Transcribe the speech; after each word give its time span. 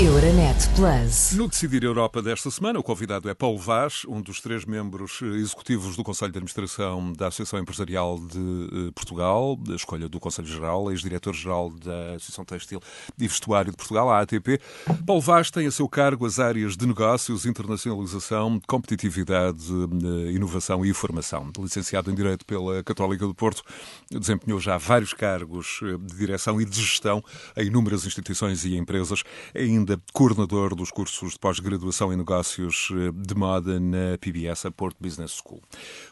Euronet 0.00 0.70
Plus. 0.74 1.32
No 1.32 1.46
Decidir 1.46 1.84
Europa 1.84 2.22
desta 2.22 2.50
semana, 2.50 2.78
o 2.78 2.82
convidado 2.82 3.28
é 3.28 3.34
Paulo 3.34 3.58
Vaz, 3.58 4.06
um 4.08 4.22
dos 4.22 4.40
três 4.40 4.64
membros 4.64 5.20
eh, 5.22 5.26
executivos 5.26 5.96
do 5.96 6.02
Conselho 6.02 6.32
de 6.32 6.38
Administração 6.38 7.12
da 7.12 7.26
Associação 7.26 7.58
Empresarial 7.58 8.18
de 8.18 8.88
eh, 8.88 8.90
Portugal, 8.94 9.54
da 9.54 9.76
escolha 9.76 10.08
do 10.08 10.18
Conselho 10.18 10.48
Geral, 10.48 10.90
ex-diretor-geral 10.90 11.70
da 11.70 12.14
Associação 12.14 12.42
Textil 12.42 12.80
e 13.18 13.28
Vestuário 13.28 13.70
de 13.70 13.76
Portugal, 13.76 14.08
a 14.08 14.20
ATP. 14.20 14.58
Paulo 15.06 15.20
Vaz 15.20 15.50
tem 15.50 15.66
a 15.66 15.70
seu 15.70 15.86
cargo 15.86 16.24
as 16.24 16.38
áreas 16.38 16.74
de 16.74 16.86
negócios, 16.86 17.44
internacionalização, 17.44 18.58
competitividade, 18.66 19.62
eh, 19.70 20.32
inovação 20.32 20.86
e 20.86 20.94
formação. 20.94 21.52
Licenciado 21.58 22.10
em 22.10 22.14
Direito 22.14 22.46
pela 22.46 22.82
Católica 22.82 23.26
do 23.26 23.34
Porto, 23.34 23.62
desempenhou 24.10 24.58
já 24.58 24.78
vários 24.78 25.12
cargos 25.12 25.80
de 26.00 26.16
direção 26.16 26.58
e 26.58 26.64
de 26.64 26.80
gestão 26.80 27.22
em 27.54 27.66
inúmeras 27.66 28.06
instituições 28.06 28.64
e 28.64 28.74
empresas, 28.74 29.22
ainda 29.54 29.91
coordenador 30.12 30.74
dos 30.74 30.90
cursos 30.90 31.32
de 31.32 31.38
pós-graduação 31.38 32.12
em 32.12 32.16
negócios 32.16 32.88
eh, 32.92 33.10
de 33.14 33.34
moda 33.34 33.78
na 33.80 34.18
PBS, 34.20 34.66
a 34.66 34.70
Port 34.70 34.96
Business 35.00 35.32
School. 35.32 35.62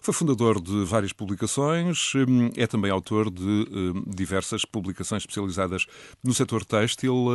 Foi 0.01 0.15
fundador 0.15 0.61
de 0.61 0.85
várias 0.85 1.13
publicações, 1.13 2.13
eh, 2.15 2.63
é 2.63 2.67
também 2.67 2.91
autor 2.91 3.31
de 3.31 3.43
eh, 3.43 4.03
diversas 4.07 4.65
publicações 4.65 5.23
especializadas 5.23 5.87
no 6.23 6.33
setor 6.33 6.65
têxtil, 6.65 7.27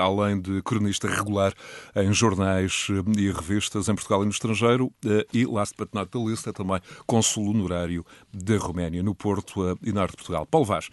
além 0.00 0.40
de 0.40 0.62
cronista 0.62 1.08
regular 1.08 1.52
em 1.96 2.12
jornais 2.12 2.88
e 3.16 3.30
revistas 3.30 3.88
em 3.88 3.94
Portugal 3.94 4.22
e 4.22 4.24
no 4.24 4.30
estrangeiro, 4.30 4.92
e, 5.32 5.44
last 5.46 5.74
but 5.76 5.88
not 5.92 6.10
the 6.10 6.18
least, 6.18 6.46
é 6.48 6.52
também 6.52 6.80
consul 7.06 7.50
honorário 7.50 8.04
da 8.32 8.56
Roménia, 8.56 9.02
no 9.02 9.14
Porto 9.14 9.78
e 9.82 9.92
Norte 9.92 10.12
de 10.12 10.16
Portugal. 10.16 10.46
Paulo 10.46 10.66
Vaz. 10.66 10.88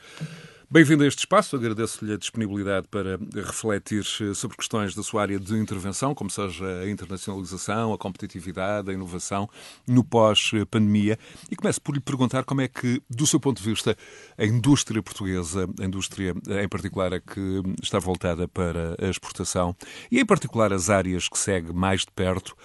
Bem-vindo 0.71 1.03
a 1.03 1.07
este 1.07 1.17
espaço. 1.17 1.55
Agradeço-lhe 1.55 2.13
a 2.13 2.17
disponibilidade 2.17 2.87
para 2.89 3.17
refletir 3.33 4.03
sobre 4.35 4.55
questões 4.55 4.93
da 4.93 5.01
sua 5.01 5.23
área 5.23 5.39
de 5.39 5.55
intervenção, 5.55 6.13
como 6.13 6.29
seja 6.29 6.63
a 6.63 6.87
internacionalização, 6.87 7.91
a 7.91 7.97
competitividade, 7.97 8.91
a 8.91 8.93
inovação, 8.93 9.49
no 9.87 10.03
pós-pandemia. 10.03 11.17
E 11.49 11.55
começo 11.55 11.81
por 11.81 11.95
lhe 11.95 11.99
perguntar 11.99 12.43
como 12.43 12.61
é 12.61 12.67
que, 12.67 13.01
do 13.09 13.25
seu 13.25 13.39
ponto 13.39 13.59
de 13.59 13.67
vista, 13.67 13.97
a 14.37 14.45
indústria 14.45 15.01
portuguesa, 15.01 15.67
a 15.81 15.85
indústria 15.85 16.35
em 16.63 16.69
particular 16.69 17.15
a 17.15 17.19
que 17.19 17.63
está 17.81 17.97
voltada 17.97 18.47
para 18.47 18.95
a 19.01 19.09
exportação, 19.09 19.75
e 20.11 20.19
em 20.19 20.25
particular 20.25 20.71
as 20.71 20.87
áreas 20.87 21.27
que 21.27 21.39
segue 21.39 21.73
mais 21.73 22.01
de 22.01 22.11
perto, 22.15 22.55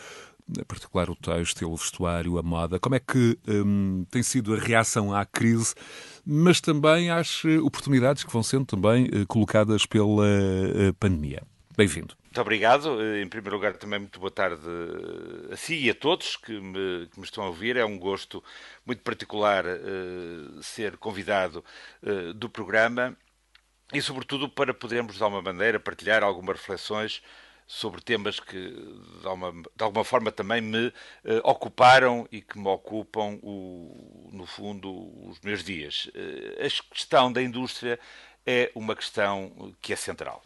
em 0.46 0.64
particular 0.64 1.08
o 1.08 1.16
texto, 1.16 1.66
o 1.66 1.74
vestuário, 1.74 2.38
a 2.38 2.42
moda, 2.42 2.78
como 2.78 2.94
é 2.94 3.00
que 3.00 3.38
hum, 3.48 4.04
tem 4.10 4.22
sido 4.22 4.54
a 4.54 4.58
reação 4.58 5.14
à 5.14 5.24
crise? 5.24 5.74
Mas 6.26 6.60
também 6.60 7.10
às 7.10 7.42
eh, 7.44 7.58
oportunidades 7.58 8.24
que 8.24 8.32
vão 8.32 8.42
sendo 8.42 8.64
também 8.64 9.06
eh, 9.06 9.24
colocadas 9.26 9.84
pela 9.86 10.26
eh, 10.26 10.92
pandemia. 10.98 11.42
Bem-vindo. 11.76 12.14
Muito 12.24 12.40
obrigado. 12.40 13.00
Em 13.16 13.28
primeiro 13.28 13.56
lugar, 13.56 13.76
também 13.76 13.98
muito 13.98 14.18
boa 14.18 14.30
tarde 14.30 14.62
a 15.52 15.56
si 15.56 15.74
e 15.74 15.90
a 15.90 15.94
todos 15.94 16.36
que 16.36 16.52
me, 16.52 17.06
que 17.08 17.18
me 17.18 17.24
estão 17.24 17.44
a 17.44 17.48
ouvir. 17.48 17.76
É 17.76 17.84
um 17.84 17.98
gosto 17.98 18.42
muito 18.86 19.02
particular 19.02 19.64
uh, 19.64 20.62
ser 20.62 20.96
convidado 20.96 21.64
uh, 22.02 22.32
do 22.34 22.48
programa 22.48 23.16
e, 23.92 24.00
sobretudo, 24.00 24.48
para 24.48 24.72
podermos, 24.72 25.16
de 25.16 25.22
alguma 25.22 25.42
maneira, 25.42 25.80
partilhar 25.80 26.22
algumas 26.22 26.58
reflexões 26.58 27.22
sobre 27.66 28.00
temas 28.02 28.38
que 28.38 28.58
de 28.58 29.26
alguma, 29.26 29.52
de 29.52 29.82
alguma 29.84 30.04
forma 30.04 30.30
também 30.30 30.60
me 30.60 30.88
uh, 30.88 30.92
ocuparam 31.42 32.28
e 32.30 32.40
que 32.40 32.58
me 32.58 32.68
ocupam, 32.68 33.38
o, 33.42 34.30
no 34.32 34.46
fundo, 34.46 34.90
os 35.28 35.40
meus 35.40 35.64
dias. 35.64 36.06
Uh, 36.06 36.66
a 36.66 36.94
questão 36.94 37.32
da 37.32 37.42
indústria 37.42 37.98
é 38.46 38.70
uma 38.74 38.94
questão 38.94 39.74
que 39.80 39.92
é 39.92 39.96
central. 39.96 40.42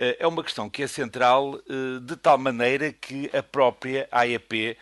Uh, 0.00 0.16
é 0.18 0.26
uma 0.26 0.42
questão 0.42 0.68
que 0.68 0.82
é 0.82 0.86
central 0.86 1.60
de 2.02 2.16
tal 2.16 2.38
maneira 2.38 2.92
que 2.92 3.30
a 3.36 3.42
própria 3.42 4.08
AEP 4.10 4.76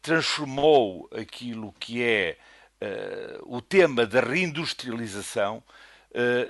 transformou 0.00 1.08
aquilo 1.12 1.72
que 1.78 2.02
é 2.02 2.36
o 3.42 3.60
tema 3.60 4.04
da 4.04 4.20
reindustrialização 4.20 5.62
eh, 5.68 5.81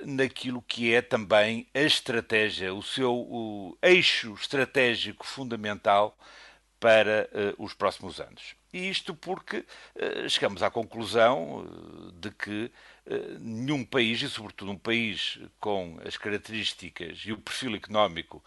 naquilo 0.05 0.61
que 0.61 0.93
é 0.93 1.01
também 1.01 1.67
a 1.73 1.79
estratégia, 1.79 2.73
o 2.73 2.83
seu 2.83 3.13
o 3.13 3.77
eixo 3.81 4.33
estratégico 4.33 5.25
fundamental 5.25 6.17
para 6.79 7.29
uh, 7.31 7.63
os 7.63 7.73
próximos 7.73 8.19
anos. 8.19 8.55
E 8.73 8.89
isto 8.89 9.15
porque 9.15 9.59
uh, 9.59 10.29
chegamos 10.29 10.61
à 10.61 10.69
conclusão 10.69 11.65
de 12.19 12.29
que 12.31 12.71
nenhum 13.39 13.83
país, 13.83 14.21
e 14.21 14.29
sobretudo 14.29 14.71
um 14.71 14.77
país 14.77 15.37
com 15.59 15.99
as 16.05 16.15
características 16.15 17.19
e 17.25 17.33
o 17.33 17.37
perfil 17.37 17.75
económico 17.75 18.41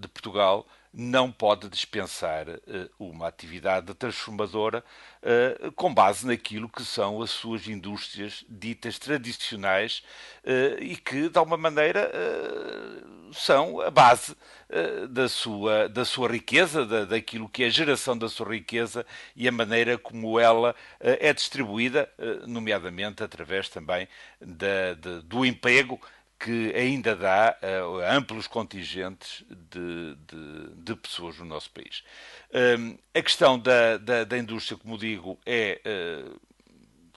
de 0.00 0.08
Portugal, 0.08 0.66
não 0.96 1.30
pode 1.30 1.68
dispensar 1.68 2.48
uh, 2.48 2.60
uma 2.98 3.26
atividade 3.26 3.92
transformadora 3.94 4.84
uh, 5.22 5.72
com 5.72 5.92
base 5.92 6.24
naquilo 6.24 6.68
que 6.68 6.84
são 6.84 7.20
as 7.20 7.30
suas 7.30 7.66
indústrias 7.66 8.44
ditas 8.48 8.98
tradicionais 8.98 10.02
e 10.80 10.96
que, 10.96 11.28
de 11.28 11.38
alguma 11.38 11.56
maneira, 11.56 12.10
são 13.32 13.80
a 13.80 13.90
base 13.90 14.36
da, 15.08 15.26
sua, 15.26 15.88
da 15.88 16.04
sua 16.04 16.28
riqueza, 16.28 16.84
da, 16.84 17.06
daquilo 17.06 17.48
que 17.48 17.64
é 17.64 17.66
a 17.66 17.70
geração 17.70 18.16
da 18.16 18.28
sua 18.28 18.50
riqueza 18.50 19.06
e 19.34 19.48
a 19.48 19.52
maneira 19.52 19.96
como 19.96 20.38
ela 20.38 20.74
é 21.00 21.32
distribuída, 21.32 22.10
nomeadamente 22.46 23.22
através 23.22 23.70
também 23.70 24.06
da, 24.38 24.94
de, 24.94 25.22
do 25.22 25.46
emprego 25.46 25.98
que 26.44 26.74
ainda 26.76 27.16
dá 27.16 27.56
uh, 27.62 28.00
amplos 28.14 28.46
contingentes 28.46 29.42
de, 29.48 30.14
de, 30.26 30.74
de, 30.76 30.94
pessoas 30.94 31.38
no 31.38 31.46
nosso 31.46 31.70
país. 31.70 32.04
Um, 32.78 32.98
a 33.14 33.22
questão 33.22 33.58
da, 33.58 33.96
da, 33.96 34.24
da, 34.24 34.36
indústria, 34.36 34.76
como 34.76 34.98
digo, 34.98 35.38
é 35.46 35.80
uh, 35.86 36.38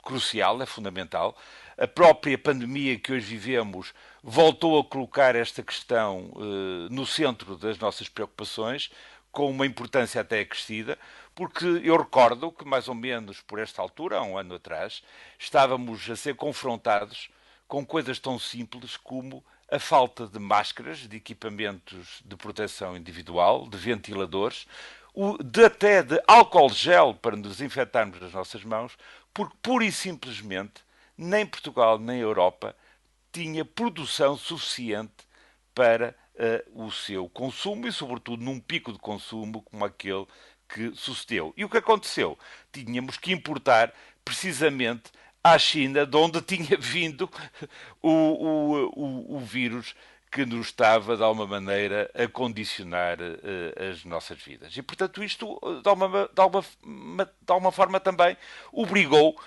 crucial, 0.02 0.62
é 0.62 0.66
fundamental. 0.66 1.38
A 1.78 1.86
própria 1.86 2.38
pandemia 2.38 2.98
que 2.98 3.12
hoje 3.12 3.26
vivemos 3.26 3.94
voltou 4.24 4.80
a 4.80 4.86
colocar 4.86 5.36
esta 5.36 5.62
questão 5.62 6.32
uh, 6.34 6.88
no 6.90 7.06
centro 7.06 7.58
das 7.58 7.78
nossas 7.78 8.08
preocupações, 8.08 8.90
com 9.30 9.52
uma 9.52 9.66
importância 9.66 10.22
até 10.22 10.40
acrescida, 10.40 10.98
porque 11.36 11.66
eu 11.84 11.98
recordo 11.98 12.50
que, 12.50 12.64
mais 12.64 12.88
ou 12.88 12.96
menos 12.96 13.42
por 13.42 13.60
esta 13.60 13.82
altura, 13.82 14.20
há 14.20 14.24
um 14.24 14.38
ano 14.38 14.56
atrás, 14.56 15.04
estávamos 15.38 16.10
a 16.10 16.16
ser 16.16 16.36
confrontados 16.36 17.30
com 17.68 17.86
coisas 17.86 18.20
tão 18.20 18.40
simples 18.40 18.96
como 18.98 19.44
a 19.70 19.80
falta 19.80 20.28
de 20.28 20.40
máscaras, 20.40 21.00
de 21.00 21.18
equipamentos 21.18 22.22
de 22.24 22.36
proteção 22.38 22.96
individual, 22.96 23.68
de 23.68 23.78
ventiladores, 23.78 24.66
o, 25.14 25.38
de 25.44 25.66
até 25.66 26.02
de 26.02 26.22
álcool 26.28 26.70
gel 26.70 27.14
para 27.14 27.36
nos 27.36 27.58
desinfetarmos 27.58 28.22
as 28.24 28.32
nossas 28.32 28.64
mãos, 28.64 28.98
porque 29.34 29.56
pura 29.62 29.84
e 29.84 29.92
simplesmente 29.92 30.86
nem 31.18 31.46
Portugal 31.46 31.98
nem 31.98 32.20
Europa 32.20 32.76
tinha 33.32 33.66
produção 33.66 34.38
suficiente 34.38 35.28
para 35.74 36.16
uh, 36.36 36.86
o 36.86 36.92
seu 36.92 37.28
consumo 37.30 37.88
e, 37.88 37.92
sobretudo, 37.92 38.44
num 38.44 38.60
pico 38.60 38.94
de 38.94 39.00
consumo 39.00 39.62
como 39.64 39.84
aquele 39.84 40.26
que 40.68 40.94
sucedeu. 40.96 41.54
E 41.58 41.66
o 41.66 41.70
que 41.70 41.78
aconteceu? 41.78 42.38
Tínhamos 42.72 43.18
que 43.18 43.32
importar 43.32 43.94
precisamente 44.24 45.12
à 45.52 45.60
China, 45.60 46.06
de 46.06 46.18
onde 46.18 46.42
tinha 46.42 46.78
vindo 46.80 47.30
o, 48.02 48.10
o, 48.10 48.92
o, 48.96 49.36
o 49.38 49.40
vírus 49.40 49.96
que 50.32 50.46
nos 50.46 50.68
estava, 50.68 51.16
de 51.16 51.24
alguma 51.24 51.48
maneira, 51.48 52.12
a 52.14 52.28
condicionar 52.28 53.18
uh, 53.20 53.90
as 53.92 54.04
nossas 54.04 54.38
vidas. 54.40 54.76
E, 54.76 54.82
portanto, 54.82 55.24
isto, 55.24 55.60
de 55.82 55.90
alguma, 55.90 56.30
de 56.34 56.42
alguma, 56.42 56.64
de 57.26 57.52
alguma 57.52 57.72
forma, 57.72 58.00
também 58.00 58.36
obrigou 58.72 59.40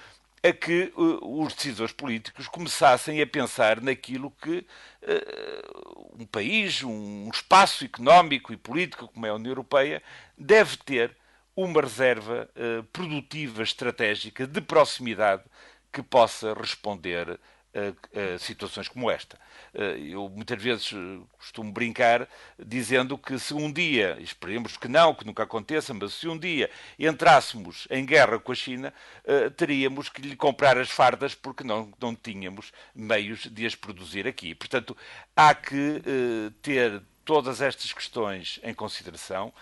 a 0.43 0.53
que 0.53 0.93
uh, 0.97 1.43
os 1.45 1.55
decisores 1.55 1.93
políticos 1.93 2.49
começassem 2.49 3.21
a 3.21 3.27
pensar 3.27 3.81
naquilo 3.81 4.31
que 4.43 4.67
uh, 5.03 6.17
um 6.19 6.27
país, 6.27 6.83
um 6.83 7.29
espaço 7.29 7.85
económico 7.85 8.53
e 8.53 8.57
político 8.57 9.09
como 9.09 9.27
é 9.27 9.29
a 9.29 9.35
União 9.35 9.51
Europeia, 9.51 10.03
deve 10.37 10.77
ter 10.79 11.17
uma 11.55 11.83
reserva 11.83 12.49
produtiva 12.93 13.63
estratégica 13.63 14.47
de 14.47 14.61
proximidade 14.63 15.43
que 15.93 16.03
possa 16.03 16.55
responder 16.55 17.39
a, 17.75 18.35
a, 18.35 18.39
situações 18.39 18.89
como 18.89 19.11
esta. 19.11 19.39
Eh, 19.73 20.09
eu 20.11 20.29
muitas 20.29 20.61
vezes 20.61 20.93
eh, 20.93 21.21
costumo 21.39 21.73
brincar 21.73 22.29
dizendo 22.59 23.17
que 23.17 23.39
se 23.39 23.55
um 23.55 23.71
dia, 23.73 24.17
esperemos 24.21 24.77
que 24.77 24.89
não, 24.89 25.15
que 25.15 25.25
nunca 25.25 25.45
aconteça, 25.45 25.95
mas 25.95 26.15
se 26.15 26.27
um 26.27 26.37
dia 26.37 26.71
entrássemos 26.99 27.87
em 27.91 28.05
guerra 28.05 28.39
com 28.39 28.53
a 28.53 28.55
China, 28.55 28.93
eh, 29.25 29.51
teríamos 29.51 30.09
que 30.09 30.23
lhe 30.23 30.37
comprar 30.37 30.77
as 30.79 30.91
fardas 30.91 31.35
porque 31.35 31.63
não, 31.63 31.93
não 32.01 32.15
tínhamos 32.15 32.73
meios 32.95 33.47
de 33.47 33.67
as 33.67 33.75
produzir 33.75 34.27
aqui. 34.27 34.55
Portanto, 34.55 34.97
há 35.37 35.55
que 35.55 36.03
ter 36.63 37.03
todas 37.25 37.61
estas 37.61 37.93
questões 37.93 38.59
em 38.63 38.75
consideração. 38.75 39.53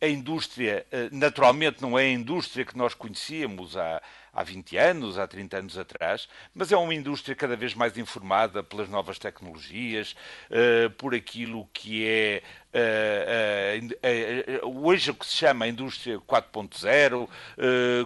a 0.00 0.06
indústria, 0.08 0.86
naturalmente, 1.12 1.82
não 1.82 1.98
é 1.98 2.04
a 2.04 2.10
indústria 2.10 2.64
que 2.64 2.76
nós 2.76 2.94
conhecíamos 2.94 3.76
há, 3.76 4.00
há 4.36 4.42
20 4.42 4.76
anos, 4.76 5.18
há 5.18 5.26
30 5.26 5.56
anos 5.56 5.78
atrás, 5.78 6.28
mas 6.54 6.70
é 6.70 6.76
uma 6.76 6.94
indústria 6.94 7.34
cada 7.34 7.56
vez 7.56 7.74
mais 7.74 7.96
informada 7.96 8.62
pelas 8.62 8.86
novas 8.86 9.18
tecnologias, 9.18 10.14
uh, 10.50 10.90
por 10.90 11.14
aquilo 11.14 11.66
que 11.72 12.06
é 12.06 12.42
uh, 12.74 14.66
uh, 14.66 14.84
hoje 14.84 15.10
o 15.10 15.14
que 15.14 15.24
se 15.24 15.36
chama 15.36 15.64
a 15.64 15.68
indústria 15.68 16.18
4.0, 16.18 17.26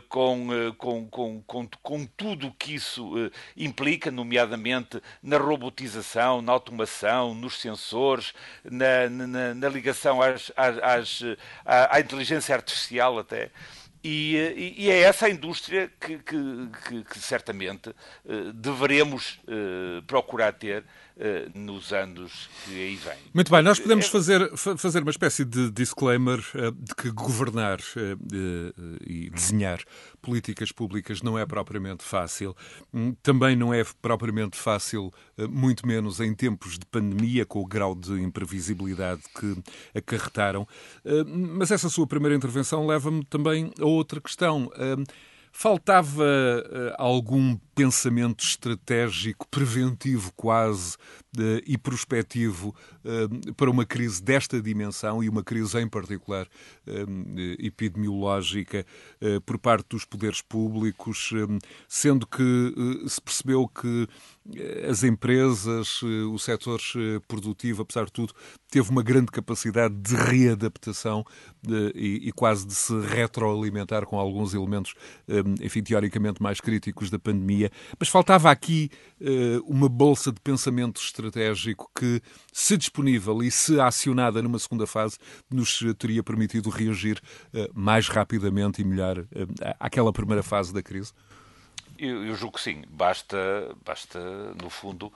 com, 0.08 0.46
com, 0.78 1.08
com, 1.08 1.42
com, 1.42 1.68
com 1.82 2.06
tudo 2.06 2.46
o 2.46 2.54
que 2.54 2.76
isso 2.76 3.12
implica, 3.56 4.12
nomeadamente 4.12 5.02
na 5.20 5.36
robotização, 5.36 6.40
na 6.40 6.52
automação, 6.52 7.34
nos 7.34 7.60
sensores, 7.60 8.32
na, 8.62 9.08
na, 9.08 9.54
na 9.54 9.68
ligação 9.68 10.22
às, 10.22 10.52
às, 10.56 10.78
às, 10.78 11.22
à, 11.64 11.96
à 11.96 12.00
inteligência 12.00 12.54
artificial 12.54 13.18
até. 13.18 13.50
E, 14.02 14.74
e, 14.78 14.90
é 14.90 15.00
essa 15.00 15.26
a 15.26 15.30
indústria 15.30 15.90
que, 16.00 16.18
que, 16.18 16.36
que, 16.88 17.04
que 17.04 17.18
certamente 17.18 17.90
uh, 17.90 18.52
deveremos 18.54 19.38
uh, 19.44 20.02
procurar 20.06 20.52
ter 20.54 20.84
nos 21.54 21.92
anos 21.92 22.48
que 22.64 22.72
aí 22.72 22.96
vêm. 22.96 23.18
Muito 23.34 23.50
bem, 23.50 23.62
nós 23.62 23.78
podemos 23.78 24.06
é... 24.06 24.08
fazer, 24.08 24.56
fazer 24.56 25.02
uma 25.02 25.10
espécie 25.10 25.44
de 25.44 25.70
disclaimer 25.70 26.40
de 26.74 26.94
que 26.94 27.10
governar 27.10 27.78
e 29.06 29.30
desenhar 29.30 29.80
políticas 30.22 30.72
públicas 30.72 31.22
não 31.22 31.38
é 31.38 31.44
propriamente 31.44 32.02
fácil. 32.02 32.56
Hum, 32.92 33.14
também 33.22 33.54
não 33.54 33.72
é 33.72 33.84
propriamente 34.00 34.56
fácil, 34.56 35.12
muito 35.50 35.86
menos 35.86 36.20
em 36.20 36.34
tempos 36.34 36.78
de 36.78 36.86
pandemia, 36.86 37.44
com 37.44 37.60
o 37.60 37.66
grau 37.66 37.94
de 37.94 38.12
imprevisibilidade 38.20 39.22
que 39.38 39.56
acarretaram. 39.94 40.66
Mas 41.26 41.70
essa 41.70 41.88
sua 41.88 42.06
primeira 42.06 42.34
intervenção 42.34 42.86
leva-me 42.86 43.24
também 43.24 43.72
a 43.78 43.84
outra 43.84 44.20
questão. 44.20 44.70
Faltava 45.52 46.24
algum 46.96 47.56
pensamento 47.80 48.44
estratégico, 48.44 49.48
preventivo 49.48 50.30
quase, 50.36 50.96
uh, 51.38 51.62
e 51.66 51.78
prospectivo 51.78 52.74
uh, 53.04 53.54
para 53.54 53.70
uma 53.70 53.86
crise 53.86 54.22
desta 54.22 54.60
dimensão 54.60 55.24
e 55.24 55.30
uma 55.30 55.42
crise 55.42 55.80
em 55.80 55.88
particular 55.88 56.46
epidemiológica 57.58 58.84
por 59.46 59.58
parte 59.58 59.86
dos 59.90 60.04
poderes 60.04 60.42
públicos, 60.42 61.30
sendo 61.88 62.26
que 62.26 62.74
se 63.06 63.20
percebeu 63.20 63.68
que 63.68 64.08
as 64.88 65.04
empresas, 65.04 66.02
o 66.02 66.36
setor 66.38 66.80
produtivo, 67.28 67.82
apesar 67.82 68.06
de 68.06 68.12
tudo, 68.12 68.34
teve 68.70 68.90
uma 68.90 69.02
grande 69.02 69.30
capacidade 69.30 69.94
de 69.94 70.16
readaptação 70.16 71.24
e 71.94 72.32
quase 72.34 72.66
de 72.66 72.74
se 72.74 72.98
retroalimentar 73.00 74.04
com 74.04 74.18
alguns 74.18 74.52
elementos, 74.52 74.94
enfim, 75.62 75.82
teoricamente 75.82 76.42
mais 76.42 76.60
críticos 76.60 77.10
da 77.10 77.18
pandemia. 77.18 77.69
Mas 77.98 78.08
faltava 78.08 78.50
aqui 78.50 78.90
uma 79.64 79.88
bolsa 79.88 80.32
de 80.32 80.40
pensamento 80.40 81.00
estratégico 81.00 81.90
que, 81.94 82.22
se 82.52 82.76
disponível 82.76 83.42
e 83.42 83.50
se 83.50 83.78
acionada 83.80 84.40
numa 84.42 84.58
segunda 84.58 84.86
fase, 84.86 85.18
nos 85.50 85.80
teria 85.98 86.22
permitido 86.22 86.70
reagir 86.70 87.20
mais 87.74 88.08
rapidamente 88.08 88.80
e 88.80 88.84
melhor 88.84 89.26
àquela 89.78 90.12
primeira 90.12 90.42
fase 90.42 90.72
da 90.72 90.82
crise? 90.82 91.12
Eu, 91.98 92.24
eu 92.24 92.34
julgo 92.34 92.56
que 92.56 92.62
sim. 92.62 92.82
Basta, 92.88 93.36
basta 93.84 94.18
no 94.54 94.70
fundo, 94.70 95.12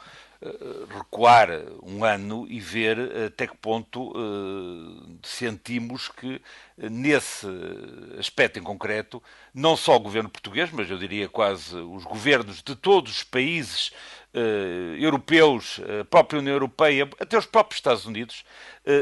recuar 0.91 1.49
um 1.83 2.05
ano 2.05 2.47
e 2.49 2.61
ver 2.61 2.99
até 3.27 3.47
que 3.47 3.57
ponto 3.57 4.11
uh, 4.11 5.19
sentimos 5.23 6.09
que, 6.09 6.41
nesse 6.77 7.47
aspecto 8.19 8.59
em 8.59 8.63
concreto, 8.63 9.23
não 9.55 9.77
só 9.77 9.97
o 9.97 10.01
governo 10.01 10.29
português, 10.29 10.71
mas 10.71 10.91
eu 10.91 10.99
diria 10.99 11.29
quase 11.29 11.77
os 11.77 12.05
governos 12.05 12.63
de 12.63 12.75
todos 12.77 13.19
os 13.19 13.23
países 13.23 13.93
europeus, 14.99 15.81
a 16.01 16.05
própria 16.05 16.41
União 16.41 16.55
Europeia, 16.55 17.09
até 17.21 17.39
os 17.39 17.47
próprios 17.47 17.79
Estados 17.79 18.05
Unidos, 18.05 18.45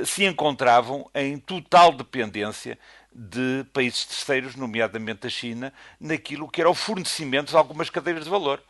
se 0.05 0.27
encontravam 0.27 1.09
em 1.15 1.39
total 1.39 1.91
dependência 1.91 2.79
de 3.15 3.65
países 3.73 4.07
terceiros, 4.07 4.57
nomeadamente 4.57 5.27
a 5.27 5.31
China, 5.31 5.73
naquilo 6.01 6.51
que 6.51 6.61
era 6.61 6.71
o 6.71 6.75
fornecimento 6.75 7.51
de 7.51 7.57
algumas 7.57 7.91
cadeias 7.91 8.25
de 8.25 8.31
valor. 8.31 8.63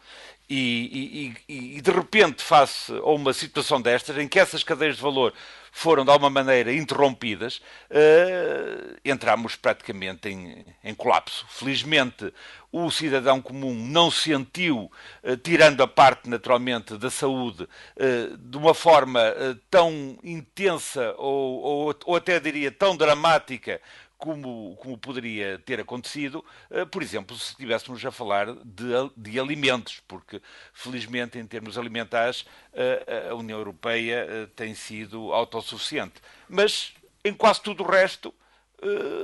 E, 0.48 1.34
e, 1.48 1.76
e, 1.76 1.80
de 1.80 1.90
repente, 1.90 2.42
face 2.42 2.92
a 2.92 3.10
uma 3.10 3.32
situação 3.32 3.80
destas, 3.80 4.18
em 4.18 4.28
que 4.28 4.38
essas 4.38 4.62
cadeias 4.62 4.96
de 4.96 5.02
valor 5.02 5.32
foram 5.74 6.04
de 6.04 6.10
alguma 6.10 6.28
maneira 6.28 6.70
interrompidas, 6.74 7.62
uh, 7.90 8.98
entramos 9.02 9.56
praticamente 9.56 10.28
em, 10.28 10.66
em, 10.84 10.94
colapso. 10.94 11.46
Felizmente, 11.48 12.32
o 12.70 12.90
cidadão 12.90 13.40
comum 13.40 13.74
não 13.74 14.10
sentiu, 14.10 14.92
uh, 15.24 15.36
tirando 15.38 15.82
a 15.82 15.88
parte 15.88 16.28
naturalmente 16.28 16.98
da 16.98 17.10
saúde, 17.10 17.62
uh, 17.62 18.36
de 18.36 18.58
uma 18.58 18.74
forma 18.74 19.22
tão 19.70 20.18
intensa 20.22 21.14
ou, 21.16 21.62
ou, 21.62 21.94
ou 22.04 22.16
até 22.16 22.38
diria 22.38 22.70
tão 22.70 22.94
dramática 22.94 23.80
como, 24.22 24.76
como 24.76 24.96
poderia 24.96 25.58
ter 25.58 25.80
acontecido, 25.80 26.44
uh, 26.70 26.86
por 26.86 27.02
exemplo, 27.02 27.36
se 27.36 27.50
estivéssemos 27.50 28.06
a 28.06 28.12
falar 28.12 28.54
de, 28.54 28.92
de, 29.16 29.40
alimentos, 29.40 30.00
porque 30.06 30.40
felizmente 30.72 31.40
em 31.40 31.44
termos 31.44 31.76
alimentares 31.76 32.42
uh, 32.42 33.32
a 33.32 33.34
União 33.34 33.58
Europeia 33.58 34.48
tem 34.54 34.76
sido 34.76 35.32
autossuficiente. 35.32 36.22
Mas 36.48 36.94
em 37.24 37.34
quase 37.34 37.62
tudo 37.62 37.82
o 37.82 37.90
resto 37.90 38.32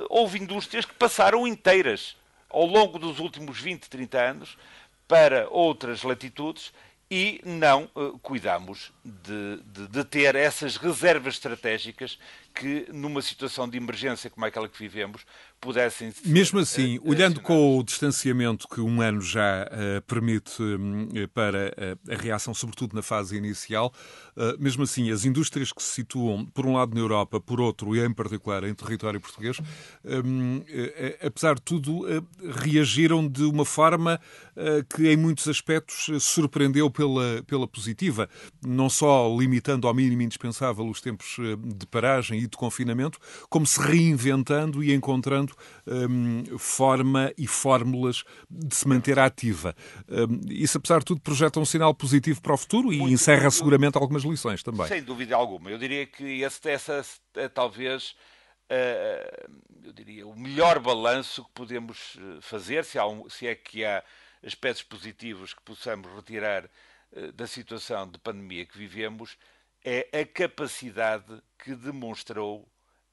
houve 0.08 0.38
indústrias 0.38 0.84
que 0.84 0.94
passaram 0.94 1.44
inteiras 1.44 2.16
ao 2.48 2.64
longo 2.64 2.96
dos 2.96 3.18
últimos 3.18 3.58
20, 3.60 3.90
30 3.90 4.20
anos 4.20 4.58
para 5.08 5.48
outras 5.50 6.04
latitudes 6.04 6.72
e 7.10 7.40
não 7.44 7.90
cuidamos 8.22 8.92
de, 9.04 9.56
de, 9.64 9.88
de, 9.88 10.04
ter 10.04 10.36
essas 10.36 10.76
reservas 10.76 11.34
estratégicas 11.34 12.20
que, 12.58 12.86
numa 12.92 13.22
situação 13.22 13.68
de 13.68 13.76
emergência 13.76 14.28
como 14.28 14.44
aquela 14.44 14.68
que 14.68 14.78
vivemos, 14.78 15.24
pudessem. 15.60 16.12
Mesmo 16.24 16.58
assim, 16.60 16.98
uh, 16.98 17.10
olhando 17.10 17.40
com 17.40 17.78
o 17.78 17.82
distanciamento 17.82 18.68
que 18.68 18.80
um 18.80 19.00
ano 19.00 19.20
já 19.20 19.64
uh, 19.66 20.02
permite 20.02 20.62
um, 20.62 21.08
para 21.34 21.72
a 22.08 22.14
reação, 22.14 22.54
sobretudo 22.54 22.94
na 22.94 23.02
fase 23.02 23.36
inicial, 23.36 23.92
mesmo 24.58 24.84
assim, 24.84 25.10
as 25.10 25.24
indústrias 25.24 25.72
que 25.72 25.82
se 25.82 25.94
situam, 25.94 26.46
por 26.46 26.64
um 26.64 26.74
lado 26.74 26.94
na 26.94 27.00
Europa, 27.00 27.40
por 27.40 27.60
outro, 27.60 27.96
e 27.96 28.00
em 28.00 28.12
particular 28.12 28.62
em 28.62 28.72
território 28.72 29.20
português, 29.20 29.58
um, 30.04 30.62
apesar 31.20 31.56
de 31.56 31.62
tudo, 31.62 32.06
reagiram 32.62 33.28
de 33.28 33.42
uma 33.42 33.64
forma 33.64 34.20
que, 34.94 35.08
em 35.08 35.16
muitos 35.16 35.48
aspectos, 35.48 36.22
surpreendeu 36.22 36.88
pela, 36.88 37.42
pela 37.48 37.66
positiva, 37.66 38.28
não 38.64 38.88
só 38.88 39.28
limitando 39.36 39.88
ao 39.88 39.94
mínimo 39.94 40.22
indispensável 40.22 40.88
os 40.88 41.00
tempos 41.00 41.36
de 41.76 41.86
paragem 41.86 42.38
e 42.38 42.46
de 42.46 42.56
confinamento, 42.56 43.18
como 43.48 43.66
se 43.66 43.80
reinventando 43.80 44.84
e 44.84 44.94
encontrando 44.94 45.47
hum, 45.86 46.44
forma 46.58 47.32
e 47.36 47.46
fórmulas 47.46 48.24
de 48.50 48.74
se 48.74 48.86
manter 48.86 49.18
ativa. 49.18 49.74
Hum, 50.08 50.40
isso, 50.48 50.78
apesar 50.78 51.00
de 51.00 51.06
tudo, 51.06 51.20
projeta 51.20 51.60
um 51.60 51.64
sinal 51.64 51.94
positivo 51.94 52.40
para 52.40 52.54
o 52.54 52.56
futuro 52.56 52.92
e 52.92 52.98
Muito 52.98 53.12
encerra 53.12 53.50
seguramente 53.50 53.96
algumas 53.96 54.22
lições 54.22 54.62
também. 54.62 54.86
Sem 54.86 55.02
dúvida 55.02 55.34
alguma. 55.36 55.70
Eu 55.70 55.78
diria 55.78 56.06
que 56.06 56.42
esse, 56.42 56.68
essa 56.70 57.04
é 57.34 57.48
talvez. 57.48 58.14
Uh, 58.70 59.50
eu 59.84 59.92
diria, 59.92 60.26
o 60.26 60.38
melhor 60.38 60.78
balanço 60.78 61.42
que 61.42 61.50
podemos 61.54 62.18
eh, 62.18 62.38
fazer, 62.42 62.84
se, 62.84 63.00
um, 63.00 63.26
se, 63.30 63.46
é 63.46 63.54
que 63.54 63.82
há 63.82 64.04
aspectos 64.44 64.82
positivos 64.82 65.54
que 65.54 65.62
possamos 65.62 66.12
retirar 66.14 66.68
da 67.34 67.46
situação 67.46 68.06
de 68.06 68.18
pandemia 68.18 68.66
que 68.66 68.76
vivemos, 68.76 69.38
é 69.84 70.08
a 70.20 70.26
capacidade 70.26 71.42
que 71.58 71.74
demonstrou 71.74 72.68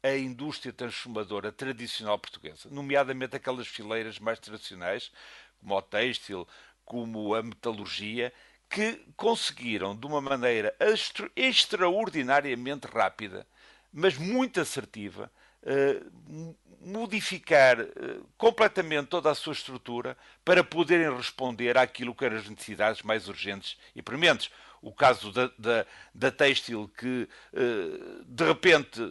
a 0.05 0.15
indústria 0.15 0.71
transformadora 0.71 1.51
tradicional 1.51 2.19
portuguesa, 2.19 2.69
nomeadamente 2.69 3.35
aquelas 3.35 3.67
fileiras 3.67 4.19
mais 4.19 4.37
tradicionais, 4.37 5.11
como 5.59 5.75
o 5.75 5.81
têxtil, 5.81 6.47
como 6.85 7.33
a 7.33 7.41
metalurgia, 7.41 8.31
que 8.69 9.03
conseguiram, 9.17 9.95
de 9.95 10.05
uma 10.05 10.21
maneira 10.21 10.75
extra 10.79 11.29
extraordinariamente 11.35 12.85
rápida, 12.85 13.47
mas 13.91 14.15
muito 14.15 14.61
assertiva, 14.61 15.31
uh, 15.63 16.55
modificar 16.81 17.81
uh, 17.81 18.29
completamente 18.37 19.07
toda 19.07 19.31
a 19.31 19.35
sua 19.35 19.53
estrutura 19.53 20.15
para 20.43 20.63
poderem 20.63 21.15
responder 21.15 21.79
àquilo 21.79 22.13
que 22.13 22.25
eram 22.25 22.37
as 22.37 22.47
necessidades 22.47 23.01
mais 23.01 23.27
urgentes 23.27 23.75
e 23.95 24.03
prementes. 24.03 24.51
O 24.83 24.93
caso 24.93 25.31
da, 25.31 25.49
da, 25.57 25.85
da 26.13 26.31
têxtil, 26.31 26.91
que 26.95 27.27
eh, 27.53 28.21
de 28.23 28.43
repente 28.45 29.01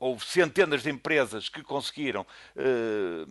houve 0.00 0.24
centenas 0.24 0.82
de 0.82 0.90
empresas 0.90 1.50
que 1.50 1.62
conseguiram, 1.62 2.26
eh, 2.56 3.26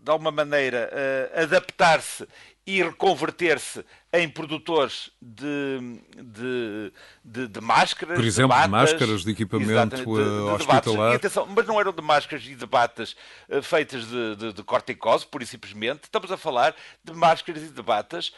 de 0.00 0.10
alguma 0.10 0.30
maneira, 0.30 0.90
eh, 0.92 1.42
adaptar-se 1.42 2.28
e 2.66 2.82
reconverter-se 2.82 3.82
em 4.12 4.28
produtores 4.28 5.10
de, 5.22 6.02
de, 6.22 6.92
de, 7.24 7.48
de 7.48 7.60
máscaras. 7.62 8.16
Por 8.16 8.24
exemplo, 8.24 8.54
de, 8.54 8.68
batas, 8.68 8.70
máscaras 8.70 9.24
de 9.24 9.30
equipamento 9.30 9.96
de, 9.96 10.20
hospitalar. 10.20 11.12
E, 11.14 11.16
atenção, 11.16 11.46
mas 11.46 11.66
não 11.66 11.80
eram 11.80 11.92
de 11.92 12.02
máscaras 12.02 12.44
e 12.44 12.54
de 12.54 12.66
batas 12.66 13.16
feitas 13.62 14.06
de, 14.06 14.36
de, 14.36 14.52
de 14.52 14.62
corticose, 14.62 15.26
pura 15.26 15.44
e 15.44 15.46
simplesmente. 15.46 16.04
Estamos 16.04 16.30
a 16.30 16.36
falar 16.36 16.76
de 17.02 17.14
máscaras 17.14 17.62
e 17.62 17.70
de 17.70 17.82
batas 17.82 18.34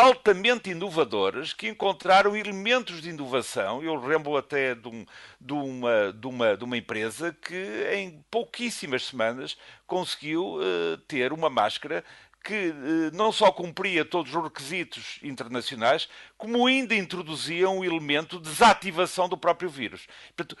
altamente 0.00 0.70
inovadoras 0.70 1.52
que 1.52 1.68
encontraram 1.68 2.36
elementos 2.36 3.02
de 3.02 3.10
inovação. 3.10 3.82
Eu 3.82 3.94
lembro 3.94 4.36
até 4.36 4.74
de, 4.74 4.88
um, 4.88 5.06
de, 5.40 5.52
uma, 5.52 6.12
de, 6.12 6.26
uma, 6.26 6.56
de 6.56 6.64
uma 6.64 6.76
empresa 6.76 7.36
que 7.40 7.86
em 7.94 8.24
pouquíssimas 8.30 9.04
semanas 9.06 9.56
conseguiu 9.86 10.56
uh, 10.56 10.96
ter 11.06 11.32
uma 11.32 11.50
máscara 11.50 12.02
que 12.42 12.70
uh, 12.70 13.14
não 13.14 13.30
só 13.30 13.52
cumpria 13.52 14.02
todos 14.02 14.34
os 14.34 14.42
requisitos 14.42 15.18
internacionais, 15.22 16.08
como 16.38 16.66
ainda 16.66 16.94
introduzia 16.94 17.68
um 17.68 17.84
elemento 17.84 18.38
de 18.38 18.48
desativação 18.48 19.28
do 19.28 19.36
próprio 19.36 19.68
vírus. 19.68 20.06
Portanto, 20.34 20.56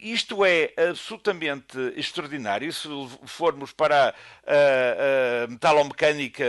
isto 0.00 0.42
é 0.44 0.72
absolutamente 0.88 1.78
extraordinário. 1.96 2.72
Se 2.72 2.88
formos 3.26 3.72
para 3.72 4.14
a, 4.46 5.44
a 5.44 5.46
metalomecânica 5.48 6.44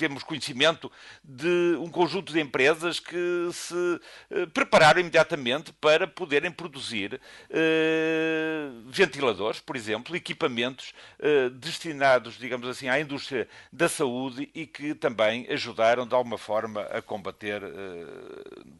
temos 0.00 0.22
conhecimento 0.22 0.90
de 1.22 1.76
um 1.78 1.90
conjunto 1.90 2.32
de 2.32 2.40
empresas 2.40 2.98
que 2.98 3.50
se 3.52 4.00
eh, 4.30 4.46
prepararam 4.46 4.98
imediatamente 4.98 5.74
para 5.74 6.06
poderem 6.06 6.50
produzir 6.50 7.20
eh, 7.50 8.70
ventiladores, 8.86 9.60
por 9.60 9.76
exemplo, 9.76 10.16
equipamentos 10.16 10.94
eh, 11.18 11.50
destinados, 11.50 12.38
digamos 12.38 12.66
assim, 12.66 12.88
à 12.88 12.98
indústria 12.98 13.46
da 13.70 13.90
saúde 13.90 14.48
e 14.54 14.66
que 14.66 14.94
também 14.94 15.46
ajudaram 15.50 16.06
de 16.06 16.14
alguma 16.14 16.38
forma 16.38 16.80
a 16.84 17.02
combater, 17.02 17.60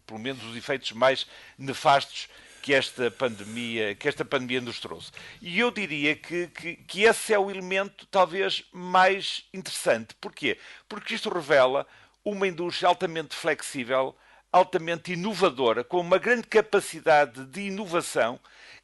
pelo 0.06 0.18
menos, 0.18 0.42
os 0.44 0.56
efeitos 0.56 0.92
mais 0.92 1.26
nefastos 1.58 2.30
que 2.60 2.74
esta 2.74 3.10
pandemia, 3.10 3.94
que 3.94 4.08
esta 4.08 4.24
pandemia 4.24 4.60
nos 4.60 4.80
trouxe. 4.80 5.10
E 5.40 5.58
eu 5.58 5.70
diria 5.70 6.14
que, 6.14 6.48
que, 6.48 6.76
que 6.76 7.02
esse 7.02 7.32
é 7.32 7.38
o 7.38 7.50
elemento 7.50 8.06
talvez 8.06 8.64
mais 8.72 9.44
interessante. 9.52 10.14
Porquê? 10.20 10.58
Porque 10.88 11.14
isto 11.14 11.28
revela 11.28 11.86
uma 12.24 12.46
indústria 12.46 12.88
altamente 12.88 13.34
flexível, 13.34 14.14
altamente 14.52 15.12
inovadora, 15.12 15.82
com 15.82 16.00
uma 16.00 16.18
grande 16.18 16.46
capacidade 16.46 17.44
de 17.46 17.62
inovação, 17.62 18.38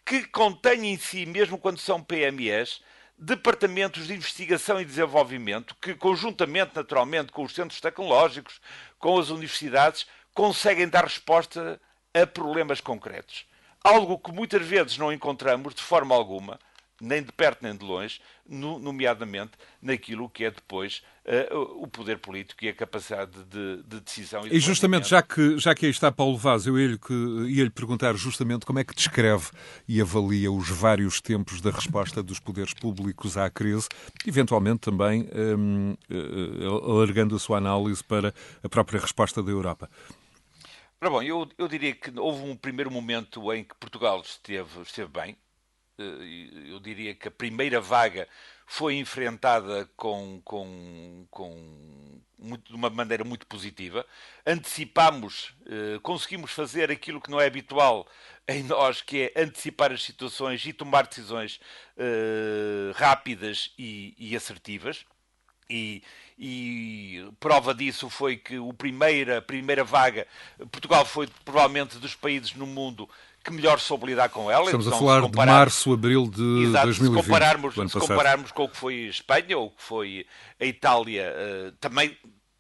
que 0.05 0.25
contém 0.29 0.87
em 0.87 0.97
si, 0.97 1.27
mesmo 1.27 1.59
quando 1.59 1.79
são 1.79 2.03
PMEs, 2.03 2.81
departamentos 3.19 4.07
de 4.07 4.15
investigação 4.15 4.81
e 4.81 4.85
desenvolvimento 4.85 5.75
que, 5.81 5.95
conjuntamente, 5.95 6.77
naturalmente, 6.77 7.33
com 7.33 7.43
os 7.45 7.55
centros 7.55 7.81
tecnológicos, 7.81 8.61
com 8.99 9.19
as 9.19 9.31
universidades, 9.31 10.07
conseguem 10.35 10.89
dar 10.89 11.05
resposta 11.05 11.81
a 12.15 12.27
problemas 12.27 12.81
concretos. 12.81 13.47
Algo 13.87 14.19
que 14.19 14.33
muitas 14.33 14.67
vezes 14.67 14.99
não 14.99 15.13
encontramos 15.13 15.73
de 15.73 15.81
forma 15.81 16.13
alguma, 16.13 16.59
nem 17.01 17.23
de 17.23 17.31
perto 17.31 17.59
nem 17.63 17.77
de 17.77 17.85
longe, 17.85 18.21
no, 18.49 18.81
nomeadamente 18.81 19.53
naquilo 19.81 20.29
que 20.29 20.45
é 20.45 20.51
depois 20.51 21.05
uh, 21.25 21.83
o 21.83 21.87
poder 21.87 22.19
político 22.19 22.65
e 22.65 22.69
a 22.69 22.75
capacidade 22.75 23.45
de, 23.45 23.83
de 23.85 24.01
decisão. 24.01 24.45
E, 24.45 24.51
de 24.51 24.57
e 24.57 24.59
justamente, 24.59 25.09
já 25.09 25.23
que, 25.23 25.57
já 25.57 25.73
que 25.73 25.87
aí 25.87 25.93
está 25.93 26.11
Paulo 26.11 26.37
Vaz, 26.37 26.67
eu 26.67 26.77
ia-lhe 26.77 26.99
ia 27.49 27.71
perguntar 27.71 28.15
justamente 28.15 28.67
como 28.67 28.81
é 28.81 28.85
que 28.85 28.93
descreve 28.93 29.51
e 29.87 30.01
avalia 30.01 30.51
os 30.51 30.69
vários 30.69 31.21
tempos 31.21 31.61
da 31.61 31.71
resposta 31.71 32.21
dos 32.25 32.41
poderes 32.41 32.75
públicos 32.75 33.37
à 33.37 33.49
crise, 33.49 33.87
eventualmente 34.27 34.81
também 34.81 35.29
um, 35.33 35.93
uh, 35.93 35.97
eh, 36.11 36.91
alargando 36.91 37.37
a 37.37 37.39
sua 37.39 37.59
análise 37.59 38.03
para 38.03 38.35
a 38.65 38.69
própria 38.69 38.99
resposta 38.99 39.41
da 39.43 39.53
Europa. 39.53 39.89
Ora 41.01 41.11
bom, 41.11 41.23
eu, 41.23 41.49
eu 41.59 41.69
diria 41.69 41.95
que 41.95 42.11
houve 42.19 42.43
um 42.43 42.57
primeiro 42.57 42.91
momento 42.91 43.53
em 43.53 43.63
que 43.65 43.75
Portugal 43.77 44.21
esteve, 44.23 44.81
esteve 44.81 45.11
bem. 45.11 45.37
Eh, 45.99 46.71
eu 46.73 46.81
diria 46.81 47.15
que 47.15 47.29
a 47.29 47.31
primeira 47.31 47.81
vaga 47.81 48.29
foi 48.67 48.97
enfrentada 48.97 49.87
com, 49.97 50.41
com, 50.45 51.27
com 51.31 52.21
muito, 52.39 52.71
de 52.71 52.75
uma 52.75 52.89
maneira 52.91 53.25
muito 53.25 53.47
positiva. 53.47 54.07
Antecipámos, 54.47 55.55
eh, 55.67 55.99
conseguimos 56.03 56.53
fazer 56.53 56.91
aquilo 56.91 57.21
que 57.21 57.31
não 57.31 57.41
é 57.41 57.47
habitual 57.47 58.07
em 58.49 58.63
nós, 58.65 59.03
que 59.03 59.33
é 59.35 59.43
antecipar 59.43 59.93
as 59.93 60.03
situações 60.03 60.65
e 60.67 60.73
tomar 60.73 61.07
decisões 61.07 61.61
eh, 61.99 62.93
rápidas 62.95 63.73
e, 63.79 64.15
e 64.19 64.37
assertivas. 64.37 65.05
E, 65.69 66.03
e, 66.39 67.27
prova 67.41 67.75
disso 67.75 68.11
foi 68.11 68.37
que 68.37 68.59
o 68.59 68.73
primeira, 68.73 69.39
a 69.39 69.43
primeira 69.43 69.83
vaga, 69.83 70.27
Portugal 70.71 71.05
foi 71.05 71.29
provavelmente 71.45 71.99
dos 71.99 72.15
países 72.15 72.55
no 72.55 72.67
mundo 72.67 73.09
que 73.43 73.53
melhor 73.53 73.79
soube 73.79 74.07
lidar 74.07 74.29
com 74.29 74.51
ela. 74.51 74.65
Estamos 74.65 74.87
então, 74.87 74.99
a 74.99 75.01
falar 75.01 75.29
de 75.29 75.37
março, 75.37 75.93
abril 75.93 76.29
de 76.29 76.65
Exato, 76.65 76.87
2020. 76.87 76.99
Se 76.99 77.29
compararmos, 77.29 77.75
se 77.75 77.99
compararmos 78.01 78.53
com 78.53 78.65
o 78.65 78.69
que 78.69 78.77
foi 78.77 79.07
a 79.07 79.11
Espanha 79.11 79.57
ou 79.57 79.67
o 79.67 79.71
que 79.71 79.83
foi 79.83 80.27
a 80.61 80.65
Itália, 80.65 81.33
uh, 81.33 81.73
também 81.81 82.17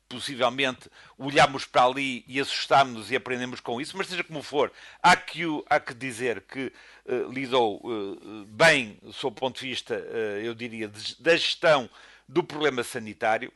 possivelmente 0.08 0.88
olhámos 1.18 1.64
para 1.64 1.84
ali 1.84 2.24
e 2.28 2.38
assustámos-nos 2.40 3.10
e 3.10 3.16
aprendemos 3.16 3.58
com 3.58 3.80
isso, 3.80 3.96
mas 3.96 4.06
seja 4.06 4.22
como 4.22 4.40
for, 4.40 4.70
há 5.02 5.16
que, 5.16 5.42
há 5.68 5.80
que 5.80 5.92
dizer 5.92 6.42
que 6.42 6.72
uh, 7.06 7.32
lidou 7.32 7.80
uh, 7.84 8.46
bem, 8.46 8.96
sob 9.10 9.36
o 9.36 9.40
ponto 9.40 9.60
de 9.60 9.68
vista, 9.68 9.94
eu 9.94 10.54
diria, 10.54 10.86
de, 10.86 11.20
da 11.20 11.36
gestão 11.36 11.90
do 12.28 12.44
problema 12.44 12.84
sanitário, 12.84 13.52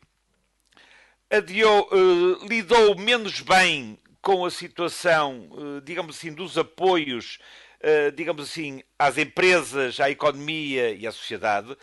adiou, 1.30 1.88
uh, 1.92 2.46
lidou 2.46 2.96
menos 2.98 3.40
bem 3.40 3.96
com 4.20 4.44
a 4.44 4.50
situação, 4.50 5.48
uh, 5.52 5.80
digamos 5.80 6.16
assim, 6.16 6.32
dos 6.32 6.58
apoios, 6.58 7.38
uh, 7.80 8.10
digamos 8.12 8.50
assim, 8.50 8.82
às 8.98 9.16
empresas, 9.16 10.00
à 10.00 10.10
economia 10.10 10.92
e 10.92 11.06
à 11.06 11.12
sociedade. 11.12 11.76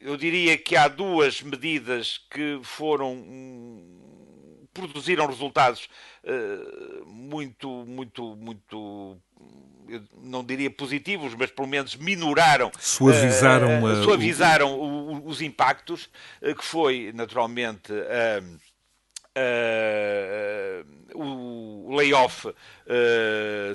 eu 0.00 0.16
diria 0.16 0.56
que 0.56 0.76
há 0.76 0.86
duas 0.86 1.42
medidas 1.42 2.18
que 2.30 2.60
foram 2.62 3.14
hum, 3.14 4.66
produziram 4.72 5.26
resultados 5.26 5.88
muito, 7.04 7.68
muito, 7.86 8.36
muito 8.36 9.20
eu 9.88 10.02
não 10.22 10.44
diria 10.44 10.70
positivos, 10.70 11.34
mas 11.34 11.50
pelo 11.50 11.66
menos 11.66 11.96
minoraram, 11.96 12.70
suavizaram, 12.78 13.82
uh, 13.82 13.86
uh, 13.86 14.04
suavizaram 14.04 14.78
o, 14.78 14.87
os 15.28 15.42
impactos, 15.42 16.08
uh, 16.42 16.54
que 16.54 16.64
foi 16.64 17.12
naturalmente 17.14 17.92
o 21.14 21.94
layoff 21.94 22.52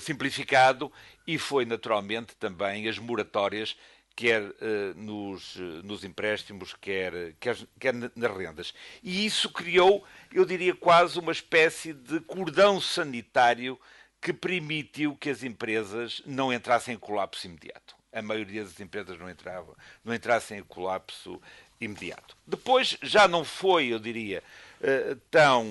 simplificado 0.01 0.91
e 1.25 1.37
foi 1.37 1.63
naturalmente 1.63 2.35
também 2.35 2.89
as 2.89 2.99
moratórias 2.99 3.77
quer 4.15 4.43
uh, 4.43 4.53
nos, 4.95 5.55
nos 5.83 6.03
empréstimos, 6.03 6.75
quer, 6.79 7.33
quer, 7.39 7.57
quer 7.79 7.93
nas 7.93 8.37
rendas. 8.37 8.73
E 9.01 9.25
isso 9.25 9.49
criou, 9.49 10.03
eu 10.31 10.45
diria, 10.45 10.75
quase 10.75 11.19
uma 11.19 11.31
espécie 11.31 11.93
de 11.93 12.19
cordão 12.19 12.79
sanitário 12.79 13.79
que 14.21 14.31
permitiu 14.31 15.15
que 15.15 15.29
as 15.29 15.43
empresas 15.43 16.21
não 16.25 16.53
entrassem 16.53 16.95
em 16.95 16.97
colapso 16.97 17.45
imediato. 17.45 17.92
A 18.13 18.21
maioria 18.21 18.63
das 18.63 18.79
empresas 18.79 19.17
não 19.17 19.29
entrava, 19.29 19.75
não 20.03 20.13
entrassem 20.13 20.59
em 20.59 20.63
colapso 20.63 21.41
imediato. 21.81 22.37
Depois 22.45 22.97
já 23.01 23.27
não 23.27 23.43
foi, 23.43 23.87
eu 23.87 23.99
diria, 23.99 24.43
eh, 24.81 25.17
tão, 25.31 25.65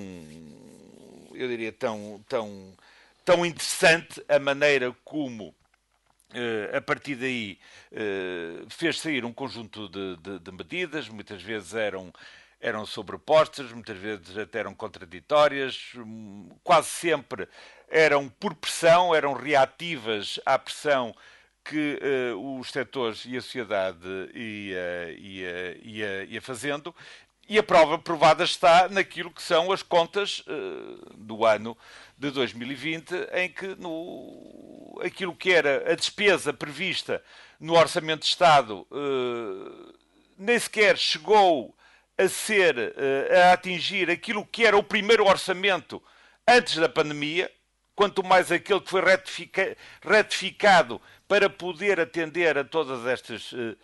eu 1.33 1.47
diria 1.47 1.71
tão, 1.71 2.23
tão, 2.27 2.73
tão 3.23 3.45
interessante 3.45 4.23
a 4.27 4.39
maneira 4.39 4.95
como 5.03 5.53
Uh, 6.33 6.75
a 6.75 6.81
partir 6.81 7.13
daí 7.13 7.59
uh, 7.91 8.67
fez 8.67 8.99
sair 8.99 9.23
um 9.23 9.31
conjunto 9.31 9.87
de, 9.87 10.17
de, 10.17 10.39
de, 10.39 10.51
medidas, 10.51 11.07
muitas 11.07 11.43
vezes 11.43 11.75
eram, 11.75 12.11
eram 12.59 12.87
sobrepostas, 12.87 13.71
muitas 13.71 13.95
vezes 13.99 14.35
até 14.35 14.57
eram 14.57 14.73
contraditórias, 14.73 15.93
quase 16.63 16.87
sempre 16.87 17.47
eram 17.87 18.27
por 18.27 18.55
pressão, 18.55 19.13
eram 19.13 19.33
reativas 19.33 20.39
à 20.43 20.57
pressão 20.57 21.15
que 21.63 21.99
uh, 22.33 22.59
os 22.59 22.69
setores 22.71 23.23
e 23.25 23.37
a 23.37 23.41
sociedade 23.41 24.07
ia, 24.33 25.11
ia, 25.17 25.77
ia, 25.81 26.23
ia 26.25 26.41
fazendo. 26.41 26.93
E 27.47 27.57
a 27.57 27.63
prova 27.63 27.97
provada 27.97 28.43
está 28.43 28.87
naquilo 28.89 29.31
que 29.31 29.41
são 29.41 29.71
as 29.71 29.83
contas 29.83 30.43
uh, 30.47 31.13
do 31.15 31.45
ano 31.45 31.77
de 32.17 32.31
2020, 32.31 33.13
em 33.33 33.49
que 33.49 33.75
no, 33.75 34.99
aquilo 35.03 35.35
que 35.35 35.51
era 35.51 35.91
a 35.91 35.95
despesa 35.95 36.53
prevista 36.53 37.23
no 37.59 37.73
Orçamento 37.73 38.21
de 38.21 38.27
Estado 38.27 38.87
uh, 38.91 39.93
nem 40.37 40.57
sequer 40.59 40.97
chegou 40.97 41.75
a 42.17 42.27
ser, 42.27 42.93
a 43.31 43.53
atingir 43.53 44.09
aquilo 44.09 44.45
que 44.45 44.65
era 44.65 44.77
o 44.77 44.83
primeiro 44.83 45.25
orçamento 45.25 46.01
antes 46.47 46.75
da 46.75 46.87
pandemia, 46.87 47.49
quanto 47.95 48.23
mais 48.23 48.51
aquele 48.51 48.81
que 48.81 48.89
foi 48.89 49.01
retifica, 49.01 49.77
retificado 50.01 51.01
para 51.33 51.49
poder 51.49 51.99
atender 51.99 52.59
a 52.59 52.63
todas 52.63 53.07
estas 53.07 53.51
uh, 53.53 53.75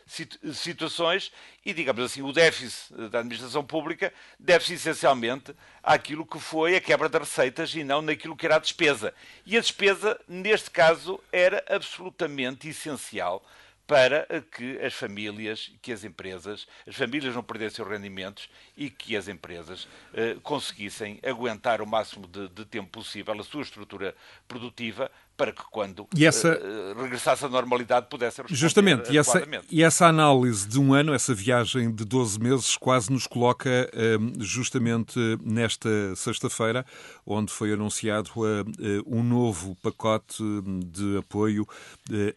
situações 0.54 1.32
e, 1.66 1.74
digamos 1.74 2.04
assim, 2.04 2.22
o 2.22 2.32
déficit 2.32 2.94
da 3.10 3.22
administração 3.22 3.66
pública 3.66 4.14
deve-se 4.40 4.76
essencialmente 4.76 5.56
àquilo 5.82 6.28
que 6.28 6.38
foi 6.38 6.76
a 6.76 6.80
quebra 6.80 7.10
das 7.10 7.22
receitas 7.22 7.74
e 7.74 7.84
não 7.84 8.04
naquilo 8.04 8.36
que 8.36 8.46
era 8.46 8.58
a 8.58 8.60
despesa. 8.60 9.16
E 9.48 9.58
a 9.58 9.62
despesa, 9.62 10.22
neste 10.28 10.70
caso, 10.70 11.20
era 11.32 11.66
absolutamente 11.68 12.70
essencial 12.70 13.44
para 13.88 14.28
que 14.56 14.78
as 14.86 14.94
famílias, 14.94 15.72
que 15.82 15.92
as 15.92 16.04
empresas, 16.04 16.68
as 16.88 16.96
famílias 16.96 17.34
não 17.34 17.42
perdessem 17.42 17.84
os 17.84 17.90
rendimentos 17.90 18.48
e 18.78 18.92
que 18.92 19.18
as 19.18 19.28
empresas 19.28 19.88
eh, 20.14 20.38
conseguissem 20.44 21.20
aguentar 21.24 21.82
o 21.82 21.88
máximo 21.88 22.28
de, 22.28 22.48
de 22.50 22.66
tempo 22.66 22.92
possível 22.92 23.34
a 23.34 23.44
sua 23.44 23.64
estrutura 23.64 24.16
produtiva 24.48 25.10
para 25.40 25.54
que 25.54 25.64
quando 25.72 26.06
essa... 26.20 26.60
uh, 26.60 27.02
regressasse 27.02 27.46
à 27.46 27.48
normalidade 27.48 28.08
pudesse 28.10 28.42
responder 28.42 28.60
Justamente, 28.60 29.10
e 29.14 29.18
essa, 29.18 29.42
e 29.72 29.84
essa 29.84 30.06
análise 30.06 30.68
de 30.68 30.78
um 30.78 30.94
ano, 30.94 31.14
essa 31.14 31.34
viagem 31.34 31.96
de 31.96 32.04
12 32.04 32.38
meses, 32.42 32.76
quase 32.76 33.10
nos 33.10 33.26
coloca 33.26 33.90
uh, 33.94 34.44
justamente 34.44 35.18
nesta 35.42 36.14
sexta-feira, 36.18 36.86
onde 37.26 37.54
foi 37.54 37.72
anunciado 37.72 38.30
uh, 38.36 38.66
um 39.08 39.24
novo 39.24 39.78
pacote 39.82 40.44
de 40.86 41.20
apoio 41.20 41.66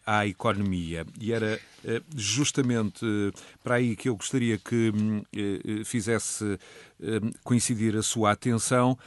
à 0.05 0.25
economia. 0.25 1.05
E 1.19 1.33
era 1.33 1.59
justamente 2.15 3.05
para 3.61 3.75
aí 3.75 3.97
que 3.97 4.07
eu 4.07 4.15
gostaria 4.15 4.57
que 4.57 4.93
fizesse 5.83 6.57
coincidir 7.43 7.97
a 7.97 8.03
sua 8.03 8.31
atenção, 8.31 8.97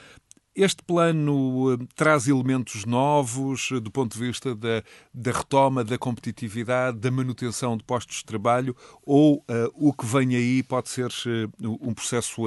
este 0.56 0.82
plano 0.82 1.74
uh, 1.74 1.86
traz 1.94 2.26
elementos 2.26 2.86
novos 2.86 3.70
uh, 3.70 3.80
do 3.80 3.90
ponto 3.90 4.14
de 4.14 4.26
vista 4.26 4.54
da, 4.54 4.82
da, 5.12 5.30
retoma 5.30 5.84
da 5.84 5.98
competitividade, 5.98 6.98
da 6.98 7.10
manutenção 7.10 7.76
de 7.76 7.84
postos 7.84 8.16
de 8.16 8.24
trabalho, 8.24 8.74
ou 9.04 9.36
uh, 9.36 9.44
o 9.74 9.92
que 9.92 10.06
vem 10.06 10.34
aí 10.34 10.62
pode 10.62 10.88
ser 10.88 11.10
um 11.62 11.92
processo 11.92 12.42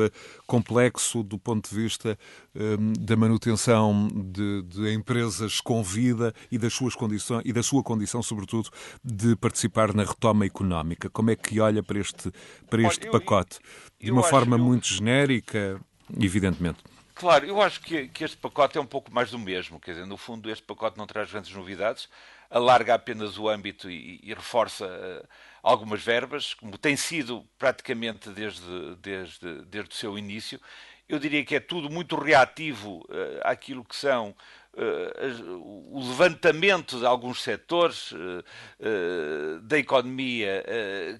complexo 0.47 1.21
do 1.21 1.37
ponto 1.37 1.69
de 1.69 1.75
vista 1.75 2.17
um, 2.55 2.93
da 2.99 3.15
manutenção 3.15 4.07
de, 4.07 4.63
de, 4.63 4.93
empresas 4.93 5.61
com 5.61 5.83
vida 5.83 6.33
e 6.51 6.57
das 6.57 6.73
suas 6.73 6.95
condições 6.95 7.43
e 7.45 7.53
da 7.53 7.61
sua 7.61 7.83
condição, 7.83 8.23
sobretudo, 8.23 8.69
de 9.03 9.35
participar 9.35 9.93
na 9.93 10.03
retoma 10.03 10.45
económica. 10.45 11.09
Como 11.09 11.29
é 11.29 11.35
que 11.35 11.59
olha 11.59 11.83
para 11.83 11.99
este, 11.99 12.31
para 12.69 12.81
este 12.81 13.01
Olha, 13.01 13.07
eu, 13.07 13.11
pacote? 13.11 13.59
De 14.01 14.11
uma 14.11 14.23
forma 14.23 14.57
eu... 14.57 14.63
muito 14.63 14.87
genérica, 14.87 15.79
evidentemente. 16.19 16.79
Claro, 17.19 17.45
eu 17.45 17.61
acho 17.61 17.81
que, 17.81 18.07
que, 18.07 18.23
este 18.23 18.37
pacote 18.37 18.77
é 18.77 18.81
um 18.81 18.85
pouco 18.85 19.13
mais 19.13 19.29
do 19.29 19.37
mesmo. 19.37 19.77
Quer 19.77 19.91
dizer, 19.91 20.05
no 20.05 20.15
fundo, 20.15 20.49
este 20.49 20.63
pacote 20.63 20.97
não 20.97 21.05
traz 21.05 21.29
grandes 21.29 21.53
novidades, 21.53 22.07
alarga 22.49 22.93
apenas 22.93 23.37
o 23.37 23.49
âmbito 23.49 23.91
e, 23.91 24.21
e 24.23 24.33
reforça 24.33 24.85
uh, 24.85 25.27
algumas 25.61 26.01
verbas, 26.01 26.53
como 26.53 26.77
tem 26.77 26.95
sido 26.95 27.45
praticamente 27.57 28.29
desde, 28.29 28.95
desde, 29.01 29.61
desde 29.63 29.91
o 29.91 29.93
seu 29.93 30.17
início. 30.17 30.61
Eu 31.09 31.19
diria 31.19 31.43
que 31.43 31.55
é 31.57 31.59
tudo 31.59 31.89
muito 31.89 32.15
reativo 32.15 33.05
uh, 33.09 33.41
àquilo 33.43 33.83
que 33.83 33.97
são 33.97 34.33
o 34.77 35.99
levantamento 35.99 36.99
de 36.99 37.05
alguns 37.05 37.41
setores 37.41 38.11
uh, 38.11 39.59
da 39.63 39.77
economia 39.77 40.63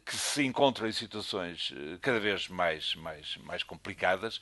que 0.05 0.15
se 0.15 0.45
encontram 0.45 0.87
em 0.87 0.91
situações 0.91 1.73
cada 2.01 2.19
vez 2.19 2.47
mais, 2.47 2.95
mais, 2.95 3.37
mais 3.37 3.63
complicadas. 3.63 4.39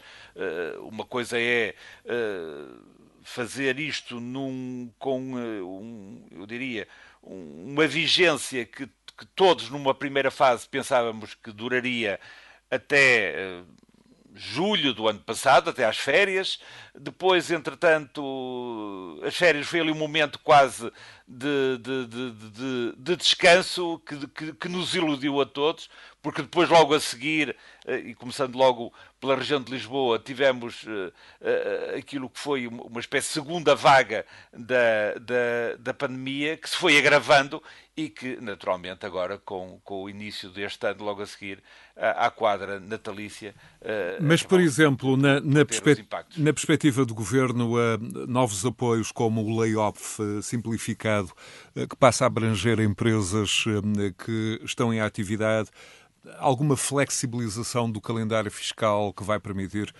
uma 0.91 1.05
coisa 1.05 1.39
é 1.39 1.73
fazer 3.27 3.77
isto 3.77 4.21
num, 4.21 4.89
com, 4.97 5.19
um, 5.35 6.25
eu 6.31 6.45
diria, 6.45 6.87
um, 7.21 7.73
uma 7.73 7.85
vigência 7.85 8.65
que, 8.65 8.87
que 8.87 9.25
todos 9.35 9.69
numa 9.69 9.93
primeira 9.93 10.31
fase 10.31 10.67
pensávamos 10.67 11.33
que 11.35 11.51
duraria 11.51 12.19
até 12.71 13.63
julho 14.37 14.93
do 14.93 15.07
ano 15.07 15.19
passado, 15.19 15.69
até 15.69 15.83
às 15.85 15.97
férias. 15.97 16.59
Depois, 16.95 17.51
entretanto, 17.51 19.19
as 19.25 19.35
férias 19.35 19.67
foi 19.67 19.79
ali 19.79 19.91
um 19.91 19.95
momento 19.95 20.39
quase 20.39 20.91
de, 21.27 21.77
de, 21.79 22.07
de, 22.07 22.93
de 22.97 23.15
descanso 23.15 23.99
que, 24.05 24.27
que, 24.27 24.53
que, 24.53 24.69
nos 24.69 24.95
iludiu 24.95 25.41
a 25.41 25.45
todos, 25.45 25.89
porque 26.21 26.41
depois, 26.41 26.69
logo 26.69 26.93
a 26.93 26.99
seguir, 26.99 27.55
e 27.87 28.13
começando 28.13 28.55
logo 28.55 28.93
pela 29.19 29.35
região 29.35 29.61
de 29.61 29.71
Lisboa, 29.71 30.19
tivemos 30.19 30.83
uh, 30.83 31.07
uh, 31.41 31.97
aquilo 31.97 32.29
que 32.29 32.39
foi 32.39 32.67
uma 32.67 32.99
espécie 32.99 33.27
de 33.27 33.33
segunda 33.33 33.75
vaga 33.75 34.25
da, 34.51 35.13
da, 35.19 35.75
da 35.79 35.93
pandemia, 35.93 36.57
que 36.57 36.69
se 36.69 36.75
foi 36.75 36.97
agravando 36.97 37.63
e 37.95 38.09
que, 38.09 38.39
naturalmente, 38.41 39.05
agora, 39.05 39.39
com, 39.39 39.79
com 39.83 40.03
o 40.03 40.09
início 40.09 40.49
deste 40.49 40.85
ano, 40.85 41.03
logo 41.03 41.21
a 41.21 41.25
seguir, 41.25 41.63
à 41.95 42.29
quadra 42.29 42.79
natalícia. 42.79 43.55
Mas, 44.21 44.43
por 44.43 44.59
exemplo, 44.59 45.17
na, 45.17 45.39
na, 45.39 45.65
perspe 45.65 46.05
na, 46.37 46.53
perspectiva 46.53 47.03
do 47.03 47.15
governo, 47.15 47.71
novos 48.27 48.63
apoios 48.63 49.11
como 49.11 49.43
o 49.43 49.59
layoff 49.59 50.19
simplificado, 50.43 51.31
que 51.73 51.95
passa 51.95 52.25
a 52.25 52.27
abranger 52.27 52.79
empresas 52.79 53.63
que 54.23 54.61
estão 54.63 54.93
em 54.93 55.01
atividade 55.01 55.71
alguma 56.37 56.75
flexibilização 56.77 57.89
do 57.91 58.01
calendário 58.01 58.51
fiscal 58.51 59.13
que 59.13 59.23
vai 59.23 59.39
permitir, 59.39 59.93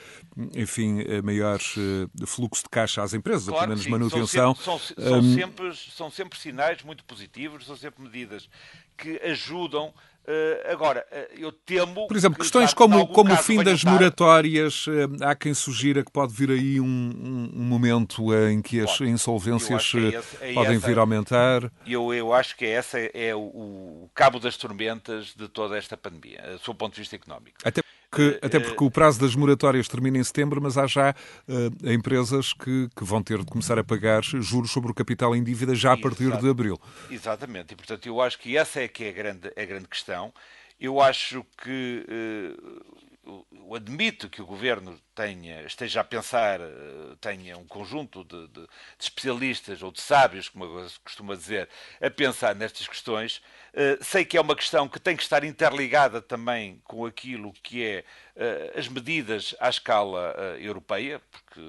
enfim, 0.55 0.99
maior 1.23 1.59
eh, 1.59 2.25
fluxo 2.25 2.63
de 2.63 2.69
caixa 2.69 3.01
às 3.01 3.13
empresas, 3.13 3.47
claro, 3.47 3.59
pelo 3.59 3.69
menos 3.69 3.87
manutenção. 3.87 4.55
São, 4.55 4.79
sempre, 4.79 5.03
são, 5.03 5.21
são, 5.21 5.33
sempre, 5.33 5.75
são 5.75 6.11
sempre 6.11 6.39
sinais 6.39 6.81
muito 6.83 7.03
positivos, 7.05 7.65
são 7.65 7.75
sempre 7.75 8.03
medidas 8.03 8.49
que 8.97 9.19
ajudam 9.23 9.93
Uh, 10.27 10.73
agora, 10.73 11.07
uh, 11.09 11.39
eu 11.39 11.53
temo. 11.53 12.05
Por 12.05 12.17
exemplo, 12.17 12.35
que, 12.37 12.41
questões 12.41 12.73
como, 12.73 13.07
como 13.07 13.33
o 13.33 13.37
fim 13.37 13.63
das 13.63 13.81
moratórias, 13.81 14.85
uh, 14.85 14.91
há 15.23 15.33
quem 15.33 15.53
sugira 15.53 16.03
que 16.03 16.11
pode 16.11 16.33
vir 16.33 16.51
aí 16.51 16.81
um, 16.81 16.85
um, 16.85 17.61
um 17.61 17.63
momento 17.63 18.35
em 18.49 18.61
que 18.61 18.81
as 18.81 18.99
insolvências 18.99 19.89
que 19.89 19.97
é 19.97 20.19
esse, 20.19 20.37
é 20.41 20.53
podem 20.53 20.75
essa, 20.75 20.85
vir 20.85 20.97
a 20.97 21.01
aumentar. 21.01 21.71
Eu, 21.85 22.13
eu 22.13 22.33
acho 22.33 22.57
que 22.57 22.65
essa 22.65 22.99
é 22.99 23.33
o, 23.33 23.39
o, 23.39 24.09
cabo 24.13 24.37
das 24.37 24.57
tormentas 24.57 25.33
de 25.33 25.47
toda 25.47 25.77
esta 25.77 25.95
pandemia, 25.95 26.41
do 26.57 26.59
seu 26.59 26.75
ponto 26.75 26.95
de 26.95 26.99
vista 26.99 27.15
económico. 27.15 27.55
Até 27.63 27.81
que, 28.11 28.39
até 28.41 28.59
porque 28.59 28.83
o 28.83 28.89
prazo 28.89 29.19
das 29.19 29.35
moratórias 29.35 29.87
termina 29.87 30.17
em 30.17 30.23
setembro, 30.23 30.61
mas 30.61 30.77
há 30.77 30.87
já 30.87 31.13
uh, 31.47 31.91
empresas 31.91 32.53
que, 32.53 32.87
que, 32.95 33.03
vão 33.03 33.21
ter 33.21 33.39
de 33.39 33.45
começar 33.45 33.77
a 33.77 33.83
pagar 33.83 34.23
juros 34.23 34.71
sobre 34.71 34.91
o 34.91 34.93
capital 34.93 35.35
em 35.35 35.43
dívida 35.43 35.75
já 35.75 35.93
a 35.93 35.97
partir 35.97 36.25
Exato. 36.25 36.43
de 36.43 36.49
abril. 36.49 36.79
Exatamente, 37.09 37.73
e 37.73 37.75
portanto 37.75 38.05
eu 38.07 38.21
acho 38.21 38.39
que 38.39 38.57
essa 38.57 38.81
é 38.81 38.87
que 38.87 39.03
é 39.03 39.09
a 39.09 39.11
grande, 39.11 39.51
a 39.55 39.65
grande 39.65 39.87
questão. 39.87 40.33
Eu 40.79 41.01
acho 41.01 41.43
que 41.63 42.05
uh, 42.07 43.06
eu 43.51 43.75
admito 43.75 44.29
que 44.29 44.41
o 44.41 44.45
governo 44.45 44.99
tenha, 45.13 45.63
esteja 45.63 45.99
a 45.99 46.03
pensar, 46.03 46.61
eh, 46.61 47.15
tenha 47.19 47.57
um 47.57 47.65
conjunto 47.65 48.23
de, 48.23 48.47
de, 48.47 48.61
de, 48.61 48.67
especialistas 48.99 49.81
ou 49.81 49.91
de 49.91 49.99
sábios, 49.99 50.47
como 50.47 50.63
eu 50.63 50.87
costumo 51.03 51.35
dizer, 51.35 51.67
a 51.99 52.09
pensar 52.09 52.55
nestas 52.55 52.87
questões. 52.87 53.41
Uh, 53.73 54.03
sei 54.03 54.23
que 54.23 54.37
é 54.37 54.41
uma 54.41 54.55
questão 54.55 54.87
que 54.87 54.99
tem 54.99 55.15
que 55.15 55.23
estar 55.23 55.43
interligada 55.43 56.21
também 56.21 56.81
com 56.83 57.05
aquilo 57.05 57.51
que 57.61 57.83
é 57.83 58.03
uh, 58.35 58.79
as 58.79 58.87
medidas 58.87 59.53
à 59.59 59.69
escala 59.69 60.57
europeia, 60.59 61.21
porque 61.31 61.61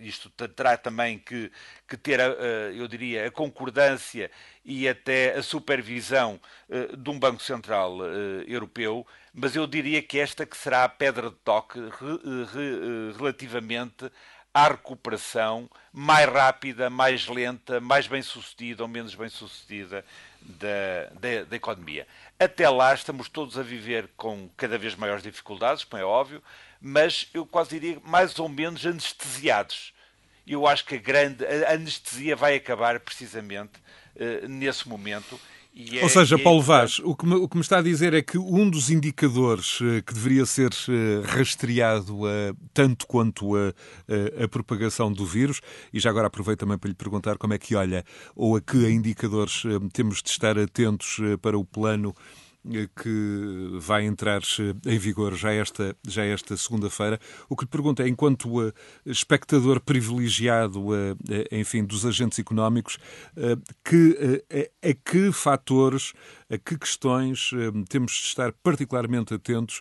isto 0.00 0.30
terá 0.30 0.76
também 0.76 1.18
que, 1.18 1.52
que 1.86 1.96
ter, 1.96 2.20
eu 2.74 2.88
diria, 2.88 3.26
a 3.26 3.30
concordância 3.30 4.30
e 4.64 4.88
até 4.88 5.34
a 5.34 5.42
supervisão 5.42 6.40
de 6.96 7.10
um 7.10 7.18
Banco 7.18 7.42
Central 7.42 7.98
Europeu, 8.46 9.06
mas 9.32 9.54
eu 9.54 9.66
diria 9.66 10.02
que 10.02 10.18
esta 10.18 10.44
que 10.44 10.56
será 10.56 10.84
a 10.84 10.88
pedra 10.88 11.30
de 11.30 11.36
toque 11.36 11.78
re, 11.78 13.12
relativamente 13.16 14.10
à 14.52 14.68
recuperação 14.68 15.70
mais 15.92 16.28
rápida, 16.28 16.90
mais 16.90 17.28
lenta, 17.28 17.80
mais 17.80 18.06
bem 18.06 18.22
sucedida 18.22 18.82
ou 18.82 18.88
menos 18.88 19.14
bem 19.14 19.28
sucedida 19.28 20.04
da, 20.42 21.10
da, 21.20 21.44
da, 21.44 21.56
economia. 21.56 22.06
Até 22.38 22.68
lá 22.68 22.92
estamos 22.92 23.28
todos 23.28 23.56
a 23.56 23.62
viver 23.62 24.08
com 24.16 24.48
cada 24.56 24.76
vez 24.76 24.96
maiores 24.96 25.22
dificuldades, 25.22 25.84
como 25.84 26.02
é 26.02 26.04
óbvio, 26.04 26.42
mas 26.80 27.28
eu 27.32 27.46
quase 27.46 27.78
diria 27.78 28.00
mais 28.04 28.38
ou 28.38 28.48
menos 28.48 28.84
anestesiados. 28.84 29.92
Eu 30.46 30.66
acho 30.66 30.84
que 30.84 30.96
a 30.96 30.98
grande 30.98 31.44
a 31.46 31.72
anestesia 31.72 32.34
vai 32.34 32.56
acabar 32.56 32.98
precisamente 32.98 33.78
uh, 34.16 34.48
nesse 34.48 34.88
momento 34.88 35.38
é, 35.76 36.02
Ou 36.02 36.08
seja, 36.08 36.34
é 36.34 36.38
Paulo 36.38 36.60
Vaz, 36.60 36.98
o 36.98 37.14
que, 37.14 37.24
me, 37.24 37.34
o 37.34 37.48
que, 37.48 37.56
me, 37.56 37.62
está 37.62 37.78
a 37.78 37.82
dizer 37.82 38.12
é 38.12 38.20
que 38.20 38.36
um 38.36 38.68
dos 38.68 38.90
indicadores 38.90 39.80
uh, 39.80 40.02
que 40.04 40.12
deveria 40.12 40.44
ser 40.44 40.70
uh, 40.70 41.22
rastreado 41.24 42.24
uh, 42.24 42.56
tanto 42.74 43.06
quanto 43.06 43.56
a, 43.56 43.72
a, 44.42 44.48
propagação 44.48 45.12
do 45.12 45.24
vírus, 45.24 45.60
e 45.92 46.00
já 46.00 46.10
agora 46.10 46.26
aproveito 46.26 46.60
também 46.60 46.76
para 46.76 46.88
lhe 46.88 46.94
perguntar 46.94 47.38
como 47.38 47.54
é 47.54 47.58
que 47.58 47.74
olha, 47.74 48.04
ou 48.34 48.56
a 48.56 48.60
que 48.60 48.76
indicadores 48.90 49.62
temos 49.92 50.22
de 50.22 50.30
estar 50.30 50.58
atentos 50.58 51.18
para 51.40 51.56
o 51.56 51.64
plano 51.64 52.14
que 52.96 53.70
vai 53.80 54.04
entrar 54.04 54.42
em 54.86 54.98
vigor 54.98 55.34
já 55.34 55.52
esta, 55.52 55.96
já 56.06 56.24
esta 56.24 56.56
segunda-feira. 56.56 57.18
O 57.48 57.56
que 57.56 57.64
lhe 57.64 57.70
pergunto 57.70 58.02
é, 58.02 58.08
enquanto 58.08 58.72
espectador 59.04 59.80
privilegiado, 59.80 60.86
enfim, 61.50 61.84
dos 61.84 62.04
agentes 62.04 62.38
económicos, 62.38 62.98
que, 63.84 64.44
a, 64.82 65.10
que 65.10 65.32
fatores, 65.32 66.12
a 66.50 66.58
que 66.58 66.76
questões 66.78 67.50
temos 67.88 68.12
de 68.12 68.26
estar 68.26 68.52
particularmente 68.62 69.34
atentos 69.34 69.80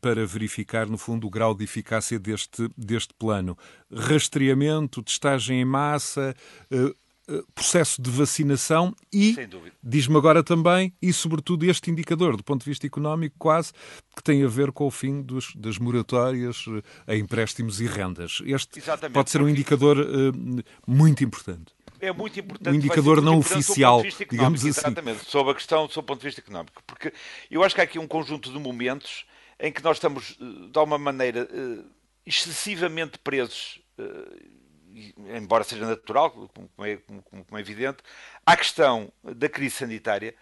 para 0.00 0.26
verificar, 0.26 0.88
no 0.88 0.98
fundo, 0.98 1.26
o 1.26 1.30
grau 1.30 1.54
de 1.54 1.64
eficácia 1.64 2.18
deste, 2.18 2.68
deste 2.76 3.14
plano? 3.18 3.56
Rastreamento, 3.90 5.02
testagem 5.02 5.60
em 5.60 5.64
massa, 5.64 6.34
eh, 6.70 6.92
processo 7.54 8.00
de 8.00 8.10
vacinação 8.10 8.94
e, 9.12 9.36
diz-me 9.82 10.16
agora 10.16 10.42
também, 10.42 10.94
e 11.00 11.12
sobretudo 11.12 11.64
este 11.64 11.90
indicador, 11.90 12.36
do 12.36 12.42
ponto 12.42 12.64
de 12.64 12.70
vista 12.70 12.86
económico, 12.86 13.36
quase, 13.38 13.72
que 14.16 14.22
tem 14.22 14.42
a 14.42 14.48
ver 14.48 14.72
com 14.72 14.86
o 14.86 14.90
fim 14.90 15.20
dos, 15.20 15.54
das 15.54 15.78
moratórias 15.78 16.64
eh, 17.06 17.12
a 17.12 17.16
empréstimos 17.16 17.80
e 17.80 17.86
rendas. 17.86 18.40
Este 18.44 18.78
Exatamente, 18.78 19.14
pode 19.14 19.30
ser 19.30 19.42
um 19.42 19.48
indicador 19.48 19.98
uh, 19.98 20.62
muito 20.86 21.22
importante. 21.22 21.72
É 22.00 22.12
muito 22.12 22.38
importante. 22.38 22.70
Um 22.70 22.74
indicador 22.74 23.20
não 23.20 23.38
oficial, 23.38 24.02
digamos 24.30 24.60
assim. 24.60 24.68
Exatamente, 24.68 25.24
sobre 25.24 25.52
a 25.52 25.54
questão 25.54 25.86
do 25.86 26.02
ponto 26.02 26.20
de 26.20 26.26
vista 26.26 26.40
económico. 26.40 26.82
Porque 26.86 27.12
eu 27.50 27.62
acho 27.62 27.74
que 27.74 27.80
há 27.80 27.84
aqui 27.84 27.98
um 27.98 28.06
conjunto 28.06 28.50
de 28.50 28.58
momentos 28.58 29.26
em 29.58 29.72
que 29.72 29.82
nós 29.82 29.96
estamos, 29.96 30.36
de 30.38 30.78
alguma 30.78 30.98
maneira, 30.98 31.48
excessivamente 32.24 33.18
presos 33.18 33.80
embora 35.36 35.64
seja 35.64 35.86
natural, 35.86 36.30
como 36.30 36.86
é, 36.86 36.96
como, 36.96 37.58
é 37.58 37.60
evidente, 37.60 37.98
à 38.44 38.56
questão 38.56 39.12
da 39.22 39.48
crise 39.48 39.76
sanitária, 39.76 40.34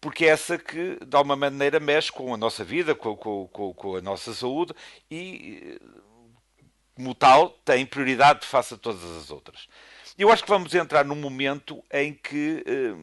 porque 0.00 0.24
é 0.24 0.28
essa 0.28 0.58
que, 0.58 0.98
de 1.04 1.16
alguma 1.16 1.36
maneira, 1.36 1.78
mexe 1.78 2.10
com 2.10 2.34
a 2.34 2.36
nossa 2.36 2.64
vida, 2.64 2.94
com, 2.94 3.16
com, 3.16 3.46
com, 3.48 3.96
a 3.96 4.00
nossa 4.00 4.34
saúde 4.34 4.74
e, 5.10 5.78
como 6.94 7.14
tal, 7.14 7.50
tem 7.64 7.86
prioridade 7.86 8.46
face 8.46 8.74
a 8.74 8.76
todas 8.76 9.04
as 9.04 9.30
outras. 9.30 9.68
Eu 10.18 10.30
acho 10.30 10.42
que 10.42 10.48
vamos 10.48 10.74
entrar 10.74 11.04
num 11.04 11.14
momento 11.14 11.82
em 11.90 12.12
que, 12.12 12.62
eh, 12.66 12.94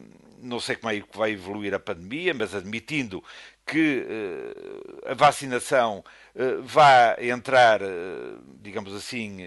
não 0.42 0.60
sei 0.60 0.76
como 0.76 0.92
é 0.92 1.00
que 1.00 1.18
vai 1.18 1.32
evoluir 1.32 1.74
a 1.74 1.78
pandemia, 1.80 2.32
mas 2.34 2.54
admitindo 2.54 3.24
que 3.66 4.04
uh, 4.04 5.10
a 5.10 5.14
vacinação 5.14 6.04
uh, 6.34 6.62
vai 6.62 7.30
entrar, 7.30 7.82
uh, 7.82 8.38
digamos 8.62 8.94
assim, 8.94 9.38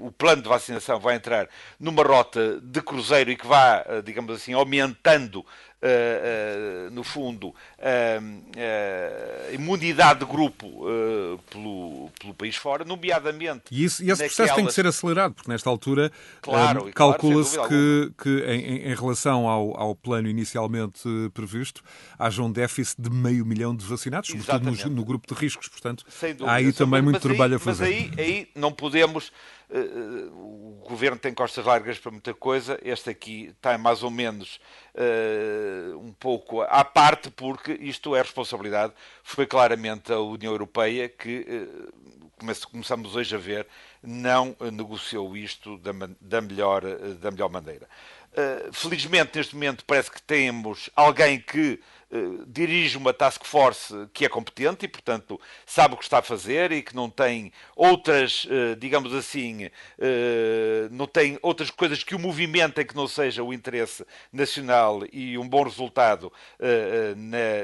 o 0.00 0.10
plano 0.12 0.42
de 0.42 0.48
vacinação 0.48 0.98
vai 0.98 1.16
entrar 1.16 1.48
numa 1.78 2.02
rota 2.02 2.60
de 2.60 2.80
cruzeiro 2.80 3.30
e 3.30 3.36
que 3.36 3.46
vá, 3.46 3.84
digamos 4.04 4.34
assim, 4.34 4.52
aumentando 4.52 5.44
Uh, 5.82 6.86
uh, 6.86 6.90
no 6.92 7.02
fundo, 7.02 7.48
uh, 7.48 7.54
a 9.48 9.52
imunidade 9.52 10.20
de 10.20 10.26
grupo 10.26 10.84
pelo, 11.50 12.08
pelo 12.20 12.34
país 12.34 12.54
fora, 12.54 12.84
nomeadamente. 12.84 13.64
E, 13.68 13.82
isso, 13.82 14.00
e 14.00 14.08
esse 14.08 14.22
naquelas... 14.22 14.36
processo 14.36 14.54
tem 14.54 14.66
que 14.66 14.72
ser 14.72 14.86
acelerado, 14.86 15.34
porque 15.34 15.50
nesta 15.50 15.68
altura 15.68 16.12
claro, 16.40 16.88
calcula-se 16.92 17.56
claro, 17.56 17.68
que, 17.68 18.12
que 18.16 18.44
em, 18.44 18.92
em, 18.92 18.94
relação 18.94 19.48
ao, 19.48 19.76
ao 19.76 19.96
plano 19.96 20.28
inicialmente 20.28 21.02
previsto, 21.34 21.82
haja 22.16 22.40
um 22.44 22.52
déficit 22.52 23.02
de 23.02 23.10
meio 23.10 23.44
milhão 23.44 23.74
de 23.74 23.84
vacinados, 23.84 24.30
sobretudo 24.30 24.70
no, 24.70 24.90
no, 24.94 25.04
grupo 25.04 25.34
de 25.34 25.40
riscos. 25.40 25.66
Portanto, 25.66 26.04
há 26.44 26.52
aí 26.52 26.72
também 26.72 27.02
muito 27.02 27.20
trabalho 27.20 27.54
aí, 27.54 27.56
a 27.56 27.58
fazer. 27.58 27.84
Mas 27.84 27.92
aí, 27.92 28.10
aí 28.18 28.48
não 28.54 28.72
podemos 28.72 29.32
Uh, 29.72 30.28
o 30.82 30.84
governo 30.86 31.18
tem 31.18 31.32
costas 31.32 31.64
largas 31.64 31.98
para 31.98 32.10
muita 32.10 32.34
coisa, 32.34 32.78
este 32.82 33.08
aqui 33.08 33.54
está 33.56 33.78
mais 33.78 34.02
ou 34.02 34.10
menos 34.10 34.60
uh, 34.94 35.98
um 35.98 36.12
pouco 36.12 36.60
à 36.60 36.84
parte, 36.84 37.30
porque 37.30 37.72
isto 37.80 38.14
é 38.14 38.20
responsabilidade. 38.20 38.92
Foi 39.22 39.46
claramente 39.46 40.12
a 40.12 40.18
União 40.18 40.52
Europeia 40.52 41.08
que, 41.08 41.46
uh, 41.48 42.66
começamos 42.70 43.16
hoje 43.16 43.34
a 43.34 43.38
ver, 43.38 43.66
não 44.02 44.54
negociou 44.72 45.34
isto 45.34 45.78
da, 45.78 45.92
da 46.20 46.42
melhor, 46.42 46.82
da 47.20 47.30
melhor 47.30 47.48
maneira. 47.48 47.88
felizmente, 48.72 49.38
neste 49.38 49.54
momento, 49.54 49.84
parece 49.86 50.10
que 50.10 50.20
temos 50.20 50.90
alguém 50.96 51.38
que 51.38 51.80
dirige 52.46 52.98
uma 52.98 53.12
task 53.14 53.44
force 53.44 53.94
que 54.12 54.24
é 54.24 54.28
competente 54.28 54.84
e, 54.84 54.88
portanto, 54.88 55.40
sabe 55.64 55.94
o 55.94 55.96
que 55.96 56.04
está 56.04 56.18
a 56.18 56.22
fazer 56.22 56.70
e 56.70 56.82
que 56.82 56.94
não 56.94 57.08
tem 57.08 57.52
outras, 57.74 58.44
uh, 58.44 58.76
digamos 58.76 59.14
assim, 59.14 59.66
uh, 59.66 59.70
não 60.90 61.06
tem 61.06 61.38
outras 61.40 61.70
coisas 61.70 62.04
que 62.04 62.14
o 62.14 62.18
movimentem 62.18 62.84
que 62.84 62.94
não 62.94 63.08
seja 63.08 63.42
o 63.42 63.52
interesse 63.52 64.04
nacional 64.32 65.02
e 65.12 65.38
um 65.38 65.48
bom 65.48 65.62
resultado 65.62 66.32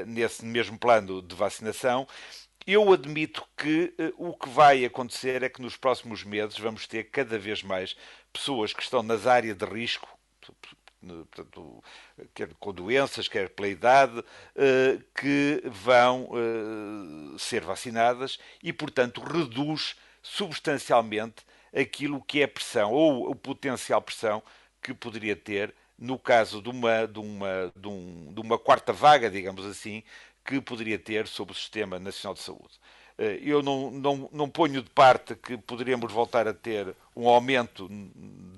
nesse 0.05 0.45
mesmo 0.45 0.77
plano 0.77 1.21
de 1.21 1.35
vacinação. 1.35 2.07
Eu 2.65 2.91
admito 2.91 3.43
que 3.57 3.93
o 4.17 4.33
que 4.33 4.49
vai 4.49 4.85
acontecer 4.85 5.43
é 5.43 5.49
que 5.49 5.61
nos 5.61 5.75
próximos 5.75 6.23
meses 6.23 6.57
vamos 6.57 6.87
ter 6.87 7.05
cada 7.05 7.37
vez 7.37 7.63
mais 7.63 7.95
pessoas 8.31 8.73
que 8.73 8.83
estão 8.83 9.01
nas 9.01 9.25
áreas 9.25 9.55
de 9.57 9.65
risco, 9.65 10.07
portanto, 11.01 11.83
quer 12.33 12.49
com 12.59 12.73
doenças, 12.73 13.27
quer 13.27 13.49
pela 13.49 13.67
idade, 13.67 14.23
eh, 14.55 14.99
que 15.19 15.61
vão 15.65 16.29
eh, 16.33 17.37
ser 17.37 17.61
vacinadas 17.61 18.39
e, 18.61 18.73
portanto, 18.73 19.21
reduz 19.21 19.95
substancialmente 20.21 21.45
aquilo 21.73 22.21
que 22.21 22.41
é 22.41 22.47
pressão 22.47 22.91
ou 22.91 23.29
o 23.29 23.35
potencial 23.35 24.01
pressão 24.01 24.43
que 24.81 24.93
poderia 24.93 25.35
ter 25.35 25.73
no 25.97 26.17
caso 26.17 26.61
de 26.61 26.69
uma, 26.69 27.05
de 27.05 27.19
uma, 27.19 27.73
de 27.75 27.87
um, 27.87 28.33
de 28.33 28.39
uma 28.39 28.57
quarta 28.57 28.93
vaga, 28.93 29.29
digamos 29.29 29.65
assim, 29.65 30.01
que 30.45 30.61
poderia 30.61 30.97
ter 30.97 31.27
sobre 31.27 31.53
o 31.53 31.55
Sistema 31.55 31.99
Nacional 31.99 32.33
de 32.33 32.41
Saúde. 32.41 32.79
Eh, 33.17 33.39
eu 33.43 33.61
não, 33.61 33.91
não, 33.91 34.29
não 34.31 34.49
ponho 34.49 34.81
de 34.81 34.89
parte 34.89 35.35
que 35.35 35.57
poderíamos 35.57 36.11
voltar 36.11 36.47
a 36.47 36.53
ter 36.53 36.95
um 37.15 37.27
aumento 37.27 37.89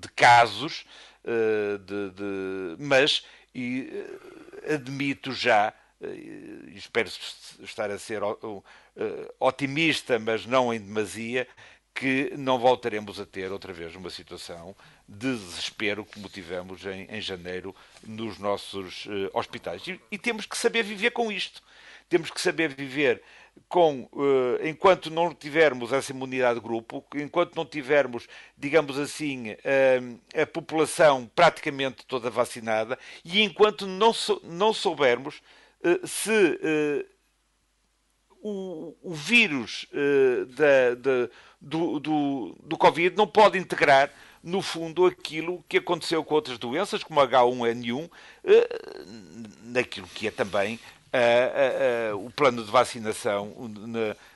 de 0.00 0.08
casos, 0.10 0.84
de, 1.24 2.10
de, 2.10 2.82
mas 2.82 3.24
e, 3.54 3.88
eh, 3.92 4.74
admito 4.74 5.32
já, 5.32 5.72
e 6.00 6.72
espero 6.74 7.08
estar 7.62 7.90
a 7.90 7.98
ser 7.98 8.22
otimista, 9.38 10.18
mas 10.18 10.46
não 10.46 10.74
em 10.74 10.80
demasia, 10.80 11.46
que 11.94 12.32
não 12.36 12.58
voltaremos 12.58 13.20
a 13.20 13.26
ter 13.26 13.52
outra 13.52 13.72
vez 13.72 13.94
uma 13.94 14.10
situação 14.10 14.74
de 15.06 15.36
desespero 15.36 16.06
como 16.06 16.28
tivemos 16.28 16.84
em, 16.86 17.04
em 17.04 17.20
janeiro 17.20 17.76
nos 18.02 18.38
nossos 18.38 19.06
hospitais. 19.32 19.86
E, 19.86 20.00
e, 20.10 20.18
temos 20.18 20.46
que 20.46 20.56
saber 20.56 20.82
viver 20.82 21.10
com 21.10 21.30
isto. 21.30 21.62
Temos 22.08 22.30
que 22.30 22.40
saber 22.40 22.74
viver 22.74 23.22
com, 23.72 24.02
uh, 24.12 24.58
enquanto 24.62 25.10
não 25.10 25.34
tivermos 25.34 25.94
essa 25.94 26.12
imunidade 26.12 26.60
de 26.60 26.64
grupo, 26.66 27.02
enquanto 27.14 27.56
não 27.56 27.64
tivermos, 27.64 28.28
digamos 28.56 28.98
assim, 28.98 29.52
uh, 29.52 30.20
a 30.38 30.44
população 30.44 31.30
praticamente 31.34 32.04
toda 32.04 32.28
vacinada 32.28 32.98
e 33.24 33.42
enquanto 33.42 33.86
não, 33.86 34.12
sou, 34.12 34.38
não 34.44 34.74
soubermos 34.74 35.40
uh, 35.82 36.06
se 36.06 36.60
o, 38.42 38.94
o, 39.02 39.14
vírus 39.14 39.86
da, 40.48 40.94
da, 40.96 41.28
do, 41.58 41.98
do, 41.98 42.56
do 42.62 42.76
Covid 42.76 43.16
não 43.16 43.26
pode 43.26 43.56
integrar 43.56 44.10
no 44.42 44.60
fundo, 44.60 45.06
aquilo 45.06 45.64
que 45.68 45.78
aconteceu 45.78 46.22
com 46.24 46.34
outras 46.34 46.58
doenças, 46.58 47.04
como 47.04 47.20
H1N1, 47.20 48.10
naquilo 49.62 50.08
que 50.08 50.26
é 50.26 50.30
também 50.32 50.78
o 52.14 52.30
plano 52.30 52.64
de 52.64 52.70
vacinação 52.70 53.52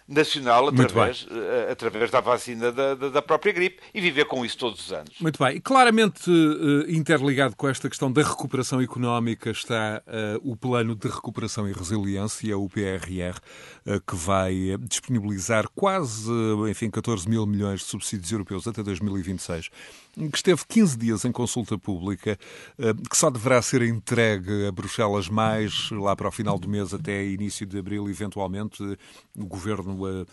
nacional 0.08 0.68
através, 0.68 1.26
através 1.70 2.10
da 2.10 2.20
vacina 2.20 2.70
da, 2.70 2.94
da, 2.94 3.22
própria 3.22 3.52
gripe 3.52 3.80
e 3.92 4.00
viver 4.00 4.24
com 4.26 4.44
isso 4.44 4.56
todos 4.56 4.86
os 4.86 4.92
anos. 4.92 5.14
Muito 5.20 5.42
bem. 5.42 5.56
E 5.56 5.60
claramente 5.60 6.30
uh, 6.30 6.90
interligado 6.90 7.56
com 7.56 7.68
esta 7.68 7.88
questão 7.88 8.12
da 8.12 8.22
recuperação 8.22 8.80
económica 8.80 9.50
está 9.50 10.02
uh, 10.06 10.50
o 10.50 10.56
Plano 10.56 10.94
de 10.94 11.08
Recuperação 11.08 11.68
e 11.68 11.72
Resiliência, 11.72 12.56
o 12.56 12.68
PRR, 12.68 13.36
uh, 13.86 14.00
que 14.06 14.14
vai 14.14 14.76
disponibilizar 14.80 15.68
quase, 15.74 16.30
enfim, 16.70 16.88
14 16.88 17.28
mil 17.28 17.44
milhões 17.46 17.80
de 17.80 17.86
subsídios 17.86 18.30
europeus 18.30 18.68
até 18.68 18.82
2026 18.82 19.70
que 20.16 20.36
esteve 20.36 20.62
15 20.66 20.96
dias 20.96 21.24
em 21.24 21.32
consulta 21.32 21.76
pública, 21.78 22.38
eh, 22.78 22.94
que 23.08 23.16
só 23.16 23.30
deverá 23.30 23.60
ser 23.60 23.82
entregue 23.82 24.66
a 24.66 24.72
Bruxelas 24.72 25.28
mais 25.28 25.90
lá 25.90 26.16
para 26.16 26.28
o 26.28 26.32
final 26.32 26.58
do 26.58 26.68
mês, 26.68 26.94
até 26.94 27.24
início 27.24 27.66
de 27.66 27.78
abril, 27.78 28.08
eventualmente. 28.08 28.82
O 29.36 29.46
governo 29.46 30.26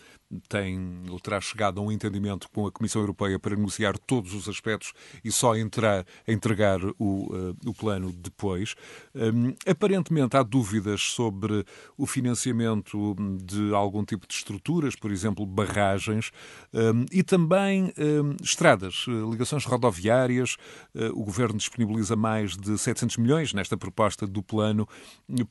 tem 0.48 1.02
ou 1.08 1.18
terá 1.20 1.40
chegado 1.40 1.80
a 1.80 1.84
um 1.84 1.92
entendimento 1.92 2.48
com 2.50 2.66
a 2.66 2.72
Comissão 2.72 3.02
Europeia 3.02 3.38
para 3.38 3.56
negociar 3.56 3.98
todos 3.98 4.34
os 4.34 4.48
aspectos 4.48 4.92
e 5.24 5.30
só 5.30 5.56
entrar, 5.56 6.04
entregar 6.26 6.80
o, 6.98 7.54
o 7.64 7.74
plano 7.74 8.12
depois. 8.12 8.74
Um, 9.14 9.54
aparentemente 9.66 10.36
há 10.36 10.42
dúvidas 10.42 11.02
sobre 11.02 11.64
o 11.96 12.06
financiamento 12.06 13.14
de 13.42 13.74
algum 13.74 14.04
tipo 14.04 14.26
de 14.26 14.34
estruturas, 14.34 14.96
por 14.96 15.10
exemplo, 15.10 15.46
barragens, 15.46 16.30
um, 16.72 17.04
e 17.12 17.22
também 17.22 17.92
um, 17.98 18.36
estradas, 18.42 19.06
ligações 19.30 19.64
rodoviárias. 19.64 20.56
Uh, 20.94 21.20
o 21.20 21.24
Governo 21.24 21.58
disponibiliza 21.58 22.16
mais 22.16 22.56
de 22.56 22.76
700 22.78 23.16
milhões 23.18 23.52
nesta 23.52 23.76
proposta 23.76 24.26
do 24.26 24.42
plano 24.42 24.88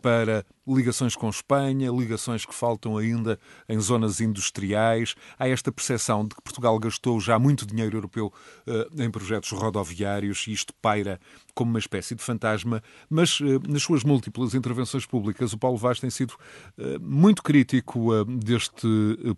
para 0.02 0.46
ligações 0.68 1.16
com 1.16 1.30
Espanha, 1.30 1.92
ligações 1.92 2.46
que 2.46 2.54
faltam 2.54 2.98
ainda 2.98 3.40
em 3.68 3.80
zonas 3.80 4.22
industriais. 4.22 4.73
Há 4.76 5.48
esta 5.48 5.72
percepção 5.72 6.24
de 6.24 6.36
que 6.36 6.42
Portugal 6.42 6.78
gastou 6.80 7.20
já 7.20 7.38
muito 7.38 7.66
dinheiro 7.66 7.98
europeu 7.98 8.34
uh, 8.68 9.02
em 9.02 9.10
projetos 9.10 9.52
rodoviários 9.52 10.46
e 10.48 10.52
isto 10.52 10.74
paira 10.82 11.20
como 11.54 11.70
uma 11.72 11.80
espécie 11.80 12.16
de 12.16 12.24
fantasma, 12.24 12.82
mas 13.10 13.40
uh, 13.40 13.62
nas 13.68 13.84
suas 13.84 14.04
múltiplas 14.04 14.54
intervenções 14.54 15.06
públicas 15.06 15.54
o 15.54 15.58
Paulo 15.58 15.78
Vaz 15.78 16.00
tem 16.00 16.10
sido 16.10 16.32
uh, 16.32 17.00
muito 17.00 17.44
crítico 17.44 18.24
deste 18.26 18.88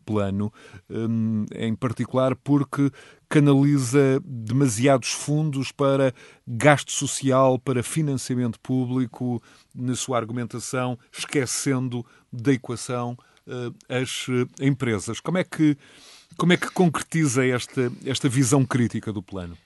plano, 0.06 0.52
um, 0.90 1.46
em 1.56 1.76
particular 1.76 2.36
porque 2.36 2.92
canaliza 3.30 4.22
demasiados 4.24 5.12
fundos 5.12 5.72
para 5.72 6.14
gasto 6.48 6.92
social, 6.92 7.60
para 7.60 7.84
financiamento 7.84 8.60
público, 8.60 9.42
na 9.74 9.96
sua 9.96 10.18
argumentação, 10.18 10.98
esquecendo 11.12 12.06
da 12.32 12.54
equação 12.54 13.18
as 13.88 14.28
uh, 14.28 14.48
empresas. 14.60 15.20
Como 15.20 15.38
é 15.38 15.44
que 15.44 15.78
como 16.38 16.52
é 16.52 16.58
que 16.58 16.70
concretiza 16.70 17.46
esta, 17.46 17.92
esta 18.06 18.28
visão 18.28 18.66
crítica 18.66 19.14
do 19.14 19.24
plano? 19.24 19.58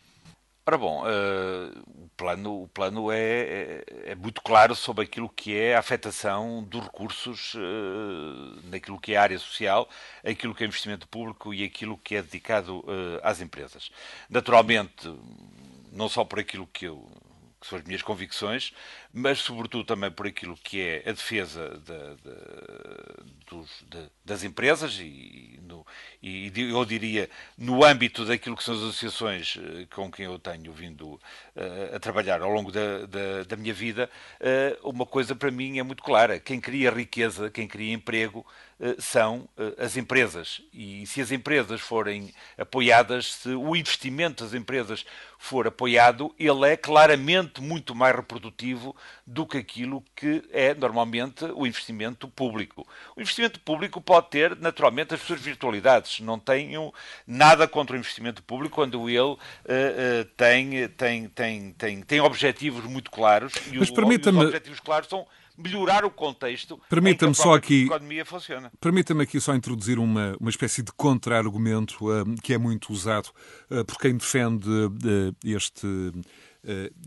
Ora 0.68 0.78
bom, 0.78 1.04
uh, 1.04 2.04
o 2.04 2.10
plano, 2.16 2.62
o 2.62 2.68
plano 2.68 3.12
é, 3.12 3.18
é, 3.18 3.84
é, 4.12 4.16
muito 4.16 4.40
claro 4.40 4.76
sobre 4.76 5.04
aquilo 5.04 5.28
que 5.28 5.58
é 5.58 5.76
a 5.76 5.80
afetação 5.80 6.64
dos 6.64 6.84
recursos 6.84 7.56
uh, 7.56 8.70
naquilo 8.70 9.00
que 9.00 9.14
é 9.14 9.18
a 9.18 9.24
área 9.24 9.40
social, 9.40 9.90
aquilo 10.24 10.54
que 10.54 10.64
é 10.64 10.68
investimento 10.68 11.08
público 11.08 11.56
e 11.56 11.64
aquilo 11.64 11.98
que 11.98 12.16
é 12.16 12.22
dedicado 12.22 12.82
uh, 12.82 13.20
às 13.24 13.42
empresas. 13.42 13.90
Naturalmente, 14.30 15.12
não 15.92 16.08
só 16.08 16.24
por 16.24 16.38
aquilo 16.38 16.68
que 16.68 16.86
eu 16.86 17.04
que 17.60 17.68
são 17.68 17.78
as 17.78 17.84
minhas 17.84 18.02
convicções, 18.02 18.74
mas 19.14 19.40
sobretudo 19.40 19.84
também 19.84 20.10
por 20.10 20.26
aquilo 20.26 20.56
que 20.56 20.82
é 20.82 21.04
a 21.06 21.12
defesa 21.12 21.82
de, 21.84 22.16
de, 22.24 23.50
dos, 23.50 23.86
das 24.24 24.44
empresas 24.44 24.98
e, 25.00 25.60
no, 25.64 25.86
e, 26.22 26.52
eu 26.56 26.86
diria 26.86 27.30
no 27.58 27.84
âmbito 27.84 28.24
daquilo 28.24 28.56
que 28.56 28.64
são 28.64 28.76
as 28.76 28.82
associações 28.82 29.58
eh, 29.58 29.88
com 29.94 30.12
quem 30.12 30.26
eu 30.26 30.38
tenho 30.40 30.72
vindo 30.72 31.16
uh, 31.16 31.96
a 31.96 32.00
trabalhar 32.00 32.42
ao 32.42 32.50
longo 32.50 32.72
da, 32.72 33.58
minha 33.58 33.74
vida, 33.74 34.10
uh, 34.40 34.90
uma 34.90 35.06
coisa 35.06 35.36
para 35.36 35.52
mim 35.52 35.80
é 35.80 35.84
muito 35.84 36.04
clara: 36.04 36.40
quem 36.40 36.62
cria 36.62 36.92
riqueza, 36.92 37.50
quem 37.50 37.68
cria 37.68 37.94
emprego, 37.94 38.46
são 38.98 39.50
as 39.78 39.98
empresas. 39.98 40.62
E 40.74 41.06
se 41.06 41.20
as 41.20 41.34
empresas 41.34 41.82
forem 41.82 42.34
apoiadas, 42.58 43.34
se 43.34 43.50
o 43.50 43.76
investimento 43.76 44.42
das 44.42 44.54
empresas 44.54 45.06
for 45.42 45.66
apoiado, 45.66 46.36
ele 46.38 46.68
é 46.68 46.76
claramente 46.76 47.62
muito 47.62 47.96
mais 47.96 48.14
reprodutivo 48.14 48.94
do 49.26 49.48
que 49.48 49.58
aquilo 49.58 50.04
que 50.14 50.44
é 50.52 50.74
normalmente 50.74 51.46
o 51.56 51.66
investimento 51.66 52.28
público. 52.28 52.86
O 53.16 53.22
investimento 53.22 53.58
público 53.62 54.02
pode 54.02 54.30
ter, 54.30 54.58
naturalmente, 54.58 55.14
as 55.14 55.22
suas 55.22 55.40
virtualidades. 55.40 56.20
Não 56.20 56.38
tenho 56.38 56.94
nada 57.26 57.70
contra 57.70 57.96
o 57.96 58.00
investimento 58.00 58.44
público 58.44 58.76
quando 58.76 59.10
ele 59.10 59.20
uh, 59.20 59.34
uh, 59.34 60.26
tem, 60.36 60.90
tem, 60.90 61.30
tem, 61.30 61.72
tem, 61.72 62.02
tem 62.02 62.20
objetivos 62.20 62.84
muito 62.84 63.10
claros 63.10 63.54
e, 63.72 63.78
Mas 63.78 63.90
o, 63.90 64.12
e 64.12 64.18
os 64.18 64.38
objetivos 64.46 64.80
claros 64.82 65.08
são 65.08 65.26
melhorar 65.64 66.06
o 66.06 66.12
contexto 66.12 66.80
permita-me 66.90 67.36
só 67.36 67.54
aqui 67.54 67.86
economia 67.86 68.26
funciona. 68.26 68.72
Permita-me 68.80 69.24
aqui 69.24 69.40
só 69.40 69.54
introduzir 69.54 70.00
uma, 70.00 70.36
uma 70.40 70.50
espécie 70.50 70.82
de 70.82 70.92
contra-argumento 70.94 72.10
uh, 72.10 72.26
que 72.42 72.54
é 72.54 72.58
muito 72.58 72.92
usado 72.92 73.30
uh, 73.70 73.84
por 73.86 73.98
quem 73.98 74.16
defende 74.16 74.70
uh, 74.70 75.36
este 75.44 75.88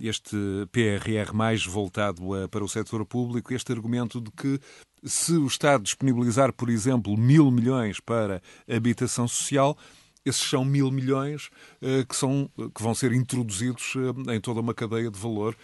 este 0.01 0.35
PRR 0.73 1.35
mais 1.35 1.67
voltado 1.67 2.23
para 2.51 2.65
o 2.65 2.69
setor 2.69 3.05
público, 3.05 3.53
este 3.53 3.71
argumento 3.71 4.19
de 4.19 4.31
que 4.31 4.59
se 5.05 5.35
o 5.35 5.47
Estado 5.47 5.83
disponibilizar, 5.83 6.55
por 6.55 6.71
exemplo, 6.71 7.17
mil 7.19 7.51
milhões 7.51 8.01
para 8.01 8.41
habitação 8.67 9.29
social, 9.29 9.77
esses 10.25 10.43
são 10.43 10.65
mil 10.65 10.91
milhões 10.91 11.51
uh, 11.81 12.07
que, 12.07 12.15
são, 12.17 12.51
que 12.75 12.83
vão 12.83 12.95
ser 12.95 13.13
introduzidos 13.13 13.95
uh, 13.95 14.33
em 14.33 14.41
toda 14.41 14.61
uma 14.61 14.75
cadeia 14.75 15.11
de 15.11 15.19
valor, 15.19 15.57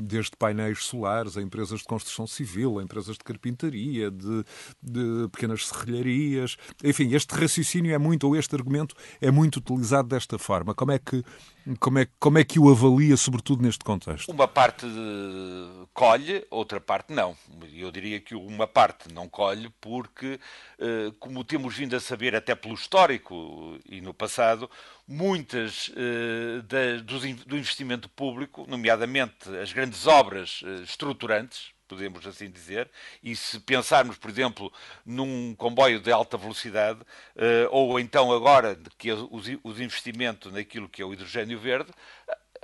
desde 0.00 0.32
painéis 0.36 0.84
solares 0.84 1.36
a 1.36 1.42
empresas 1.42 1.80
de 1.80 1.84
construção 1.86 2.26
civil, 2.26 2.78
a 2.78 2.82
empresas 2.82 3.16
de 3.16 3.24
carpintaria, 3.24 4.10
de, 4.10 4.44
de, 4.82 5.28
pequenas 5.30 5.66
serralharias. 5.66 6.56
Enfim, 6.82 7.14
este 7.14 7.34
raciocínio 7.34 7.94
é 7.94 7.98
muito, 7.98 8.26
ou 8.26 8.36
este 8.36 8.54
argumento 8.54 8.94
é 9.20 9.30
muito 9.30 9.56
utilizado 9.58 10.08
desta 10.08 10.38
forma. 10.38 10.74
Como 10.74 10.92
é 10.92 10.98
que 10.98 11.22
como 11.76 11.98
é, 11.98 12.08
como 12.18 12.38
é 12.38 12.44
que 12.44 12.58
o 12.58 12.70
avalia, 12.70 13.16
sobretudo 13.16 13.62
neste 13.62 13.84
contexto? 13.84 14.30
Uma 14.30 14.48
parte 14.48 14.86
colhe, 15.92 16.46
outra 16.50 16.80
parte 16.80 17.12
não. 17.12 17.36
Eu 17.72 17.90
diria 17.90 18.20
que 18.20 18.34
uma 18.34 18.66
parte 18.66 19.12
não 19.12 19.28
colhe 19.28 19.70
porque, 19.80 20.38
eh, 20.78 21.12
como 21.18 21.44
temos 21.44 21.76
vindo 21.76 21.96
a 21.96 22.00
saber 22.00 22.34
até 22.34 22.54
pelo 22.54 22.74
histórico 22.74 23.78
e 23.88 24.00
no 24.00 24.14
passado, 24.14 24.70
muitas 25.06 25.90
eh, 25.96 26.62
do 27.46 27.56
investimento 27.56 28.08
público, 28.08 28.64
nomeadamente 28.68 29.48
as 29.56 29.72
grandes 29.72 30.06
obras 30.06 30.60
eh, 30.64 30.82
estruturantes, 30.82 31.72
podemos 31.88 32.26
assim 32.26 32.50
dizer, 32.50 32.90
e 33.22 33.34
se 33.34 33.58
pensarmos, 33.60 34.16
por 34.16 34.30
exemplo, 34.30 34.72
num 35.04 35.54
comboio 35.54 36.00
de 36.00 36.12
alta 36.12 36.36
velocidade, 36.36 37.00
uh, 37.00 37.68
ou 37.70 37.98
então 37.98 38.30
agora 38.30 38.78
que 38.96 39.10
os 39.12 39.80
investimentos 39.80 40.52
naquilo 40.52 40.88
que 40.88 41.02
é 41.02 41.04
o 41.04 41.12
hidrogênio 41.12 41.58
verde, 41.58 41.90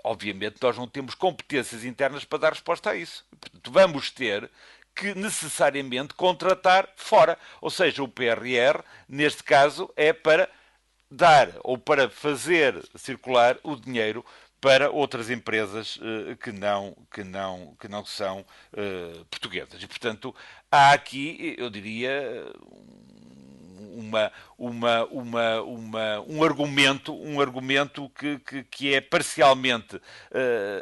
obviamente 0.04 0.56
nós 0.60 0.76
não 0.76 0.86
temos 0.86 1.14
competências 1.14 1.84
internas 1.84 2.24
para 2.24 2.38
dar 2.38 2.52
resposta 2.52 2.90
a 2.90 2.96
isso. 2.96 3.24
Portanto, 3.40 3.70
vamos 3.72 4.10
ter 4.10 4.50
que 4.94 5.14
necessariamente 5.14 6.14
contratar 6.14 6.88
fora. 6.94 7.38
Ou 7.60 7.70
seja, 7.70 8.02
o 8.02 8.08
PRR, 8.08 8.84
neste 9.08 9.42
caso, 9.42 9.90
é 9.96 10.12
para 10.12 10.48
dar 11.10 11.50
ou 11.62 11.78
para 11.78 12.08
fazer 12.10 12.82
circular 12.96 13.56
o 13.62 13.76
dinheiro 13.76 14.24
para 14.64 14.90
outras 14.90 15.28
empresas 15.28 15.96
uh, 15.96 16.34
que, 16.42 16.50
não, 16.50 16.96
que, 17.12 17.22
não, 17.22 17.76
que 17.78 17.86
não 17.86 18.02
são 18.02 18.40
uh, 18.40 19.24
portuguesas. 19.26 19.82
E, 19.82 19.86
portanto, 19.86 20.34
há 20.72 20.92
aqui, 20.92 21.54
eu 21.58 21.68
diria, 21.68 22.50
uma, 23.94 24.32
uma, 24.56 25.04
uma, 25.04 25.60
uma, 25.60 26.20
um 26.22 26.42
argumento, 26.42 27.14
um 27.14 27.42
argumento 27.42 28.08
que, 28.18 28.38
que, 28.38 28.64
que 28.64 28.94
é 28.94 29.02
parcialmente 29.02 29.96
uh, 29.96 30.00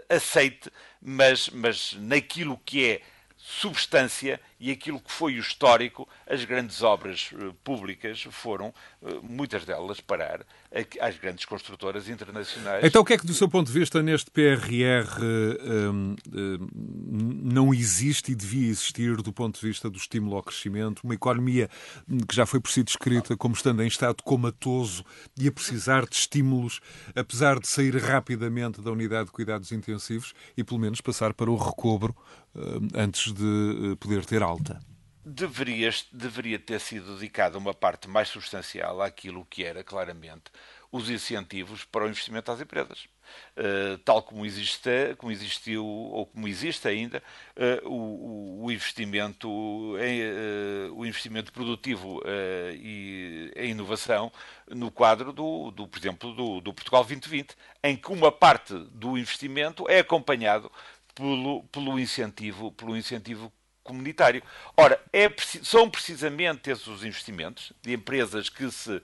aceite, 0.09 0.71
mas, 1.01 1.49
mas 1.49 1.97
naquilo 1.99 2.61
que 2.65 2.89
é 2.89 3.03
substância 3.37 4.41
e 4.63 4.71
aquilo 4.71 5.01
que 5.01 5.11
foi 5.11 5.35
o 5.35 5.41
histórico, 5.41 6.09
as 6.25 6.45
grandes 6.45 6.85
obras 6.85 7.31
uh, 7.33 7.53
públicas 7.65 8.23
foram, 8.31 8.73
uh, 9.03 9.21
muitas 9.21 9.65
delas, 9.65 10.01
parar 10.01 10.47
às 11.01 11.19
grandes 11.19 11.45
construtoras 11.45 12.09
internacionais. 12.09 12.85
Então, 12.85 13.03
o 13.03 13.05
que 13.05 13.13
é 13.13 13.19
que, 13.19 13.27
do 13.27 13.35
seu 13.35 13.49
ponto 13.49 13.67
de 13.67 13.77
vista, 13.77 14.01
neste 14.01 14.31
PRR 14.31 15.21
um, 15.21 16.15
um, 16.33 16.57
não 17.43 17.75
existe 17.75 18.31
e 18.31 18.35
devia 18.37 18.71
existir 18.71 19.17
do 19.17 19.33
ponto 19.33 19.61
de 19.61 19.67
vista 19.67 19.91
do 19.91 19.99
estímulo 19.99 20.37
ao 20.37 20.43
crescimento? 20.45 21.01
Uma 21.03 21.15
economia 21.15 21.69
que 22.29 22.35
já 22.35 22.47
foi 22.47 22.61
por 22.61 22.71
si 22.71 22.85
descrita 22.85 23.37
como 23.37 23.55
estando 23.55 23.83
em 23.83 23.87
estado 23.87 24.23
comatoso 24.23 25.05
e 25.37 25.49
a 25.49 25.53
precisar 25.53 26.07
de 26.07 26.15
estímulos, 26.15 26.81
apesar 27.17 27.59
de 27.59 27.67
sair 27.67 27.97
rapidamente 27.97 28.81
da 28.81 28.93
unidade 28.93 29.27
de 29.27 29.33
cuidados 29.33 29.73
intensivos 29.73 30.33
e, 30.57 30.63
pelo 30.63 30.81
menos, 30.81 31.01
passar 31.01 31.35
para 31.35 31.51
o 31.51 31.57
recobro 31.57 32.17
um, 32.55 32.89
antes 32.95 33.33
de 33.33 33.97
poder 33.99 34.25
ter 34.25 34.43
alta? 34.53 34.81
Deveria, 35.25 35.91
deveria 36.13 36.59
ter 36.59 36.81
sido 36.81 37.15
dedicada 37.15 37.57
uma 37.57 37.73
parte 37.73 38.09
mais 38.09 38.29
substancial 38.29 39.01
àquilo 39.01 39.47
que 39.47 39.65
era 39.65 39.85
claramente 39.85 40.51
os 40.93 41.09
incentivos 41.09 41.85
para 41.85 42.05
o 42.05 42.09
investimento 42.09 42.53
às 42.53 42.61
empresas. 42.61 43.09
Uh, 43.57 43.97
tal 44.05 44.23
como, 44.23 44.45
existe, 44.45 45.15
como 45.17 45.33
existiu 45.33 45.87
ou 45.87 46.27
como 46.27 46.47
existe 46.47 46.87
ainda 46.87 47.23
uh, 47.57 47.89
o, 47.89 48.65
o, 48.65 48.71
investimento 48.71 49.49
em, 49.99 50.23
uh, 50.23 50.95
o 50.95 51.07
investimento 51.07 51.51
produtivo 51.51 52.21
e 52.75 53.51
a 53.57 53.63
inovação 53.63 54.31
no 54.69 54.91
quadro 54.91 55.33
do, 55.33 55.71
do 55.71 55.89
por 55.89 55.99
exemplo 55.99 56.35
do, 56.35 56.61
do 56.61 56.75
Portugal 56.75 57.03
2020 57.05 57.57
em 57.83 57.97
que 57.97 58.13
uma 58.13 58.31
parte 58.31 58.75
do 58.75 59.17
investimento 59.17 59.89
é 59.89 60.01
acompanhado 60.01 60.71
pelo, 61.15 61.65
pelo 61.65 61.99
incentivo 61.99 62.71
pelo 62.73 62.95
incentivo 62.95 63.51
comunitário. 63.83 64.43
Ora, 64.77 65.01
é, 65.13 65.31
são 65.63 65.89
precisamente 65.91 66.71
esses 66.71 66.87
os 66.87 67.05
investimentos 67.05 67.73
de 67.83 67.93
empresas 67.93 68.49
que 68.49 68.71
se 68.71 69.03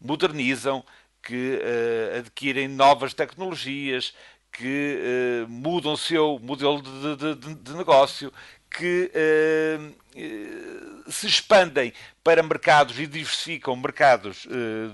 modernizam, 0.00 0.84
que 1.22 1.58
uh, 1.58 2.18
adquirem 2.18 2.68
novas 2.68 3.12
tecnologias, 3.12 4.14
que 4.52 5.44
uh, 5.44 5.48
mudam 5.48 5.92
o 5.92 5.96
seu 5.96 6.38
modelo 6.38 6.80
de, 6.80 7.34
de, 7.34 7.54
de 7.54 7.74
negócio, 7.74 8.32
que 8.70 9.10
uh, 9.12 11.10
se 11.10 11.26
expandem 11.26 11.92
para 12.22 12.42
mercados 12.42 12.98
e 12.98 13.06
diversificam 13.06 13.74
mercados 13.76 14.46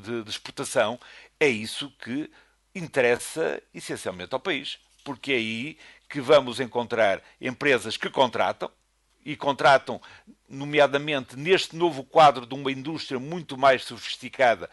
de, 0.02 0.22
de 0.24 0.30
exportação, 0.30 0.98
é 1.38 1.48
isso 1.48 1.90
que 2.02 2.30
interessa 2.74 3.62
essencialmente 3.72 4.34
ao 4.34 4.40
país. 4.40 4.78
Porque 5.04 5.32
é 5.32 5.36
aí 5.36 5.78
que 6.08 6.20
vamos 6.20 6.60
encontrar 6.60 7.22
empresas 7.40 7.96
que 7.96 8.10
contratam, 8.10 8.70
e 9.24 9.36
contratam, 9.36 10.00
nomeadamente 10.48 11.36
neste 11.36 11.76
novo 11.76 12.04
quadro 12.04 12.46
de 12.46 12.54
uma 12.54 12.70
indústria 12.70 13.18
muito 13.18 13.56
mais 13.56 13.84
sofisticada, 13.84 14.68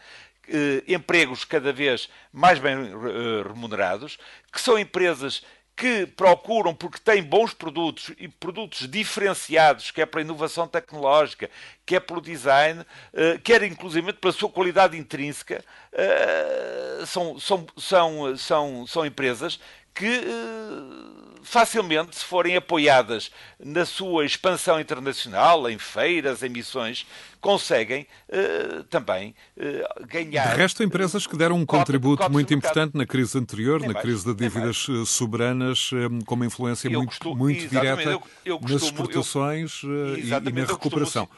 eh, 0.48 0.82
empregos 0.88 1.44
cada 1.44 1.72
vez 1.72 2.08
mais 2.32 2.58
bem 2.58 2.74
eh, 2.74 3.48
remunerados, 3.48 4.18
que 4.52 4.60
são 4.60 4.78
empresas 4.78 5.42
que 5.80 6.06
procuram, 6.06 6.74
porque 6.74 6.98
têm 6.98 7.22
bons 7.22 7.54
produtos 7.54 8.12
e 8.18 8.28
produtos 8.28 8.86
diferenciados, 8.86 9.90
quer 9.90 10.04
para 10.04 10.20
a 10.20 10.22
inovação 10.22 10.68
tecnológica, 10.68 11.48
quer 11.86 12.00
pelo 12.00 12.20
design, 12.20 12.84
eh, 13.14 13.40
quer 13.42 13.62
inclusive 13.62 14.12
pela 14.12 14.30
sua 14.30 14.50
qualidade 14.50 14.98
intrínseca, 14.98 15.64
eh, 15.92 17.02
são, 17.06 17.38
são, 17.40 17.66
são, 17.78 18.36
são, 18.36 18.86
são 18.86 19.06
empresas 19.06 19.58
que 19.94 20.06
eh, 20.06 21.10
facilmente, 21.42 22.16
se 22.16 22.24
forem 22.24 22.56
apoiadas 22.56 23.30
na 23.58 23.84
sua 23.84 24.24
expansão 24.24 24.80
internacional, 24.80 25.68
em 25.68 25.78
feiras, 25.78 26.42
em 26.42 26.48
missões, 26.48 27.06
conseguem 27.40 28.06
uh, 28.28 28.84
também 28.84 29.34
uh, 29.56 30.06
ganhar. 30.06 30.50
De 30.50 30.56
resto, 30.56 30.82
empresas 30.82 31.26
que 31.26 31.36
deram 31.36 31.56
um 31.56 31.66
contributo 31.66 32.30
muito 32.30 32.52
importante 32.52 32.96
na 32.96 33.06
crise 33.06 33.36
anterior, 33.38 33.80
na 33.80 33.94
crise 33.94 34.24
de 34.24 34.34
dívidas 34.34 34.86
soberanas, 35.06 35.90
com 36.26 36.34
uma 36.34 36.46
influência 36.46 36.90
muito, 36.90 37.08
costumo, 37.08 37.36
muito 37.36 37.68
direta 37.68 38.10
eu, 38.10 38.22
eu 38.44 38.58
costumo, 38.58 38.74
nas 38.74 38.82
exportações 38.82 39.82
eu, 39.82 40.16
e, 40.18 40.26
e, 40.28 40.52
na 40.52 40.66
recuperação. 40.66 41.28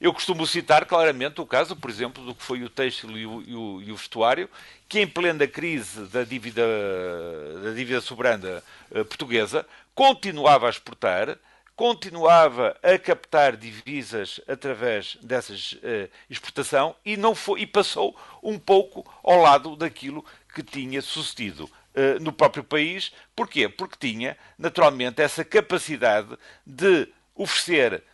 Eu 0.00 0.12
costumo 0.12 0.46
citar 0.46 0.84
claramente 0.84 1.40
o 1.40 1.46
caso, 1.46 1.74
por 1.74 1.90
exemplo, 1.90 2.24
do 2.24 2.32
que 2.32 2.42
foi 2.42 2.62
o 2.62 2.70
têxtil 2.70 3.18
e 3.18 3.26
o, 3.26 3.42
e 3.42 3.54
o, 3.54 3.82
e 3.82 3.92
o 3.92 3.96
vestuário, 3.96 4.48
que 4.88 5.00
em 5.00 5.06
plena 5.08 5.46
crise 5.46 6.06
da 6.06 6.22
dívida, 6.22 6.62
da 7.64 7.70
dívida 7.72 8.00
soberana 8.00 8.62
uh, 8.92 9.04
portuguesa, 9.04 9.66
continuava 9.96 10.68
a 10.68 10.70
exportar, 10.70 11.36
continuava 11.74 12.76
a 12.80 12.96
captar 12.96 13.56
divisas 13.56 14.40
através 14.46 15.16
dessa 15.20 15.52
uh, 15.52 16.08
exportação 16.30 16.94
e, 17.04 17.16
não 17.16 17.34
foi, 17.34 17.62
e 17.62 17.66
passou 17.66 18.16
um 18.40 18.56
pouco 18.56 19.04
ao 19.24 19.40
lado 19.40 19.74
daquilo 19.74 20.24
que 20.54 20.62
tinha 20.62 21.02
sucedido 21.02 21.64
uh, 21.64 22.22
no 22.22 22.32
próprio 22.32 22.62
país. 22.62 23.10
Porquê? 23.34 23.68
Porque 23.68 23.96
tinha, 23.98 24.38
naturalmente, 24.56 25.20
essa 25.20 25.44
capacidade 25.44 26.38
de 26.64 27.08
oferecer 27.34 28.04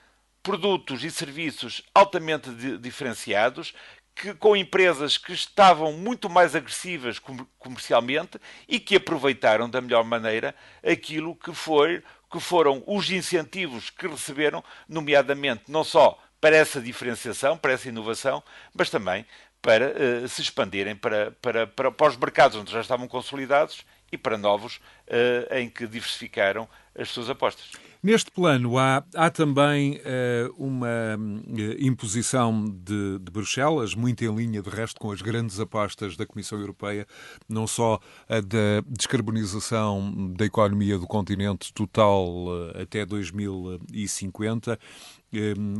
produtos 0.44 1.02
e 1.02 1.10
serviços 1.10 1.82
altamente 1.94 2.50
diferenciados, 2.78 3.74
que, 4.14 4.34
com 4.34 4.54
empresas 4.54 5.18
que 5.18 5.32
estavam 5.32 5.92
muito 5.94 6.30
mais 6.30 6.54
agressivas 6.54 7.18
comercialmente 7.58 8.38
e 8.68 8.78
que 8.78 8.96
aproveitaram 8.96 9.68
da 9.68 9.80
melhor 9.80 10.04
maneira 10.04 10.54
aquilo 10.86 11.34
que, 11.34 11.52
foi, 11.52 12.04
que 12.30 12.38
foram 12.38 12.84
os 12.86 13.10
incentivos 13.10 13.90
que 13.90 14.06
receberam, 14.06 14.62
nomeadamente 14.86 15.64
não 15.66 15.82
só 15.82 16.16
para 16.40 16.54
essa 16.54 16.78
diferenciação, 16.78 17.56
para 17.56 17.72
essa 17.72 17.88
inovação, 17.88 18.42
mas 18.74 18.90
também 18.90 19.26
para 19.62 19.92
uh, 19.92 20.28
se 20.28 20.42
expandirem 20.42 20.94
para, 20.94 21.30
para, 21.40 21.66
para, 21.66 21.90
para, 21.90 22.08
os 22.08 22.18
mercados 22.18 22.58
onde 22.58 22.70
já 22.70 22.82
estavam 22.82 23.08
consolidados 23.08 23.82
e 24.12 24.18
para 24.18 24.36
novos 24.36 24.76
uh, 24.76 25.54
em 25.54 25.70
que 25.70 25.86
diversificaram 25.86 26.68
as 26.96 27.08
suas 27.08 27.30
apostas. 27.30 27.72
Neste 28.04 28.30
plano, 28.30 28.76
há, 28.76 29.02
há 29.14 29.30
também 29.30 29.94
uh, 29.94 30.54
uma 30.58 31.16
uh, 31.16 31.76
imposição 31.80 32.62
de, 32.62 33.18
de, 33.18 33.32
Bruxelas, 33.32 33.94
muito 33.94 34.22
em 34.22 34.36
linha, 34.36 34.60
de 34.60 34.68
resto, 34.68 35.00
com 35.00 35.10
as 35.10 35.22
grandes 35.22 35.58
apostas 35.58 36.14
da 36.14 36.26
Comissão 36.26 36.60
Europeia, 36.60 37.06
não 37.48 37.66
só 37.66 37.98
a 38.28 38.42
da 38.42 38.82
descarbonização 38.86 40.34
da 40.36 40.44
economia 40.44 40.98
do 40.98 41.06
continente 41.06 41.72
total 41.72 42.26
uh, 42.28 42.82
até 42.82 43.06
2050, 43.06 44.72
Ehm, 44.72 44.78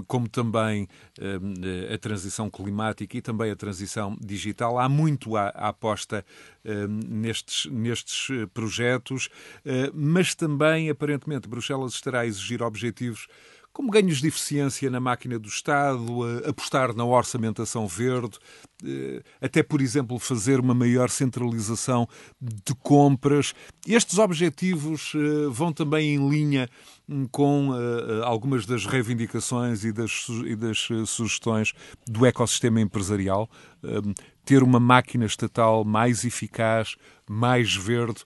como 0.06 0.28
também 0.28 0.88
ehm, 1.20 1.54
a 1.92 1.98
transição 1.98 2.50
climática 2.50 3.16
e 3.16 3.22
também 3.22 3.50
a 3.50 3.56
transição 3.56 4.16
digital. 4.20 4.78
Há 4.78 4.88
muito 4.88 5.36
a, 5.36 5.48
aposta 5.48 6.24
ehm, 6.64 7.00
nestes, 7.08 7.70
nestes 7.70 8.28
eh, 8.30 8.46
projetos, 8.46 9.28
eh, 9.64 9.90
mas 9.94 10.34
também, 10.34 10.90
aparentemente, 10.90 11.48
Bruxelas 11.48 11.92
estará 11.92 12.20
a 12.20 12.26
exigir 12.26 12.62
objetivos 12.62 13.26
como 13.74 13.90
ganhos 13.90 14.20
de 14.20 14.28
eficiência 14.28 14.88
na 14.88 15.00
máquina 15.00 15.36
do 15.36 15.48
Estado, 15.48 16.06
apostar 16.48 16.94
na 16.94 17.04
orçamentação 17.04 17.88
verde, 17.88 18.38
eh, 18.84 19.20
até, 19.40 19.64
por 19.64 19.80
exemplo, 19.80 20.16
fazer 20.20 20.60
uma 20.60 20.72
maior 20.72 21.10
centralização 21.10 22.08
de 22.40 22.72
compras. 22.76 23.52
Estes 23.84 24.18
objetivos 24.18 25.12
eh, 25.16 25.48
vão 25.50 25.72
também 25.72 26.14
em 26.14 26.28
linha 26.30 26.68
hum, 27.08 27.26
com 27.32 27.72
eh, 27.74 28.24
algumas 28.24 28.64
das 28.64 28.86
reivindicações 28.86 29.84
e 29.84 29.92
das, 29.92 30.28
e 30.46 30.54
das 30.54 30.88
sugestões 31.06 31.72
do 32.06 32.24
ecossistema 32.24 32.80
empresarial. 32.80 33.50
Hum, 33.82 34.14
ter 34.44 34.62
uma 34.62 34.78
máquina 34.78 35.24
estatal 35.24 35.84
mais 35.84 36.24
eficaz, 36.24 36.94
mais 37.28 37.74
verde, 37.74 38.22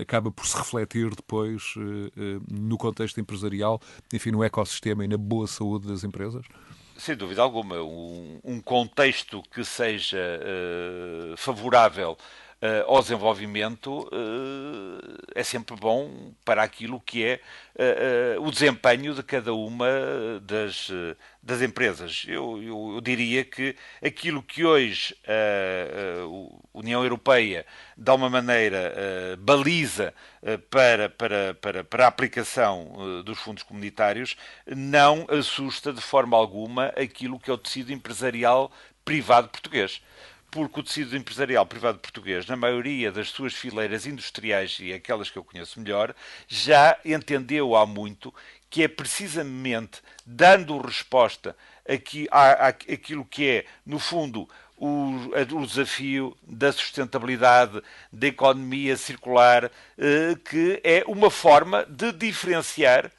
acaba 0.00 0.30
por 0.30 0.46
se 0.46 0.56
refletir 0.56 1.14
depois 1.14 1.74
eh, 1.76 2.12
eh, 2.16 2.40
no 2.50 2.76
contexto 2.76 3.20
empresarial, 3.20 3.80
enfim, 4.12 4.30
no 4.30 4.44
ecossistema 4.44 5.04
e 5.04 5.08
na 5.08 5.16
boa 5.16 5.46
saúde 5.46 5.88
das 5.88 6.04
empresas? 6.04 6.44
Sem 6.96 7.16
dúvida 7.16 7.42
alguma. 7.42 7.82
Um, 7.82 8.38
um 8.44 8.60
contexto 8.60 9.42
que 9.50 9.64
seja 9.64 10.18
uh, 10.18 11.36
favorável 11.36 12.16
uh, 12.62 12.90
ao 12.90 13.02
desenvolvimento 13.02 14.08
uh, 14.08 15.18
é 15.34 15.42
sempre 15.42 15.74
bom 15.76 16.32
para 16.44 16.62
aquilo 16.62 17.00
que 17.00 17.24
é 17.24 17.40
uh, 18.36 18.42
o 18.42 18.50
desempenho 18.50 19.14
de 19.14 19.22
cada 19.22 19.52
uma 19.52 19.88
das, 20.40 20.90
das 21.42 21.60
empresas. 21.60 22.24
Eu, 22.28 22.62
eu, 22.62 22.92
eu, 22.94 23.00
diria 23.00 23.44
que 23.44 23.74
aquilo 24.02 24.42
que 24.42 24.64
hoje 24.64 25.16
a 25.26 26.26
União 26.72 27.02
Europeia, 27.02 27.66
de 27.96 28.10
alguma 28.10 28.30
maneira, 28.30 28.94
baliza 29.38 30.14
para, 30.70 31.08
para, 31.08 31.54
para, 31.54 31.84
para 31.84 32.04
a 32.04 32.08
aplicação 32.08 33.22
dos 33.24 33.38
fundos 33.38 33.62
comunitários, 33.62 34.36
não 34.66 35.26
assusta 35.28 35.92
de 35.92 36.00
forma 36.00 36.36
alguma 36.36 36.86
aquilo 36.88 37.40
que 37.40 37.50
é 37.50 37.54
o 37.54 37.58
tecido 37.58 37.92
empresarial 37.92 38.70
privado 39.04 39.48
português 39.48 40.02
porque 40.52 40.80
o 40.80 40.82
tecido 40.82 41.16
empresarial 41.16 41.64
privado 41.64 41.98
português, 41.98 42.46
na 42.46 42.56
maioria 42.56 43.10
das 43.10 43.30
suas 43.30 43.54
fileiras 43.54 44.06
industriais 44.06 44.76
e 44.80 44.92
aquelas 44.92 45.30
que 45.30 45.38
eu 45.38 45.42
conheço 45.42 45.80
melhor, 45.80 46.14
já 46.46 46.96
entendeu 47.04 47.74
há 47.74 47.86
muito 47.86 48.32
que 48.68 48.82
é 48.82 48.88
precisamente 48.88 50.02
dando 50.26 50.78
resposta 50.78 51.56
aqui, 51.88 52.28
à, 52.30 52.68
àquilo 52.68 53.24
que 53.24 53.48
é, 53.48 53.64
no 53.84 53.98
fundo, 53.98 54.46
o, 54.76 55.30
o, 55.56 55.66
desafio 55.66 56.36
da 56.42 56.70
sustentabilidade, 56.70 57.82
da 58.12 58.26
economia 58.26 58.96
circular, 58.96 59.70
eh, 59.96 60.36
que 60.44 60.80
é 60.84 61.04
uma 61.06 61.30
forma 61.30 61.86
de 61.88 62.12
diferenciar 62.12 63.10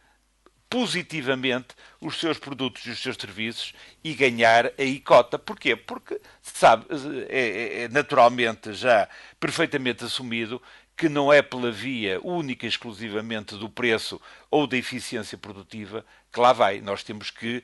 positivamente 0.73 1.67
os 2.01 2.19
seus 2.19 2.39
produtos 2.39 2.83
e 2.87 2.89
os 2.89 2.99
seus 2.99 3.15
serviços 3.15 3.75
e 4.03 4.15
ganhar 4.15 4.71
a 4.75 4.81
icota. 4.81 5.37
Porquê? 5.37 5.75
Porque, 5.75 6.19
sabe, 6.41 6.87
é, 7.29 7.39
é, 7.39 7.83
é 7.83 7.87
naturalmente 7.89 8.73
já 8.73 9.07
perfeitamente 9.39 10.03
assumido 10.03 10.59
que 10.97 11.07
não 11.07 11.31
é 11.31 11.43
pela 11.43 11.71
via 11.71 12.19
única 12.23 12.65
e 12.65 12.69
exclusivamente 12.69 13.55
do 13.55 13.69
preço 13.69 14.19
ou 14.49 14.65
da 14.65 14.75
eficiência 14.75 15.37
produtiva 15.37 16.03
que 16.31 16.39
lá 16.39 16.51
vai. 16.51 16.81
Nós 16.81 17.03
temos 17.03 17.29
que 17.29 17.63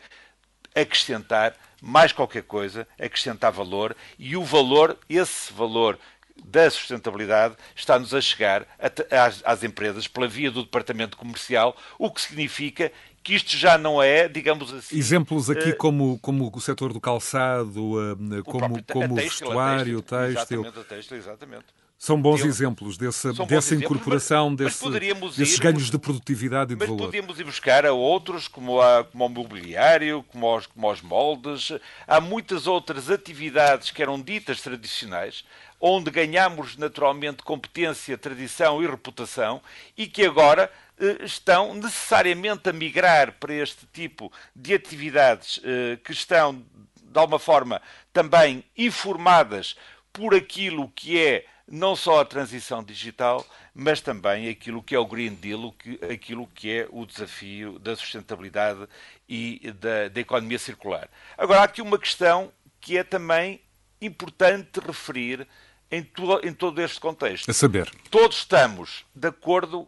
acrescentar 0.76 1.56
mais 1.82 2.12
qualquer 2.12 2.44
coisa, 2.44 2.88
acrescentar 3.00 3.52
valor 3.52 3.98
e 4.20 4.38
o 4.38 4.44
valor, 4.44 4.96
esse 5.10 5.52
valor 5.52 5.98
da 6.46 6.70
sustentabilidade 6.70 7.56
está-nos 7.76 8.14
a 8.14 8.22
chegar 8.22 8.66
às, 9.12 9.42
às, 9.46 9.64
empresas 9.64 10.08
pela 10.08 10.28
via 10.28 10.52
do 10.52 10.64
departamento 10.64 11.18
comercial, 11.18 11.76
o 11.98 12.12
que 12.12 12.22
significa 12.22 12.92
que 13.22 13.36
isto 13.36 13.56
já 13.58 13.78
não 13.78 14.02
é, 14.02 14.28
digamos 14.28 14.74
assim. 14.74 14.98
Exemplos 14.98 15.50
aqui 15.50 15.72
uh, 15.72 15.78
como, 15.78 16.18
como 16.20 16.52
o 16.54 16.62
setor 16.62 16.94
do 16.94 17.02
calçado, 17.02 17.94
uh, 17.94 18.44
como, 18.46 18.78
o, 18.78 18.84
como 18.84 19.14
o 19.14 19.16
vestuário, 19.16 20.00
o 20.00 20.02
têxtil. 20.02 20.62
Exatamente, 20.62 20.80
o 20.80 20.84
têxtil, 20.84 21.18
exatamente. 21.18 21.66
São 22.00 22.20
bons 22.20 22.46
exemplos 22.46 22.98
dessa, 22.98 23.34
bons 23.34 23.46
dessa 23.46 23.74
exemplos, 23.74 23.98
incorporação, 23.98 24.50
mas, 24.52 24.58
desse, 24.58 24.90
desses 25.38 25.58
ir, 25.58 25.62
ganhos 25.62 25.92
de 25.92 26.00
produtividade 26.00 26.72
e 26.72 26.76
de 26.76 26.80
mas 26.80 26.88
valor. 26.88 27.02
Mas 27.02 27.08
podíamos 27.08 27.38
ir 27.38 27.44
buscar 27.44 27.86
a 27.86 27.92
outros, 27.92 28.48
como, 28.48 28.80
a, 28.80 29.04
como 29.04 29.26
o 29.26 29.30
mobiliário, 29.30 30.24
como 30.30 30.56
os, 30.56 30.66
como 30.66 30.96
moldes. 31.04 31.74
Há 32.08 32.22
muitas 32.22 32.68
outras 32.68 33.10
atividades 33.10 33.92
que 33.92 34.02
eram 34.02 34.20
ditas 34.22 34.62
tradicionais, 34.62 35.44
onde 35.78 36.10
ganhamos 36.10 36.78
naturalmente 36.78 37.44
competência, 37.44 38.18
tradição 38.18 38.82
e 38.82 38.88
reputação, 38.88 39.62
e 39.98 40.08
que 40.08 40.24
agora 40.24 40.72
eh, 40.98 41.18
estão 41.26 41.74
necessariamente 41.74 42.70
a 42.70 42.74
migrar 42.74 43.34
para 43.42 43.54
este 43.54 43.86
tipo 43.92 44.32
de 44.56 44.74
atividades 44.74 45.60
eh, 45.66 45.98
que 46.02 46.14
estão, 46.14 46.64
de 46.96 47.20
alguma 47.20 47.40
forma, 47.40 47.82
também 48.14 48.64
informadas 48.78 49.76
por 50.14 50.34
aquilo 50.34 50.90
que 50.96 51.20
é 51.20 51.46
não 51.72 51.96
só 51.96 52.22
a 52.22 52.26
transição 52.26 52.84
digital, 52.84 53.46
mas 53.74 54.02
também 54.02 54.50
aquilo 54.50 54.82
que 54.82 54.96
é 54.96 55.00
o 55.00 55.06
Green 55.06 55.36
Deal, 55.36 55.74
aquilo 56.12 56.48
que 56.48 56.72
é 56.72 56.88
o 56.90 57.06
desafio 57.06 57.78
da 57.80 57.96
sustentabilidade 57.96 58.88
e 59.28 59.72
da, 59.80 60.08
da 60.10 60.20
economia 60.20 60.58
circular. 60.58 61.10
Agora, 61.38 61.62
há 61.62 61.64
aqui 61.64 61.82
uma 61.82 62.00
questão 62.00 62.52
que 62.82 62.98
é 62.98 63.04
também 63.04 63.62
importante 64.02 64.80
referir 64.80 65.48
em, 65.92 66.08
em 66.44 66.54
todo 66.54 66.82
este 66.82 67.00
contexto. 67.00 67.50
A 67.50 67.54
saber. 67.54 67.92
Todos 68.10 68.38
estamos 68.38 69.06
de 69.14 69.28
acordo 69.28 69.88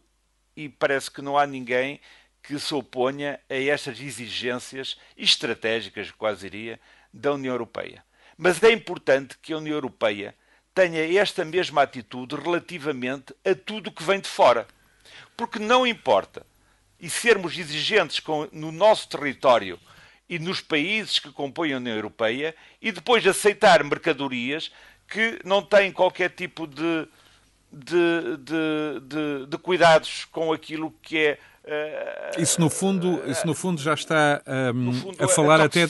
e 0.55 0.69
parece 0.69 1.09
que 1.09 1.21
não 1.21 1.37
há 1.37 1.45
ninguém 1.45 1.99
que 2.43 2.59
se 2.59 2.73
oponha 2.73 3.39
a 3.49 3.55
estas 3.55 3.99
exigências 3.99 4.97
estratégicas, 5.15 6.11
quase 6.11 6.45
iria, 6.47 6.79
da 7.13 7.33
União 7.33 7.53
Europeia. 7.53 8.03
Mas 8.37 8.61
é 8.63 8.71
importante 8.71 9.37
que 9.39 9.53
a 9.53 9.57
União 9.57 9.75
Europeia 9.75 10.35
tenha 10.73 11.19
esta 11.19 11.43
mesma 11.43 11.83
atitude 11.83 12.35
relativamente 12.35 13.35
a 13.45 13.53
tudo 13.53 13.91
que 13.91 14.03
vem 14.03 14.19
de 14.19 14.29
fora. 14.29 14.67
Porque 15.35 15.59
não 15.59 15.85
importa 15.85 16.45
e 16.99 17.09
sermos 17.09 17.57
exigentes 17.57 18.19
com, 18.19 18.47
no 18.51 18.71
nosso 18.71 19.09
território 19.09 19.79
e 20.29 20.39
nos 20.39 20.61
países 20.61 21.19
que 21.19 21.31
compõem 21.31 21.73
a 21.73 21.77
União 21.77 21.95
Europeia 21.95 22.55
e 22.81 22.91
depois 22.91 23.25
aceitar 23.25 23.83
mercadorias 23.83 24.71
que 25.07 25.39
não 25.43 25.61
têm 25.61 25.91
qualquer 25.91 26.29
tipo 26.29 26.65
de, 26.65 27.07
de, 27.71 28.37
de, 28.37 28.99
de, 29.01 29.45
de 29.47 29.57
cuidados 29.57 30.25
com 30.31 30.53
aquilo 30.53 30.93
que 31.01 31.17
é. 31.17 31.39
Uh, 31.63 32.41
isso, 32.41 32.61
no 32.61 32.69
fundo, 32.69 33.15
uh, 33.15 33.29
isso 33.29 33.45
no 33.45 33.53
fundo 33.53 33.81
já 33.81 33.93
está 33.93 34.41
um, 34.73 34.93
fundo, 34.93 35.23
a 35.23 35.27
falar 35.27 35.59
a 35.59 35.65
até 35.65 35.85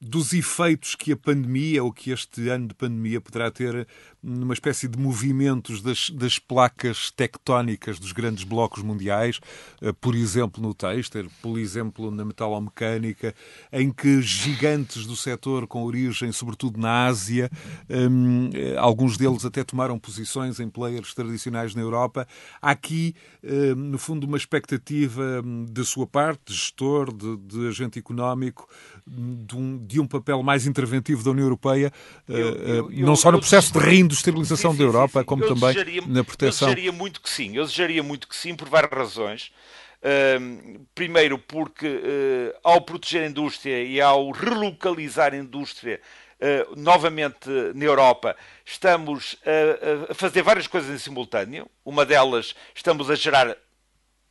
dos 0.00 0.32
efeitos 0.32 0.94
que 0.94 1.12
a 1.12 1.16
pandemia 1.16 1.82
ou 1.82 1.92
que 1.92 2.10
este 2.10 2.48
ano 2.48 2.68
de 2.68 2.74
pandemia 2.74 3.20
poderá 3.20 3.50
ter 3.50 3.86
numa 4.22 4.54
espécie 4.54 4.88
de 4.88 4.98
movimentos 4.98 5.80
das, 5.80 6.10
das 6.10 6.38
placas 6.38 7.10
tectónicas 7.10 7.98
dos 7.98 8.12
grandes 8.12 8.44
blocos 8.44 8.82
mundiais, 8.82 9.40
eh, 9.80 9.92
por 9.92 10.14
exemplo 10.14 10.62
no 10.62 10.74
têxtil, 10.74 11.30
por 11.40 11.58
exemplo 11.58 12.10
na 12.10 12.24
metalomecânica, 12.24 13.34
em 13.72 13.90
que 13.90 14.20
gigantes 14.20 15.06
do 15.06 15.16
setor 15.16 15.66
com 15.66 15.84
origem 15.84 16.32
sobretudo 16.32 16.78
na 16.78 17.06
Ásia, 17.06 17.50
um, 17.88 18.50
eh, 18.52 18.76
alguns 18.76 19.16
deles 19.16 19.44
até 19.44 19.64
tomaram 19.64 19.98
posições 19.98 20.60
em 20.60 20.68
players 20.68 21.14
tradicionais 21.14 21.74
na 21.74 21.82
Europa. 21.82 22.26
Há 22.60 22.70
aqui, 22.70 23.14
um, 23.42 23.74
no 23.74 23.98
fundo, 23.98 24.26
uma 24.26 24.36
expectativa 24.36 25.42
hum, 25.44 25.64
da 25.68 25.84
sua 25.84 26.06
parte, 26.06 26.40
de 26.46 26.54
gestor, 26.54 27.12
de, 27.12 27.36
de 27.36 27.68
agente 27.68 27.98
económico, 27.98 28.68
de 29.06 29.56
um, 29.56 29.78
de 29.78 30.00
um, 30.00 30.06
papel 30.06 30.42
mais 30.42 30.66
interventivo 30.66 31.22
da 31.22 31.30
União 31.30 31.44
Europeia, 31.44 31.92
eu, 32.28 32.36
eu, 32.36 32.92
eu, 32.92 33.06
não 33.06 33.16
só 33.16 33.30
no 33.32 33.38
processo 33.38 33.72
de 33.72 33.78
reindustrialização 33.78 34.09
sim, 34.14 34.72
sim, 34.72 34.78
da 34.78 34.84
Europa, 34.84 35.24
como 35.24 35.42
também 35.42 35.72
desejaria, 35.72 36.02
na 36.06 36.24
proteção. 36.24 36.68
Eu 36.68 36.74
desejaria 36.74 36.92
muito 36.92 37.20
que 37.20 37.30
sim, 37.30 37.56
eu 37.56 37.64
desejaria 37.64 38.02
muito 38.02 38.28
que 38.28 38.36
sim, 38.36 38.54
por 38.54 38.68
várias 38.68 38.92
razões. 38.92 39.52
Uh, 40.00 40.86
primeiro, 40.94 41.38
porque 41.38 41.86
uh, 41.86 42.58
ao 42.64 42.80
proteger 42.80 43.22
a 43.22 43.26
indústria 43.26 43.84
e 43.84 44.00
ao 44.00 44.30
relocalizar 44.30 45.34
a 45.34 45.36
indústria 45.36 46.00
uh, 46.40 46.80
novamente 46.80 47.50
na 47.74 47.84
Europa, 47.84 48.34
estamos 48.64 49.36
a, 49.44 50.12
a 50.12 50.14
fazer 50.14 50.42
várias 50.42 50.66
coisas 50.66 50.90
em 50.90 50.98
simultâneo. 50.98 51.68
Uma 51.84 52.06
delas, 52.06 52.54
estamos 52.74 53.10
a 53.10 53.14
gerar 53.14 53.54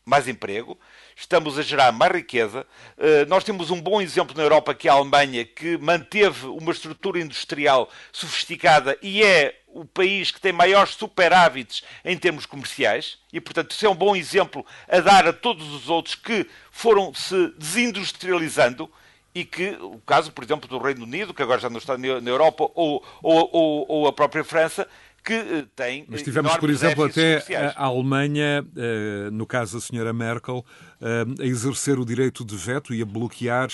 mais 0.05 0.27
emprego 0.27 0.75
estamos 1.19 1.59
a 1.59 1.61
gerar 1.61 1.91
mais 1.91 2.13
riqueza. 2.13 2.65
Eh, 2.97 3.25
nós 3.25 3.43
temos 3.43 3.69
um 3.69 3.81
bom 3.81 4.01
exemplo 4.01 4.35
na 4.35 4.43
Europa, 4.43 4.73
que 4.73 4.87
é 4.87 4.91
a 4.91 4.93
Alemanha, 4.93 5.43
que 5.43 5.77
manteve 5.77 6.47
uma 6.47 6.71
estrutura 6.71 7.19
industrial 7.19 7.89
sofisticada 8.11 8.97
e 9.01 9.21
é 9.21 9.58
o 9.73 9.85
país 9.85 10.31
que 10.31 10.41
tem 10.41 10.51
maiores 10.51 10.91
superávites 10.91 11.83
em 12.03 12.17
termos 12.17 12.45
comerciais. 12.45 13.17
E, 13.31 13.39
portanto, 13.39 13.71
isso 13.71 13.85
é 13.85 13.89
um 13.89 13.95
bom 13.95 14.15
exemplo 14.15 14.65
a 14.87 14.99
dar 14.99 15.27
a 15.27 15.33
todos 15.33 15.71
os 15.73 15.89
outros 15.89 16.15
que 16.15 16.47
foram 16.71 17.13
se 17.13 17.53
desindustrializando 17.57 18.91
e 19.33 19.45
que, 19.45 19.77
o 19.79 19.99
caso, 20.05 20.31
por 20.31 20.43
exemplo, 20.43 20.67
do 20.67 20.79
Reino 20.79 21.03
Unido, 21.03 21.33
que 21.33 21.43
agora 21.43 21.61
já 21.61 21.69
não 21.69 21.77
está 21.77 21.97
na 21.97 22.29
Europa, 22.29 22.69
ou, 22.73 23.05
ou, 23.21 23.49
ou, 23.53 23.85
ou 23.87 24.07
a 24.07 24.13
própria 24.13 24.43
França, 24.43 24.87
que 25.29 25.33
eh, 25.33 25.65
tem. 25.75 26.05
Mas 26.07 26.23
tivemos, 26.23 26.57
por 26.57 26.69
exemplo, 26.71 27.03
até 27.03 27.43
a 27.75 27.85
Alemanha, 27.85 28.65
eh, 28.75 29.29
no 29.31 29.45
caso 29.45 29.77
da 29.77 29.81
senhora 29.81 30.11
Merkel, 30.11 30.65
eh, 30.99 31.43
a 31.43 31.45
exercer 31.45 31.99
o 31.99 32.05
direito 32.05 32.43
de 32.43 32.55
veto 32.57 32.95
e 32.95 33.01
a 33.01 33.05
bloquear 33.05 33.69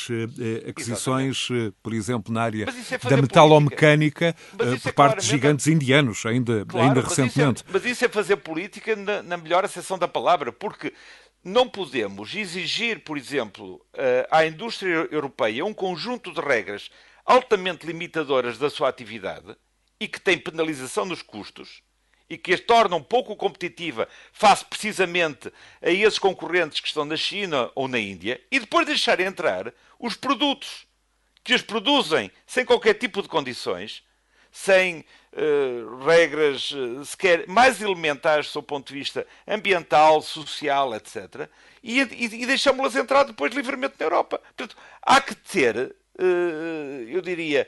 aquisições, 0.67 1.47
Exatamente. 1.49 1.75
por 1.81 1.93
exemplo, 1.93 2.33
na 2.33 2.41
área 2.41 2.65
é 2.65 3.09
da 3.09 3.17
metalomecânica 3.17 4.35
por 4.57 4.93
parte 4.93 5.21
de 5.21 5.27
gigantes 5.27 5.67
indianos, 5.67 6.25
ainda, 6.25 6.65
claro, 6.65 6.87
ainda 6.87 7.01
recentemente. 7.01 7.63
Mas 7.71 7.75
isso, 7.85 7.85
é, 7.85 7.85
mas 7.85 7.85
isso 7.85 8.05
é 8.05 8.09
fazer 8.09 8.35
política 8.37 8.95
na, 8.95 9.23
na 9.23 9.37
melhor 9.37 9.63
acessão 9.63 9.97
da 9.97 10.09
palavra, 10.09 10.51
porque 10.51 10.93
não 11.41 11.69
podemos 11.69 12.35
exigir, 12.35 12.99
por 12.99 13.17
exemplo, 13.17 13.79
à 14.29 14.45
indústria 14.45 15.07
europeia 15.09 15.63
um 15.63 15.73
conjunto 15.73 16.33
de 16.33 16.41
regras 16.41 16.89
altamente 17.25 17.85
limitadoras 17.87 18.57
da 18.57 18.69
sua 18.69 18.89
atividade 18.89 19.55
e 19.99 20.07
que 20.07 20.19
tem 20.19 20.37
penalização 20.37 21.05
nos 21.05 21.21
custos 21.21 21.83
e 22.29 22.37
que 22.37 22.53
as 22.53 22.59
tornam 22.59 23.01
pouco 23.01 23.35
competitiva 23.35 24.07
face 24.33 24.65
precisamente 24.65 25.51
a 25.81 25.89
esses 25.89 26.19
concorrentes 26.19 26.79
que 26.79 26.87
estão 26.87 27.05
na 27.05 27.15
China 27.17 27.71
ou 27.75 27.87
na 27.87 27.99
Índia 27.99 28.41
e 28.51 28.59
depois 28.59 28.85
deixar 28.85 29.19
entrar 29.19 29.71
os 29.99 30.15
produtos 30.15 30.85
que 31.43 31.53
os 31.53 31.61
produzem 31.61 32.31
sem 32.47 32.65
qualquer 32.65 32.95
tipo 32.95 33.21
de 33.21 33.29
condições, 33.29 34.03
sem 34.51 35.05
uh, 35.33 36.03
regras 36.03 36.71
uh, 36.71 37.05
sequer 37.05 37.47
mais 37.47 37.81
elementares 37.81 38.47
do 38.47 38.53
seu 38.53 38.63
ponto 38.63 38.91
de 38.91 38.97
vista 38.97 39.27
ambiental, 39.47 40.21
social, 40.23 40.95
etc. 40.95 41.47
E, 41.83 42.01
e, 42.01 42.41
e 42.41 42.45
deixamos-las 42.47 42.95
entrar 42.95 43.25
depois 43.25 43.53
livremente 43.53 43.93
na 43.99 44.07
Europa. 44.07 44.39
Portanto, 44.39 44.75
há 45.03 45.21
que 45.21 45.35
ter, 45.35 45.95
uh, 46.19 47.07
eu 47.07 47.21
diria, 47.21 47.67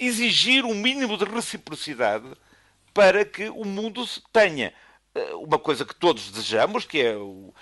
exigir 0.00 0.64
um 0.64 0.74
mínimo 0.74 1.16
de 1.16 1.24
reciprocidade 1.24 2.26
para 2.94 3.24
que 3.24 3.48
o 3.50 3.64
mundo 3.64 4.04
tenha. 4.32 4.72
Eh, 5.14 5.34
uma 5.34 5.58
coisa 5.58 5.84
que 5.84 5.94
todos 5.94 6.30
desejamos, 6.30 6.84
que 6.84 7.00
é 7.00 7.16
o, 7.16 7.52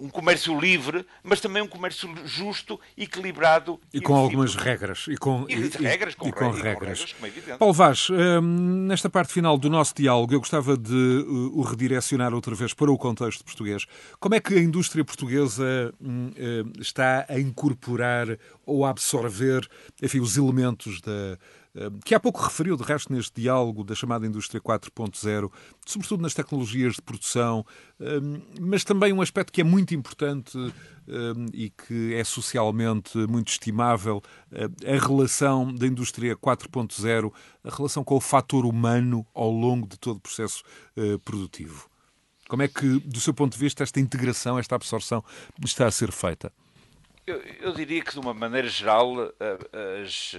um 0.00 0.08
comércio 0.08 0.58
livre, 0.58 1.04
mas 1.22 1.40
também 1.40 1.62
um 1.62 1.66
comércio 1.66 2.08
justo, 2.24 2.80
equilibrado 2.96 3.80
e, 3.92 3.98
e 3.98 4.00
com 4.00 4.14
algumas 4.14 4.54
regras 4.54 5.06
e 5.08 5.16
com, 5.16 5.44
e, 5.48 5.54
e 5.54 5.68
regras, 5.68 6.14
com, 6.14 6.28
e 6.28 6.32
com 6.32 6.50
regras. 6.50 6.62
regras 6.62 7.12
como 7.14 7.26
é 7.26 7.28
evidente. 7.28 7.58
Paulo 7.58 7.74
Vaz, 7.74 8.08
hum, 8.10 8.86
nesta 8.86 9.10
parte 9.10 9.32
final 9.32 9.58
do 9.58 9.68
nosso 9.68 9.94
diálogo, 9.94 10.32
eu 10.32 10.38
gostava 10.38 10.76
de 10.76 10.94
uh, 10.94 11.58
o 11.58 11.62
redirecionar 11.62 12.32
outra 12.32 12.54
vez 12.54 12.72
para 12.72 12.90
o 12.90 12.96
contexto 12.96 13.44
português. 13.44 13.86
Como 14.20 14.34
é 14.34 14.40
que 14.40 14.54
a 14.54 14.60
indústria 14.60 15.04
portuguesa 15.04 15.92
hum, 16.00 16.30
uh, 16.30 16.80
está 16.80 17.26
a 17.28 17.38
incorporar 17.38 18.38
ou 18.64 18.84
a 18.84 18.90
absorver, 18.90 19.68
enfim, 20.00 20.20
os 20.20 20.36
elementos 20.36 21.00
da 21.00 21.38
que 22.04 22.14
há 22.14 22.20
pouco 22.20 22.40
referiu, 22.42 22.76
de 22.76 22.82
resto, 22.82 23.12
neste 23.12 23.40
diálogo 23.40 23.84
da 23.84 23.94
chamada 23.94 24.26
indústria 24.26 24.60
4.0, 24.60 25.50
sobretudo 25.86 26.22
nas 26.22 26.34
tecnologias 26.34 26.94
de 26.94 27.02
produção, 27.02 27.64
mas 28.60 28.84
também 28.84 29.12
um 29.12 29.20
aspecto 29.20 29.52
que 29.52 29.60
é 29.60 29.64
muito 29.64 29.94
importante 29.94 30.56
e 31.52 31.70
que 31.70 32.14
é 32.14 32.24
socialmente 32.24 33.16
muito 33.28 33.48
estimável, 33.48 34.22
a 34.84 35.06
relação 35.06 35.72
da 35.72 35.86
indústria 35.86 36.36
4.0, 36.36 37.32
a 37.64 37.74
relação 37.74 38.04
com 38.04 38.16
o 38.16 38.20
fator 38.20 38.66
humano 38.66 39.26
ao 39.34 39.50
longo 39.50 39.86
de 39.86 39.98
todo 39.98 40.16
o 40.16 40.20
processo 40.20 40.62
eh, 40.96 41.18
produtivo. 41.24 41.88
Como 42.48 42.62
é 42.62 42.68
que, 42.68 42.98
do 43.00 43.20
seu 43.20 43.34
ponto 43.34 43.52
de 43.52 43.58
vista, 43.58 43.82
esta 43.82 44.00
integração, 44.00 44.58
esta 44.58 44.74
absorção 44.74 45.22
está 45.62 45.86
a 45.86 45.90
ser 45.90 46.10
feita? 46.10 46.52
Eu, 47.28 47.42
eu, 47.60 47.72
diria 47.72 48.02
que, 48.02 48.12
de 48.12 48.18
uma 48.18 48.32
maneira 48.32 48.68
geral, 48.68 49.14
a, 49.20 50.02
as, 50.02 50.34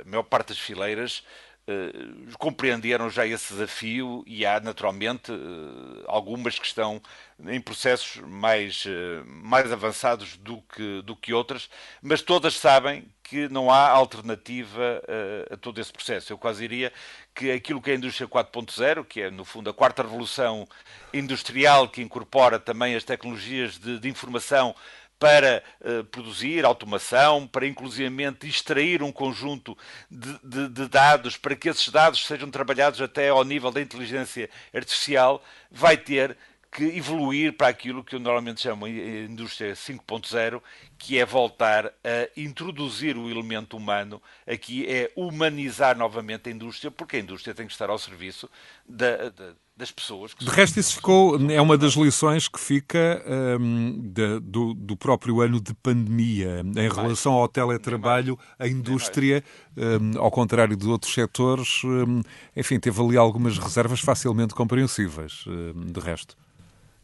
a 0.00 0.08
maior 0.08 0.22
parte 0.22 0.48
das 0.48 0.58
fileiras 0.58 1.24
Uh, 1.66 2.36
compreenderam 2.36 3.08
já 3.08 3.26
esse 3.26 3.54
desafio 3.54 4.22
e 4.26 4.44
há 4.44 4.60
naturalmente 4.60 5.32
uh, 5.32 6.04
algumas 6.06 6.58
que 6.58 6.66
estão 6.66 7.00
em 7.46 7.58
processos 7.58 8.18
mais, 8.18 8.84
uh, 8.84 9.24
mais 9.26 9.72
avançados 9.72 10.36
do 10.36 10.60
que, 10.60 11.00
do 11.00 11.16
que 11.16 11.32
outras, 11.32 11.70
mas 12.02 12.20
todas 12.20 12.52
sabem 12.52 13.10
que 13.22 13.48
não 13.48 13.70
há 13.70 13.88
alternativa 13.88 15.02
a 15.50 15.56
todo 15.56 15.80
esse 15.80 15.90
processo. 15.90 16.30
Eu 16.30 16.36
quase 16.36 16.60
diria 16.60 16.92
que 17.34 17.50
aquilo 17.50 17.80
que 17.80 17.90
é 17.90 17.94
a 17.94 17.96
indústria 17.96 18.28
4.0, 18.28 19.02
que 19.02 19.22
é 19.22 19.30
no 19.30 19.46
fundo 19.46 19.70
a 19.70 19.74
quarta 19.74 20.02
revolução 20.02 20.68
industrial 21.14 21.88
que 21.88 22.02
incorpora 22.02 22.60
também 22.60 22.94
as 22.94 23.02
tecnologias 23.02 23.78
de, 23.78 23.98
de 23.98 24.08
informação 24.10 24.76
para 25.18 25.62
uh, 25.80 26.04
produzir 26.04 26.64
automação, 26.64 27.46
para 27.46 27.66
inclusivamente 27.66 28.46
extrair 28.46 29.02
um 29.02 29.12
conjunto 29.12 29.76
de, 30.10 30.38
de, 30.42 30.68
de, 30.68 30.88
dados, 30.88 31.36
para 31.36 31.56
que 31.56 31.68
esses 31.68 31.88
dados 31.88 32.26
sejam 32.26 32.50
trabalhados 32.50 33.00
até 33.00 33.28
ao 33.28 33.44
nível 33.44 33.70
da 33.70 33.80
inteligência 33.80 34.50
artificial, 34.74 35.42
vai 35.70 35.96
ter 35.96 36.36
que 36.74 36.82
evoluir 36.82 37.52
para 37.52 37.68
aquilo 37.68 38.02
que 38.02 38.16
eu 38.16 38.20
normalmente 38.20 38.60
chamo 38.60 38.88
de 38.88 39.26
indústria 39.30 39.74
5.0, 39.74 40.60
que 40.98 41.16
é 41.16 41.24
voltar 41.24 41.86
a 41.86 42.28
introduzir 42.36 43.16
o 43.16 43.30
elemento 43.30 43.76
humano, 43.76 44.20
aqui 44.44 44.84
é 44.84 45.12
humanizar 45.14 45.96
novamente 45.96 46.48
a 46.48 46.52
indústria, 46.52 46.90
porque 46.90 47.16
a 47.16 47.20
indústria 47.20 47.54
tem 47.54 47.64
que 47.64 47.72
estar 47.72 47.90
ao 47.90 47.98
serviço 47.98 48.50
da, 48.88 49.30
da 49.30 49.52
das 49.76 49.90
pessoas. 49.90 50.36
de 50.38 50.48
resto, 50.48 50.78
isso 50.78 50.94
ficou, 50.94 51.36
é 51.50 51.60
uma 51.60 51.76
das 51.76 51.94
lições 51.94 52.46
que 52.46 52.60
fica 52.60 53.20
um, 53.60 54.00
de, 54.00 54.38
do, 54.38 54.72
do, 54.72 54.96
próprio 54.96 55.40
ano 55.40 55.60
de 55.60 55.74
pandemia. 55.74 56.60
Em 56.76 56.88
relação 56.88 57.32
ao 57.32 57.48
teletrabalho, 57.48 58.38
a 58.56 58.68
indústria, 58.68 59.42
um, 59.76 60.16
ao 60.20 60.30
contrário 60.30 60.76
de 60.76 60.86
outros 60.86 61.12
setores, 61.12 61.82
um, 61.82 62.22
enfim, 62.54 62.78
teve 62.78 63.02
ali 63.02 63.16
algumas 63.16 63.58
reservas 63.58 63.98
facilmente 63.98 64.54
compreensíveis, 64.54 65.44
de 65.92 65.98
resto. 65.98 66.36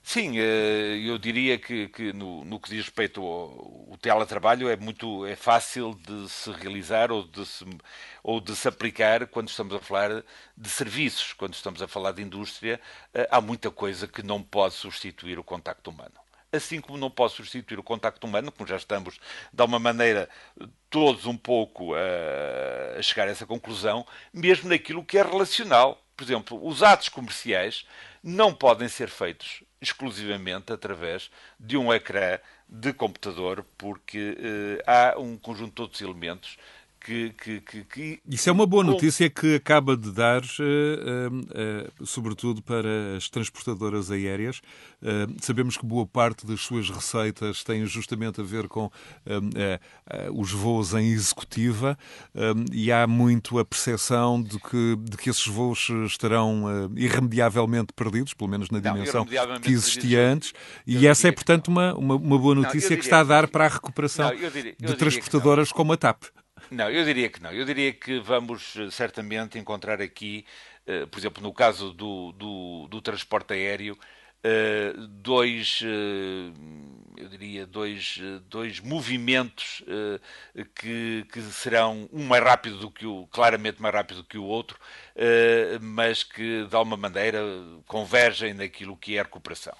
Sim, 0.02 0.38
eh, 0.38 0.96
eu 1.06 1.18
diria 1.18 1.58
que, 1.58 1.88
que 1.88 2.12
no, 2.12 2.44
no, 2.44 2.58
que 2.58 2.70
diz 2.70 2.86
respeito 2.86 3.20
ao, 3.22 3.90
ao 3.90 3.96
teletrabalho 3.98 4.68
é 4.68 4.76
muito 4.76 5.24
é 5.26 5.36
fácil 5.36 5.94
de 5.94 6.28
se 6.28 6.50
realizar 6.50 7.12
ou 7.12 7.22
de 7.22 7.46
se, 7.46 7.64
ou 8.22 8.40
de 8.40 8.56
se 8.56 8.66
aplicar 8.66 9.26
quando 9.28 9.48
estamos 9.48 9.74
a 9.74 9.78
falar 9.78 10.24
de 10.56 10.68
serviços, 10.68 11.32
quando 11.34 11.54
estamos 11.54 11.80
a 11.82 11.86
falar 11.88 12.12
de 12.12 12.22
indústria, 12.22 12.80
eh, 13.14 13.28
há 13.30 13.40
muita 13.40 13.70
coisa 13.70 14.08
que 14.08 14.22
não 14.22 14.42
pode 14.42 14.74
substituir 14.74 15.38
o 15.38 15.44
contacto 15.44 15.90
humano. 15.90 16.14
Assim 16.52 16.80
como 16.80 16.98
não 16.98 17.10
pode 17.10 17.34
substituir 17.34 17.78
o 17.78 17.82
contacto 17.82 18.26
humano, 18.26 18.50
como 18.50 18.68
já 18.68 18.76
estamos 18.76 19.20
de 19.52 19.60
alguma 19.60 19.78
maneira 19.78 20.28
todos 20.88 21.24
um 21.26 21.36
pouco 21.36 21.94
a, 21.94 22.98
a 22.98 23.02
chegar 23.02 23.28
a 23.28 23.30
essa 23.30 23.46
conclusão, 23.46 24.04
mesmo 24.32 24.68
naquilo 24.68 25.04
que 25.04 25.18
é 25.18 25.22
relacional. 25.22 26.02
Por 26.16 26.24
exemplo, 26.24 26.66
os 26.66 26.82
atos 26.82 27.08
comerciais 27.08 27.86
não 28.22 28.52
podem 28.52 28.88
ser 28.88 29.08
feitos 29.08 29.62
exclusivamente 29.80 30.72
através 30.72 31.30
de 31.58 31.76
um 31.76 31.92
ecrã 31.92 32.38
de 32.68 32.92
computador, 32.92 33.64
porque 33.76 34.36
uh, 34.38 34.82
há 34.86 35.18
um 35.18 35.36
conjunto 35.36 35.74
de 35.74 35.82
outros 35.82 36.02
elementos 36.02 36.56
que, 37.00 37.30
que, 37.30 37.60
que, 37.60 37.84
que, 37.84 38.20
Isso 38.28 38.48
é 38.48 38.52
uma 38.52 38.66
boa 38.66 38.84
notícia 38.84 39.28
que 39.30 39.54
acaba 39.54 39.96
de 39.96 40.12
dar, 40.12 40.42
uh, 40.42 40.44
uh, 40.44 42.02
uh, 42.02 42.06
sobretudo 42.06 42.62
para 42.62 43.16
as 43.16 43.28
transportadoras 43.28 44.10
aéreas. 44.10 44.60
sabemos 45.40 45.76
que 45.78 45.86
boa 45.86 46.06
parte 46.06 46.46
das 46.46 46.60
suas 46.60 46.90
receitas 46.90 47.64
tem 47.64 47.86
justamente 47.86 48.40
a 48.40 48.44
ver 48.44 48.68
com 48.68 48.90
os 50.34 50.52
voos 50.52 50.92
em 50.92 51.10
executiva 51.10 51.96
e 52.72 52.92
há 52.92 53.06
muito 53.06 53.58
a 53.58 53.64
percepção 53.64 54.42
de 54.42 54.58
que, 54.58 54.96
de 54.96 55.16
que 55.16 55.30
esses 55.30 55.46
voos 55.46 55.88
estarão 56.06 56.90
irremediavelmente 56.96 57.92
perdidos, 57.94 58.34
pelo 58.34 58.50
menos 58.50 58.68
na 58.70 58.78
dimensão 58.78 59.24
Não, 59.24 59.60
que 59.60 59.70
existia 59.70 60.20
antes. 60.20 60.52
E 60.86 61.06
essa 61.06 61.28
é, 61.28 61.32
portanto, 61.32 61.68
uma, 61.68 61.94
uma, 61.94 62.38
boa 62.38 62.54
notícia 62.54 62.90
Não, 62.90 62.96
que 62.96 63.04
está 63.04 63.20
a 63.20 63.24
dar 63.24 63.48
para 63.48 63.64
a 63.64 63.68
recuperação 63.68 64.28
Não, 64.28 64.50
diria, 64.50 64.74
de 64.78 64.94
transportadoras 64.96 65.72
como 65.72 65.92
a 65.92 65.96
TAP. 65.96 66.24
Não, 66.70 66.88
eu 66.90 67.04
diria 67.04 67.28
que 67.28 67.42
não. 67.42 67.52
Eu 67.52 67.64
diria 67.64 67.92
que 67.92 68.20
vamos 68.20 68.76
eh, 68.76 68.90
certamente 68.90 69.58
encontrar 69.58 70.00
aqui, 70.00 70.46
uh, 70.86 71.06
por 71.08 71.18
exemplo, 71.18 71.42
no 71.42 71.52
caso 71.52 71.92
do, 71.92 72.32
do, 72.32 72.86
do 72.88 73.02
transporte 73.02 73.52
aéreo, 73.54 73.94
uh, 74.44 75.06
dois, 75.08 75.80
eu 77.16 77.28
diria, 77.28 77.66
dois, 77.66 78.18
dois 78.48 78.78
movimentos 78.80 79.82
que, 80.74 81.26
que 81.32 81.40
serão 81.42 82.08
um 82.12 82.24
mais 82.24 82.42
rápido 82.42 82.78
do 82.78 82.90
que 82.90 83.04
o, 83.06 83.26
claramente 83.28 83.82
mais 83.82 83.94
rápido 83.94 84.18
do 84.18 84.24
que 84.24 84.38
o 84.38 84.44
outro, 84.44 84.78
mas 85.80 86.22
que 86.22 86.64
de 86.66 86.76
alguma 86.76 86.96
maneira 86.96 87.40
convergem 87.86 88.54
naquilo 88.54 88.96
que 88.96 89.16
é 89.16 89.20
a 89.20 89.24
recuperação. 89.24 89.76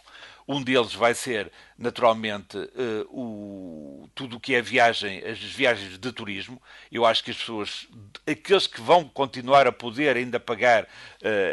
Um 0.53 0.61
deles 0.61 0.93
vai 0.93 1.15
ser, 1.15 1.53
naturalmente, 1.79 2.59
uh, 2.59 3.07
o, 3.09 4.09
tudo 4.17 4.37
o 4.37 4.41
que 4.41 4.53
é 4.57 4.61
viagem, 4.61 5.23
as 5.25 5.39
viagens 5.39 5.97
de 5.97 6.13
turismo. 6.13 6.61
Eu 6.91 7.07
acho 7.07 7.23
que 7.23 7.31
as 7.31 7.37
pessoas, 7.37 7.87
aqueles 8.27 8.67
que 8.67 8.81
vão 8.81 9.05
continuar 9.05 9.69
a 9.69 9.73
poder 9.73 10.17
ainda 10.17 10.41
pagar 10.41 10.83
uh, 10.83 10.89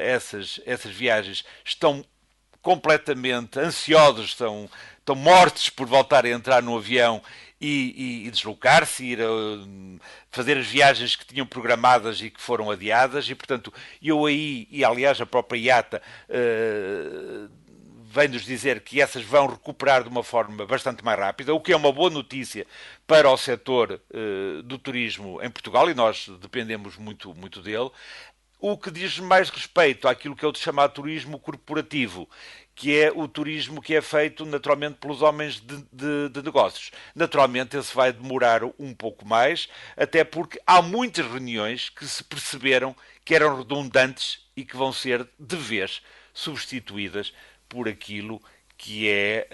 essas, 0.01 0.59
essas 0.65 0.91
viagens, 0.91 1.45
estão 1.63 2.03
completamente 2.59 3.59
ansiosos, 3.59 4.31
estão, 4.31 4.67
estão 4.97 5.13
mortos 5.13 5.69
por 5.69 5.85
voltar 5.85 6.25
a 6.25 6.29
entrar 6.29 6.63
no 6.63 6.75
avião 6.75 7.21
e, 7.61 8.23
e, 8.23 8.27
e 8.27 8.31
deslocar-se, 8.31 9.05
ir 9.05 9.21
a, 9.21 9.25
fazer 10.31 10.57
as 10.57 10.65
viagens 10.65 11.15
que 11.15 11.23
tinham 11.23 11.45
programadas 11.45 12.19
e 12.19 12.31
que 12.31 12.41
foram 12.41 12.71
adiadas, 12.71 13.29
e 13.29 13.35
portanto, 13.35 13.71
eu 14.01 14.25
aí, 14.25 14.67
e 14.71 14.83
aliás 14.83 15.21
a 15.21 15.25
própria 15.27 15.59
IATA 15.59 16.01
uh, 16.29 17.66
vem-nos 18.17 18.43
dizer 18.43 18.81
que 18.81 18.99
essas 18.99 19.23
vão 19.23 19.45
recuperar 19.45 20.01
de 20.01 20.09
uma 20.09 20.23
forma 20.23 20.65
bastante 20.65 21.05
mais 21.05 21.19
rápida, 21.19 21.53
o 21.53 21.61
que 21.61 21.71
é 21.71 21.75
uma 21.75 21.91
boa 21.91 22.09
notícia 22.09 22.65
para 23.05 23.29
o 23.29 23.37
setor 23.37 24.01
uh, 24.09 24.63
do 24.63 24.79
turismo 24.79 25.39
em 25.43 25.51
Portugal, 25.51 25.87
e 25.87 25.93
nós 25.93 26.27
dependemos 26.41 26.97
muito, 26.97 27.31
muito 27.35 27.61
dele. 27.61 27.91
O 28.59 28.75
que 28.75 28.89
diz 28.89 29.19
mais 29.19 29.51
respeito 29.51 30.07
àquilo 30.07 30.35
que 30.35 30.43
é 30.43 30.47
o 30.47 30.55
chamado 30.55 30.93
turismo 30.93 31.37
corporativo, 31.37 32.27
que 32.73 32.97
é 32.97 33.11
o 33.11 33.27
turismo 33.27 33.83
que 33.83 33.93
é 33.93 34.01
feito 34.01 34.47
naturalmente 34.47 34.95
pelos 34.95 35.21
homens 35.21 35.59
de, 35.59 35.77
de, 35.93 36.29
de, 36.29 36.41
negócios. 36.41 36.89
Naturalmente, 37.13 37.77
esse 37.77 37.95
vai 37.95 38.11
demorar 38.11 38.63
um 38.79 38.95
pouco 38.95 39.27
mais, 39.27 39.69
até 39.95 40.23
porque 40.23 40.59
há 40.65 40.81
muitas 40.81 41.23
reuniões 41.23 41.89
que 41.89 42.07
se 42.07 42.23
perceberam 42.23 42.95
que 43.23 43.35
eram 43.35 43.59
redundantes 43.59 44.39
e 44.55 44.65
que 44.65 44.75
vão 44.75 44.91
ser 44.91 45.27
de 45.39 45.55
vez 45.55 46.01
substituídas 46.33 47.31
por 47.67 47.87
aquilo 47.87 48.41
que 48.77 49.09
é 49.09 49.47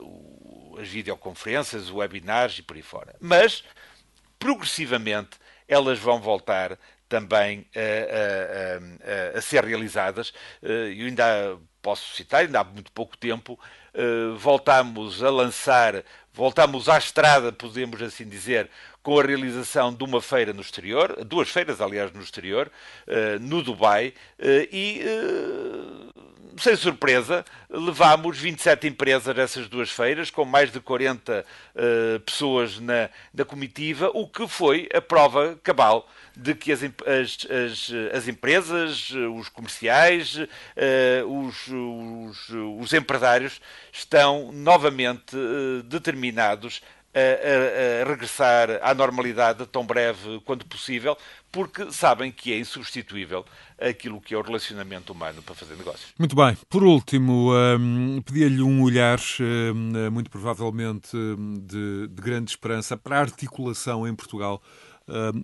uh, 0.00 0.78
as 0.80 0.88
videoconferências, 0.88 1.90
webinars 1.90 2.58
e 2.58 2.62
por 2.62 2.76
aí 2.76 2.82
fora. 2.82 3.14
Mas, 3.20 3.64
progressivamente, 4.38 5.38
elas 5.66 5.98
vão 5.98 6.20
voltar 6.20 6.78
também 7.08 7.66
a, 7.74 9.34
a, 9.34 9.36
a, 9.36 9.38
a 9.38 9.40
ser 9.40 9.64
realizadas. 9.64 10.32
Eu 10.62 11.06
ainda 11.06 11.58
posso 11.80 12.14
citar, 12.14 12.42
ainda 12.42 12.60
há 12.60 12.64
muito 12.64 12.90
pouco 12.92 13.16
tempo, 13.16 13.58
voltámos 14.36 15.22
a 15.22 15.30
lançar, 15.30 16.02
voltámos 16.32 16.88
à 16.88 16.98
estrada, 16.98 17.52
podemos 17.52 18.02
assim 18.02 18.28
dizer, 18.28 18.68
com 19.02 19.20
a 19.20 19.22
realização 19.22 19.94
de 19.94 20.02
uma 20.02 20.20
feira 20.20 20.52
no 20.52 20.62
exterior, 20.62 21.24
duas 21.24 21.50
feiras, 21.50 21.80
aliás, 21.80 22.10
no 22.12 22.22
exterior, 22.22 22.70
no 23.40 23.62
Dubai, 23.62 24.14
e 24.72 25.02
sem 26.58 26.76
surpresa, 26.76 27.44
levámos 27.70 28.38
27 28.38 28.86
empresas 28.86 29.34
nessas 29.34 29.68
duas 29.68 29.90
feiras, 29.90 30.30
com 30.30 30.44
mais 30.44 30.70
de 30.70 30.80
40 30.80 31.44
uh, 31.44 32.20
pessoas 32.20 32.78
na, 32.78 33.10
na 33.32 33.44
comitiva, 33.44 34.10
o 34.14 34.28
que 34.28 34.46
foi 34.46 34.88
a 34.94 35.00
prova 35.00 35.58
cabal 35.62 36.08
de 36.36 36.54
que 36.54 36.72
as, 36.72 36.82
as, 36.82 37.46
as, 37.50 37.92
as 38.12 38.28
empresas, 38.28 39.10
os 39.10 39.48
comerciais, 39.48 40.36
uh, 40.36 41.46
os, 41.46 41.68
os, 41.68 42.48
os, 42.80 42.92
empresários 42.92 43.60
estão 43.92 44.50
novamente 44.52 45.36
uh, 45.36 45.82
determinados 45.84 46.82
a, 47.14 48.02
a, 48.02 48.08
regressar 48.08 48.80
à 48.82 48.92
normalidade 48.92 49.66
tão 49.66 49.86
breve 49.86 50.40
quanto 50.44 50.66
possível, 50.66 51.16
porque 51.52 51.90
sabem 51.92 52.32
que 52.32 52.52
é 52.52 52.58
insubstituível 52.58 53.44
aquilo 53.80 54.20
que 54.20 54.34
é 54.34 54.38
o 54.38 54.42
relacionamento 54.42 55.12
humano 55.12 55.40
para 55.42 55.54
fazer 55.54 55.76
negócios. 55.76 56.12
Muito 56.18 56.34
bem. 56.34 56.56
Por 56.68 56.82
último, 56.82 57.52
um, 57.54 58.20
pedia-lhe 58.22 58.62
um 58.62 58.82
olhar, 58.82 59.20
um, 59.40 60.10
muito 60.10 60.30
provavelmente 60.30 61.16
de, 61.62 62.08
de 62.08 62.22
grande 62.22 62.50
esperança, 62.50 62.96
para 62.96 63.18
a 63.18 63.20
articulação 63.20 64.06
em 64.06 64.14
Portugal 64.14 64.60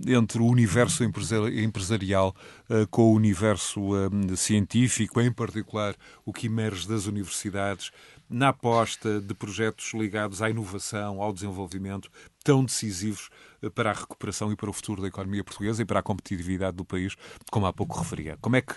entre 0.07 0.41
o 0.41 0.47
universo 0.47 1.05
empresarial 1.05 2.35
com 2.91 3.03
o 3.03 3.15
universo 3.15 3.91
científico, 4.35 5.21
em 5.21 5.31
particular 5.31 5.95
o 6.25 6.33
que 6.33 6.47
emerge 6.47 6.89
das 6.89 7.05
universidades, 7.05 7.91
na 8.31 8.51
aposta 8.51 9.21
de 9.21 9.35
projetos 9.35 9.93
ligados 9.93 10.41
à 10.41 10.49
inovação, 10.49 11.21
ao 11.21 11.33
desenvolvimento, 11.33 12.11
tão 12.45 12.65
decisivos 12.65 13.29
para 13.75 13.91
a 13.91 13.95
recuperação 13.95 14.53
e 14.53 14.57
para 14.57 14.71
o 14.71 14.73
futuro 14.73 15.03
da 15.03 15.09
economia 15.09 15.43
portuguesa 15.43 15.83
e 15.83 15.85
para 15.85 15.99
a 15.99 16.03
competitividade 16.03 16.77
do 16.77 16.85
país, 16.85 17.17
como 17.51 17.67
há 17.67 17.73
pouco 17.73 17.99
referia. 17.99 18.39
Como 18.41 18.55
é 18.55 18.63
que, 18.63 18.75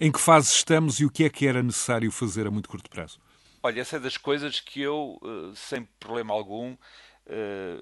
em 0.00 0.12
que 0.12 0.20
fase 0.20 0.48
estamos 0.52 1.00
e 1.00 1.04
o 1.04 1.10
que 1.10 1.24
é 1.24 1.28
que 1.28 1.46
era 1.46 1.62
necessário 1.62 2.10
fazer 2.12 2.46
a 2.46 2.50
muito 2.50 2.68
curto 2.68 2.88
prazo? 2.88 3.20
Olha, 3.60 3.80
essa 3.80 3.96
é 3.96 4.00
das 4.00 4.16
coisas 4.16 4.60
que 4.60 4.80
eu, 4.80 5.20
eh, 5.22 5.52
sem 5.54 5.84
problema 5.98 6.32
algum, 6.32 6.76
eh, 7.26 7.80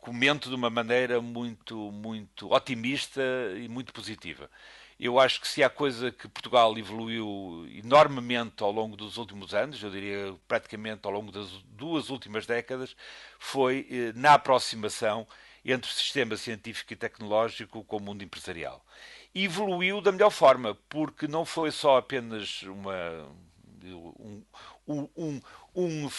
comento 0.00 0.48
de 0.48 0.54
uma 0.54 0.70
maneira 0.70 1.20
muito, 1.20 1.92
muito 1.92 2.52
otimista 2.52 3.20
e 3.56 3.68
muito 3.68 3.92
positiva. 3.92 4.50
Eu 4.98 5.20
acho 5.20 5.40
que 5.40 5.46
se 5.46 5.62
há 5.62 5.70
coisa 5.70 6.10
que 6.10 6.26
Portugal 6.26 6.76
evoluiu 6.76 7.66
enormemente 7.70 8.62
ao 8.64 8.72
longo 8.72 8.96
dos 8.96 9.16
últimos 9.16 9.54
anos, 9.54 9.80
eu 9.80 9.90
diria 9.90 10.34
praticamente 10.48 11.02
ao 11.04 11.12
longo 11.12 11.30
das 11.30 11.48
duas 11.68 12.10
últimas 12.10 12.46
décadas, 12.46 12.96
foi 13.38 13.86
eh, 13.88 14.12
na 14.16 14.34
aproximação 14.34 15.24
entre 15.64 15.88
o 15.88 15.94
sistema 15.94 16.36
científico 16.36 16.92
e 16.92 16.96
tecnológico 16.96 17.84
com 17.84 17.98
o 17.98 18.00
mundo 18.00 18.24
empresarial. 18.24 18.84
Evoluiu 19.32 20.00
da 20.00 20.10
melhor 20.10 20.30
forma, 20.30 20.76
porque 20.88 21.28
não 21.28 21.44
foi 21.44 21.70
só 21.70 21.98
apenas 21.98 22.62
uma, 22.62 23.28
um, 23.84 24.42
um, 24.88 25.40
um, 25.76 26.10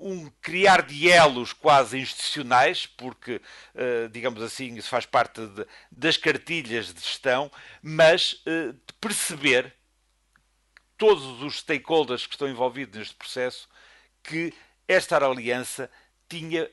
um, 0.00 0.30
criar 0.40 0.82
de 0.82 1.08
elos 1.08 1.52
quase 1.52 1.98
institucionais, 1.98 2.86
porque, 2.86 3.40
uh, 3.74 4.08
digamos 4.10 4.42
assim, 4.42 4.74
isso 4.74 4.88
faz 4.88 5.06
parte 5.06 5.40
de, 5.46 5.66
das 5.90 6.16
cartilhas 6.16 6.92
de 6.92 7.00
gestão, 7.00 7.50
mas 7.80 8.42
de 8.44 8.92
perceber 9.00 9.72
todos 10.98 11.42
os 11.42 11.58
stakeholders 11.58 12.26
que 12.26 12.34
estão 12.34 12.48
envolvidos 12.48 12.98
neste 12.98 13.14
processo 13.14 13.68
que 14.22 14.52
esta 14.86 15.16
aliança 15.16 15.90
tinha 16.28 16.70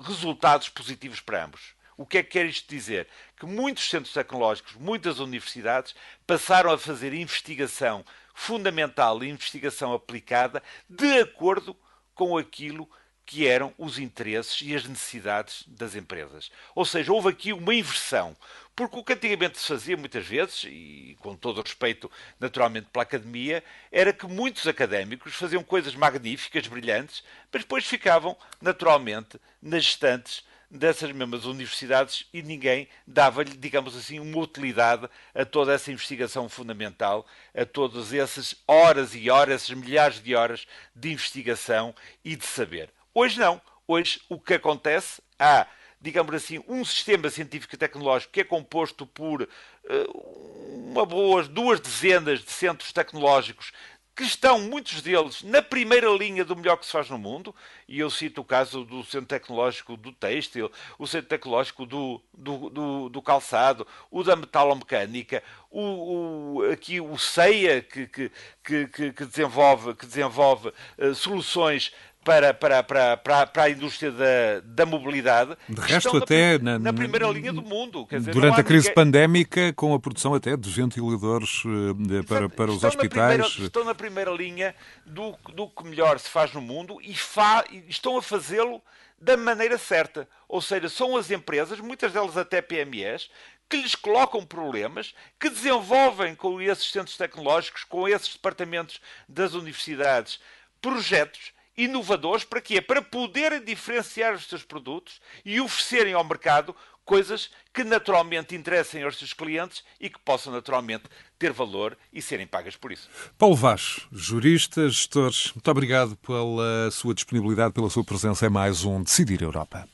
resultados 0.00 0.68
positivos 0.68 1.20
para 1.20 1.44
ambos. 1.44 1.74
O 1.96 2.06
que 2.06 2.18
é 2.18 2.22
que 2.22 2.30
quer 2.30 2.46
isto 2.46 2.68
dizer? 2.68 3.08
Que 3.36 3.44
muitos 3.44 3.90
centros 3.90 4.14
tecnológicos, 4.14 4.74
muitas 4.74 5.18
universidades 5.18 5.94
passaram 6.26 6.72
a 6.72 6.78
fazer 6.78 7.12
investigação 7.12 8.04
fundamental 8.40 9.22
e 9.22 9.28
investigação 9.28 9.92
aplicada 9.92 10.62
de 10.88 11.20
acordo 11.20 11.76
com 12.14 12.38
aquilo 12.38 12.88
que 13.26 13.46
eram 13.46 13.72
os 13.76 13.98
interesses 13.98 14.62
e 14.62 14.74
as 14.74 14.84
necessidades 14.86 15.62
das 15.68 15.94
empresas. 15.94 16.50
Ou 16.74 16.86
seja, 16.86 17.12
houve 17.12 17.28
aqui 17.28 17.52
uma 17.52 17.74
inversão. 17.74 18.34
Porque 18.74 18.98
o 18.98 19.04
que 19.04 19.12
antigamente 19.12 19.58
se 19.58 19.66
fazia 19.68 19.94
muitas 19.94 20.26
vezes, 20.26 20.64
e 20.64 21.16
com 21.20 21.36
todo 21.36 21.58
o 21.58 21.62
respeito 21.62 22.10
naturalmente 22.40 22.88
pela 22.90 23.02
academia, 23.02 23.62
era 23.92 24.10
que 24.10 24.26
muitos 24.26 24.66
académicos 24.66 25.34
faziam 25.34 25.62
coisas 25.62 25.94
magníficas, 25.94 26.66
brilhantes, 26.66 27.22
mas 27.52 27.62
depois 27.62 27.84
ficavam 27.84 28.36
naturalmente 28.60 29.38
nas 29.60 29.84
estantes 29.84 30.42
dessas 30.70 31.10
mesmas 31.10 31.44
universidades 31.44 32.26
e 32.32 32.42
ninguém 32.42 32.86
dava-lhe, 33.06 33.56
digamos 33.56 33.96
assim, 33.96 34.20
uma 34.20 34.38
utilidade 34.38 35.08
a 35.34 35.44
toda 35.44 35.72
essa 35.72 35.90
investigação 35.90 36.48
fundamental, 36.48 37.26
a 37.54 37.66
todas 37.66 38.12
essas 38.12 38.54
horas 38.68 39.14
e 39.14 39.28
horas, 39.28 39.62
essas 39.62 39.76
milhares 39.76 40.22
de 40.22 40.34
horas 40.34 40.66
de 40.94 41.12
investigação 41.12 41.94
e 42.24 42.36
de 42.36 42.46
saber. 42.46 42.90
Hoje 43.12 43.40
não. 43.40 43.60
Hoje 43.88 44.20
o 44.28 44.38
que 44.38 44.54
acontece, 44.54 45.20
há, 45.36 45.66
digamos 46.00 46.32
assim, 46.32 46.62
um 46.68 46.84
sistema 46.84 47.28
científico 47.28 47.74
e 47.74 47.78
tecnológico 47.78 48.32
que 48.32 48.40
é 48.42 48.44
composto 48.44 49.04
por 49.04 49.42
uh, 49.42 50.80
uma 50.88 51.04
boas 51.04 51.48
duas 51.48 51.80
dezenas 51.80 52.44
de 52.44 52.52
centros 52.52 52.92
tecnológicos 52.92 53.72
que 54.20 54.26
estão, 54.26 54.58
muitos 54.60 55.00
deles, 55.00 55.42
na 55.42 55.62
primeira 55.62 56.06
linha 56.10 56.44
do 56.44 56.54
melhor 56.54 56.76
que 56.76 56.84
se 56.84 56.92
faz 56.92 57.08
no 57.08 57.16
mundo, 57.16 57.54
e 57.88 57.98
eu 58.00 58.10
cito 58.10 58.42
o 58.42 58.44
caso 58.44 58.84
do 58.84 59.02
Centro 59.02 59.28
Tecnológico 59.28 59.96
do 59.96 60.12
Têxtil, 60.12 60.70
o 60.98 61.06
Centro 61.06 61.30
Tecnológico 61.30 61.86
do, 61.86 62.20
do, 62.36 62.68
do, 62.68 63.08
do 63.08 63.22
Calçado, 63.22 63.86
o 64.10 64.22
da 64.22 64.36
Metalomecânica, 64.36 65.42
o, 65.70 66.58
o, 66.58 66.70
aqui 66.70 67.00
o 67.00 67.16
CEIA, 67.16 67.80
que, 67.80 68.06
que, 68.08 68.30
que, 68.62 69.12
que 69.14 69.24
desenvolve, 69.24 69.94
que 69.94 70.04
desenvolve 70.04 70.68
uh, 70.98 71.14
soluções 71.14 71.90
para, 72.24 72.52
para, 72.52 72.82
para, 72.82 73.16
para, 73.16 73.46
para 73.46 73.62
a 73.64 73.70
indústria 73.70 74.12
da, 74.12 74.60
da 74.64 74.86
mobilidade. 74.86 75.56
De 75.68 75.80
resto, 75.80 76.16
até 76.16 76.58
na, 76.58 76.78
na, 76.78 76.92
primeira 76.92 77.26
linha 77.28 77.52
do 77.52 77.62
mundo. 77.62 78.06
Dizer, 78.10 78.32
durante 78.32 78.60
a 78.60 78.64
crise 78.64 78.88
ninguém... 78.88 78.94
pandémica, 78.94 79.72
com 79.72 79.94
a 79.94 80.00
produção 80.00 80.34
até 80.34 80.56
de 80.56 80.70
ventiladores 80.70 81.64
uh, 81.64 82.24
para, 82.26 82.48
para 82.48 82.70
os 82.70 82.84
hospitais. 82.84 83.38
Na 83.38 83.44
primeira, 83.44 83.66
estão 83.66 83.84
na 83.84 83.94
primeira 83.94 84.30
linha 84.30 84.74
do, 85.06 85.34
do 85.54 85.68
que 85.68 85.84
melhor 85.84 86.18
se 86.18 86.28
faz 86.28 86.52
no 86.52 86.60
mundo 86.60 86.98
e 87.02 87.14
fa, 87.14 87.64
estão 87.88 88.18
a 88.18 88.22
fazê-lo 88.22 88.82
da 89.18 89.36
maneira 89.36 89.78
certa. 89.78 90.28
Ou 90.46 90.60
seja, 90.60 90.88
são 90.88 91.16
as 91.16 91.30
empresas, 91.30 91.80
muitas 91.80 92.12
delas 92.12 92.36
até 92.36 92.60
PMEs, 92.60 93.30
que 93.68 93.76
lhes 93.76 93.94
colocam 93.94 94.44
problemas, 94.44 95.14
que 95.38 95.48
desenvolvem 95.48 96.34
com 96.34 96.60
esses 96.60 96.90
centros 96.90 97.16
tecnológicos, 97.16 97.84
com 97.84 98.06
esses 98.06 98.34
departamentos 98.34 99.00
das 99.28 99.54
universidades, 99.54 100.40
projetos 100.82 101.52
inovadores 101.76 102.44
para 102.44 102.60
quê? 102.60 102.80
Para 102.80 103.02
poderem 103.02 103.64
diferenciar 103.64 104.34
os 104.34 104.46
seus 104.46 104.62
produtos 104.62 105.20
e 105.44 105.60
oferecerem 105.60 106.14
ao 106.14 106.24
mercado 106.24 106.74
coisas 107.04 107.50
que 107.74 107.82
naturalmente 107.82 108.54
interessem 108.54 109.02
aos 109.02 109.18
seus 109.18 109.32
clientes 109.32 109.82
e 109.98 110.08
que 110.08 110.18
possam 110.20 110.52
naturalmente 110.52 111.04
ter 111.38 111.52
valor 111.52 111.98
e 112.12 112.22
serem 112.22 112.46
pagas 112.46 112.76
por 112.76 112.92
isso. 112.92 113.08
Paulo 113.36 113.56
Vaz, 113.56 114.06
jurista, 114.12 114.88
gestor, 114.88 115.32
muito 115.54 115.70
obrigado 115.70 116.16
pela 116.16 116.90
sua 116.92 117.12
disponibilidade, 117.12 117.74
pela 117.74 117.90
sua 117.90 118.04
presença 118.04 118.46
em 118.46 118.50
mais 118.50 118.84
um 118.84 119.02
Decidir 119.02 119.42
Europa. 119.42 119.88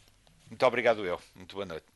Muito 0.51 0.67
obrigado 0.67 1.07
eu. 1.07 1.19
Muito 1.35 1.55
boa 1.55 1.67
noite. 1.67 1.96